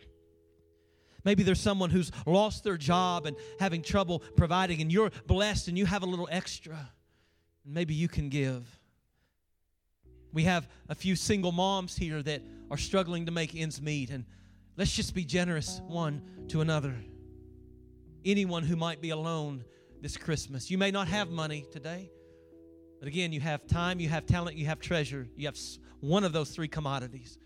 Maybe 1.24 1.42
there's 1.42 1.60
someone 1.60 1.90
who's 1.90 2.10
lost 2.26 2.64
their 2.64 2.76
job 2.76 3.26
and 3.26 3.36
having 3.60 3.82
trouble 3.82 4.20
providing, 4.36 4.80
and 4.80 4.92
you're 4.92 5.10
blessed 5.26 5.68
and 5.68 5.78
you 5.78 5.86
have 5.86 6.02
a 6.02 6.06
little 6.06 6.28
extra. 6.30 6.90
Maybe 7.64 7.94
you 7.94 8.08
can 8.08 8.28
give. 8.28 8.66
We 10.32 10.44
have 10.44 10.68
a 10.88 10.94
few 10.94 11.14
single 11.14 11.52
moms 11.52 11.96
here 11.96 12.22
that 12.22 12.42
are 12.70 12.78
struggling 12.78 13.26
to 13.26 13.32
make 13.32 13.54
ends 13.54 13.80
meet, 13.80 14.10
and 14.10 14.24
let's 14.76 14.92
just 14.92 15.14
be 15.14 15.24
generous 15.24 15.80
one 15.86 16.22
to 16.48 16.60
another. 16.60 16.94
Anyone 18.24 18.62
who 18.62 18.76
might 18.76 19.00
be 19.00 19.10
alone 19.10 19.64
this 20.00 20.16
Christmas, 20.16 20.70
you 20.70 20.78
may 20.78 20.90
not 20.90 21.06
have 21.08 21.30
money 21.30 21.66
today, 21.70 22.10
but 22.98 23.08
again, 23.08 23.32
you 23.32 23.40
have 23.40 23.66
time, 23.66 24.00
you 24.00 24.08
have 24.08 24.26
talent, 24.26 24.56
you 24.56 24.66
have 24.66 24.80
treasure, 24.80 25.28
you 25.36 25.46
have 25.46 25.58
one 26.00 26.24
of 26.24 26.32
those 26.32 26.50
three 26.50 26.68
commodities. 26.68 27.36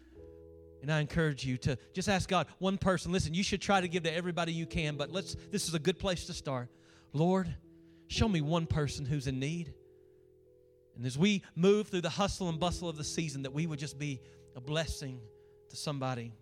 And 0.86 0.94
I 0.94 1.00
encourage 1.00 1.44
you 1.44 1.56
to 1.58 1.76
just 1.94 2.08
ask 2.08 2.28
God, 2.28 2.46
one 2.60 2.78
person, 2.78 3.10
listen, 3.10 3.34
you 3.34 3.42
should 3.42 3.60
try 3.60 3.80
to 3.80 3.88
give 3.88 4.04
to 4.04 4.14
everybody 4.14 4.52
you 4.52 4.66
can, 4.66 4.94
but 4.94 5.10
let's 5.10 5.34
this 5.50 5.66
is 5.66 5.74
a 5.74 5.80
good 5.80 5.98
place 5.98 6.26
to 6.26 6.32
start. 6.32 6.68
Lord, 7.12 7.52
show 8.06 8.28
me 8.28 8.40
one 8.40 8.66
person 8.66 9.04
who's 9.04 9.26
in 9.26 9.40
need. 9.40 9.74
And 10.96 11.04
as 11.04 11.18
we 11.18 11.42
move 11.56 11.88
through 11.88 12.02
the 12.02 12.08
hustle 12.08 12.48
and 12.48 12.60
bustle 12.60 12.88
of 12.88 12.96
the 12.96 13.02
season, 13.02 13.42
that 13.42 13.52
we 13.52 13.66
would 13.66 13.80
just 13.80 13.98
be 13.98 14.20
a 14.54 14.60
blessing 14.60 15.18
to 15.70 15.76
somebody. 15.76 16.32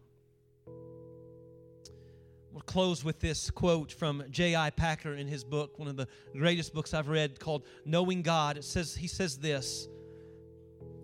We'll 2.53 2.61
close 2.67 3.03
with 3.03 3.21
this 3.21 3.51
quote 3.51 3.93
from 3.93 4.25
J.I. 4.29 4.69
Packer 4.69 5.15
in 5.15 5.27
his 5.27 5.43
book, 5.43 5.79
one 5.79 5.89
of 5.89 5.97
the 5.97 6.07
greatest 6.35 6.75
books 6.75 6.93
I've 6.93 7.09
read 7.09 7.41
called 7.41 7.65
Knowing 7.87 8.21
God. 8.21 8.59
It 8.59 8.65
says, 8.65 8.95
he 8.95 9.07
says 9.07 9.39
this. 9.39 9.89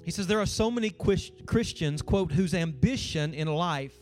He 0.05 0.11
says, 0.11 0.26
There 0.26 0.40
are 0.40 0.46
so 0.46 0.70
many 0.70 0.90
Christians, 0.90 2.03
quote, 2.03 2.32
whose 2.32 2.55
ambition 2.55 3.34
in 3.34 3.48
life 3.48 3.94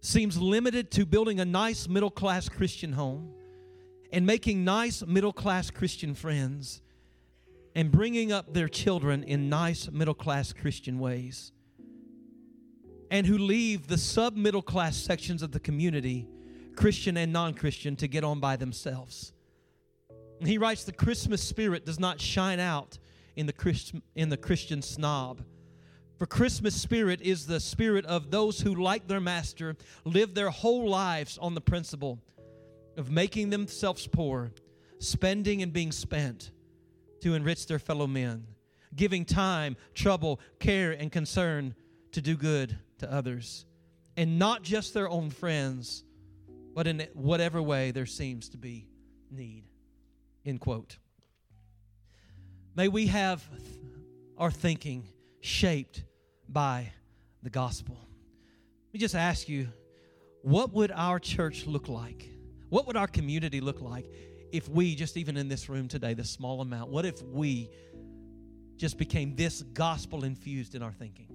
seems 0.00 0.40
limited 0.40 0.90
to 0.92 1.04
building 1.04 1.40
a 1.40 1.44
nice 1.44 1.88
middle 1.88 2.10
class 2.10 2.48
Christian 2.48 2.92
home 2.92 3.34
and 4.12 4.26
making 4.26 4.64
nice 4.64 5.04
middle 5.06 5.32
class 5.32 5.70
Christian 5.70 6.14
friends 6.14 6.82
and 7.74 7.92
bringing 7.92 8.32
up 8.32 8.52
their 8.52 8.68
children 8.68 9.22
in 9.22 9.48
nice 9.48 9.90
middle 9.90 10.14
class 10.14 10.52
Christian 10.52 10.98
ways, 10.98 11.52
and 13.10 13.26
who 13.26 13.38
leave 13.38 13.86
the 13.86 13.98
sub 13.98 14.36
middle 14.36 14.62
class 14.62 14.96
sections 14.96 15.42
of 15.42 15.52
the 15.52 15.60
community, 15.60 16.26
Christian 16.74 17.16
and 17.16 17.32
non 17.32 17.54
Christian, 17.54 17.96
to 17.96 18.08
get 18.08 18.24
on 18.24 18.40
by 18.40 18.56
themselves. 18.56 19.32
And 20.40 20.48
he 20.48 20.58
writes 20.58 20.84
the 20.84 20.92
Christmas 20.92 21.42
spirit 21.42 21.84
does 21.84 22.00
not 22.00 22.20
shine 22.20 22.60
out 22.60 22.98
in 23.40 23.46
the, 23.46 23.52
Christ, 23.54 23.94
in 24.14 24.28
the 24.28 24.36
Christian 24.36 24.82
snob. 24.82 25.42
For 26.18 26.26
Christmas 26.26 26.74
spirit 26.74 27.22
is 27.22 27.46
the 27.46 27.58
spirit 27.58 28.04
of 28.04 28.30
those 28.30 28.60
who, 28.60 28.74
like 28.74 29.08
their 29.08 29.20
master, 29.20 29.76
live 30.04 30.34
their 30.34 30.50
whole 30.50 30.86
lives 30.90 31.38
on 31.38 31.54
the 31.54 31.62
principle 31.62 32.18
of 32.98 33.10
making 33.10 33.48
themselves 33.48 34.06
poor, 34.06 34.52
spending 34.98 35.62
and 35.62 35.72
being 35.72 35.90
spent 35.90 36.50
to 37.22 37.34
enrich 37.34 37.66
their 37.66 37.78
fellow 37.78 38.06
men, 38.06 38.46
giving 38.94 39.24
time, 39.24 39.74
trouble, 39.94 40.38
care, 40.58 40.92
and 40.92 41.10
concern 41.10 41.74
to 42.12 42.20
do 42.20 42.36
good 42.36 42.76
to 42.98 43.10
others, 43.10 43.64
and 44.18 44.38
not 44.38 44.62
just 44.62 44.92
their 44.92 45.08
own 45.08 45.30
friends, 45.30 46.04
but 46.74 46.86
in 46.86 47.06
whatever 47.14 47.62
way 47.62 47.90
there 47.90 48.04
seems 48.04 48.50
to 48.50 48.58
be 48.58 48.86
need. 49.30 49.64
End 50.44 50.60
quote. 50.60 50.98
May 52.76 52.88
we 52.88 53.06
have 53.08 53.42
our 54.38 54.50
thinking 54.50 55.08
shaped 55.40 56.04
by 56.48 56.92
the 57.42 57.50
gospel. 57.50 57.96
Let 58.88 58.94
me 58.94 59.00
just 59.00 59.14
ask 59.14 59.48
you 59.48 59.68
what 60.42 60.72
would 60.72 60.90
our 60.92 61.18
church 61.18 61.66
look 61.66 61.88
like? 61.88 62.28
What 62.68 62.86
would 62.86 62.96
our 62.96 63.08
community 63.08 63.60
look 63.60 63.80
like 63.80 64.10
if 64.52 64.68
we, 64.68 64.94
just 64.94 65.16
even 65.16 65.36
in 65.36 65.48
this 65.48 65.68
room 65.68 65.88
today, 65.88 66.14
this 66.14 66.30
small 66.30 66.60
amount, 66.60 66.90
what 66.90 67.04
if 67.04 67.22
we 67.22 67.70
just 68.76 68.96
became 68.96 69.36
this 69.36 69.62
gospel 69.62 70.24
infused 70.24 70.74
in 70.74 70.82
our 70.82 70.92
thinking? 70.92 71.28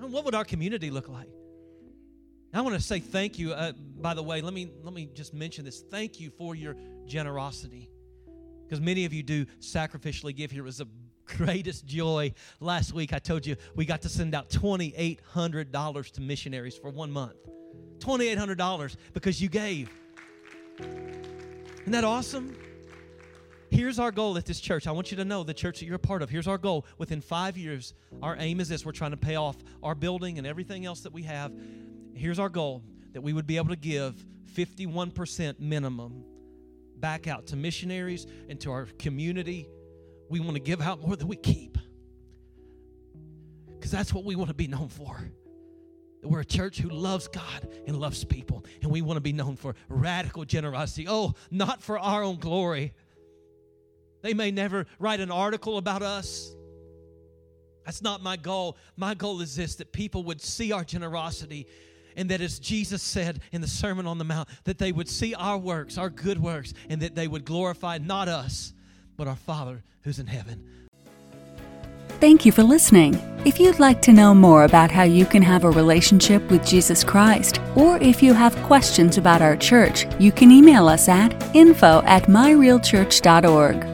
And 0.00 0.12
What 0.12 0.24
would 0.24 0.34
our 0.34 0.44
community 0.44 0.90
look 0.90 1.08
like? 1.08 1.28
I 2.52 2.60
want 2.60 2.76
to 2.76 2.80
say 2.80 3.00
thank 3.00 3.38
you. 3.38 3.52
Uh, 3.52 3.72
by 4.00 4.14
the 4.14 4.22
way, 4.22 4.40
let 4.40 4.54
me 4.54 4.70
let 4.82 4.94
me 4.94 5.08
just 5.12 5.34
mention 5.34 5.64
this. 5.64 5.80
Thank 5.90 6.20
you 6.20 6.30
for 6.30 6.54
your 6.54 6.76
generosity, 7.04 7.90
because 8.64 8.80
many 8.80 9.04
of 9.04 9.12
you 9.12 9.22
do 9.22 9.46
sacrificially 9.60 10.34
give 10.34 10.50
here. 10.50 10.62
It 10.62 10.66
was 10.66 10.78
the 10.78 10.88
greatest 11.24 11.86
joy 11.86 12.32
last 12.60 12.92
week. 12.92 13.12
I 13.12 13.18
told 13.18 13.46
you 13.46 13.56
we 13.74 13.84
got 13.84 14.02
to 14.02 14.08
send 14.08 14.34
out 14.34 14.50
twenty 14.50 14.94
eight 14.96 15.20
hundred 15.32 15.72
dollars 15.72 16.10
to 16.12 16.20
missionaries 16.20 16.76
for 16.76 16.90
one 16.90 17.10
month. 17.10 17.36
Twenty 18.00 18.28
eight 18.28 18.38
hundred 18.38 18.58
dollars 18.58 18.96
because 19.12 19.40
you 19.40 19.48
gave. 19.48 19.90
Isn't 20.80 21.92
that 21.92 22.04
awesome? 22.04 22.56
Here's 23.70 23.98
our 23.98 24.12
goal 24.12 24.36
at 24.38 24.46
this 24.46 24.60
church. 24.60 24.86
I 24.86 24.92
want 24.92 25.10
you 25.10 25.16
to 25.16 25.24
know 25.24 25.42
the 25.42 25.52
church 25.52 25.80
that 25.80 25.86
you're 25.86 25.96
a 25.96 25.98
part 25.98 26.22
of. 26.22 26.30
Here's 26.30 26.46
our 26.46 26.58
goal. 26.58 26.86
Within 26.96 27.20
five 27.20 27.58
years, 27.58 27.92
our 28.22 28.36
aim 28.38 28.60
is 28.60 28.68
this 28.68 28.86
we're 28.86 28.92
trying 28.92 29.10
to 29.10 29.16
pay 29.16 29.34
off 29.34 29.56
our 29.82 29.96
building 29.96 30.38
and 30.38 30.46
everything 30.46 30.86
else 30.86 31.00
that 31.00 31.12
we 31.12 31.22
have. 31.24 31.52
Here's 32.14 32.38
our 32.38 32.48
goal 32.48 32.84
that 33.12 33.20
we 33.20 33.32
would 33.32 33.46
be 33.46 33.56
able 33.56 33.70
to 33.70 33.76
give 33.76 34.14
51% 34.54 35.58
minimum 35.58 36.24
back 37.04 37.26
out 37.26 37.48
to 37.48 37.54
missionaries 37.54 38.26
and 38.48 38.58
to 38.58 38.72
our 38.72 38.86
community. 38.98 39.68
We 40.30 40.40
want 40.40 40.54
to 40.54 40.58
give 40.58 40.80
out 40.80 41.02
more 41.02 41.16
than 41.16 41.28
we 41.28 41.36
keep 41.36 41.76
because 43.74 43.90
that's 43.90 44.14
what 44.14 44.24
we 44.24 44.36
want 44.36 44.48
to 44.48 44.54
be 44.54 44.68
known 44.68 44.88
for. 44.88 45.22
We're 46.22 46.40
a 46.40 46.46
church 46.46 46.78
who 46.78 46.88
loves 46.88 47.28
God 47.28 47.68
and 47.86 48.00
loves 48.00 48.24
people, 48.24 48.64
and 48.80 48.90
we 48.90 49.02
want 49.02 49.18
to 49.18 49.20
be 49.20 49.34
known 49.34 49.56
for 49.56 49.74
radical 49.90 50.46
generosity. 50.46 51.04
Oh, 51.06 51.34
not 51.50 51.82
for 51.82 51.98
our 51.98 52.22
own 52.22 52.38
glory. 52.38 52.94
They 54.22 54.32
may 54.32 54.50
never 54.50 54.86
write 54.98 55.20
an 55.20 55.30
article 55.30 55.76
about 55.76 56.00
us. 56.00 56.56
That's 57.84 58.00
not 58.00 58.22
my 58.22 58.38
goal. 58.38 58.78
My 58.96 59.12
goal 59.12 59.42
is 59.42 59.54
this 59.54 59.74
that 59.74 59.92
people 59.92 60.22
would 60.22 60.40
see 60.40 60.72
our 60.72 60.84
generosity 60.84 61.66
and 62.16 62.28
that 62.30 62.40
as 62.40 62.58
Jesus 62.58 63.02
said 63.02 63.40
in 63.52 63.60
the 63.60 63.68
Sermon 63.68 64.06
on 64.06 64.18
the 64.18 64.24
Mount, 64.24 64.48
that 64.64 64.78
they 64.78 64.92
would 64.92 65.08
see 65.08 65.34
our 65.34 65.58
works, 65.58 65.98
our 65.98 66.10
good 66.10 66.40
works, 66.40 66.74
and 66.88 67.00
that 67.02 67.14
they 67.14 67.28
would 67.28 67.44
glorify 67.44 67.98
not 67.98 68.28
us, 68.28 68.72
but 69.16 69.28
our 69.28 69.36
Father 69.36 69.82
who's 70.02 70.18
in 70.18 70.26
heaven. 70.26 70.64
Thank 72.20 72.46
you 72.46 72.52
for 72.52 72.62
listening. 72.62 73.14
If 73.44 73.60
you'd 73.60 73.80
like 73.80 74.00
to 74.02 74.12
know 74.12 74.34
more 74.34 74.64
about 74.64 74.90
how 74.90 75.02
you 75.02 75.26
can 75.26 75.42
have 75.42 75.64
a 75.64 75.70
relationship 75.70 76.48
with 76.50 76.64
Jesus 76.64 77.04
Christ, 77.04 77.60
or 77.74 77.98
if 77.98 78.22
you 78.22 78.32
have 78.32 78.56
questions 78.62 79.18
about 79.18 79.42
our 79.42 79.56
church, 79.56 80.06
you 80.18 80.32
can 80.32 80.50
email 80.50 80.88
us 80.88 81.08
at 81.08 81.54
info 81.54 82.02
at 82.06 82.24
myrealchurch.org. 82.24 83.93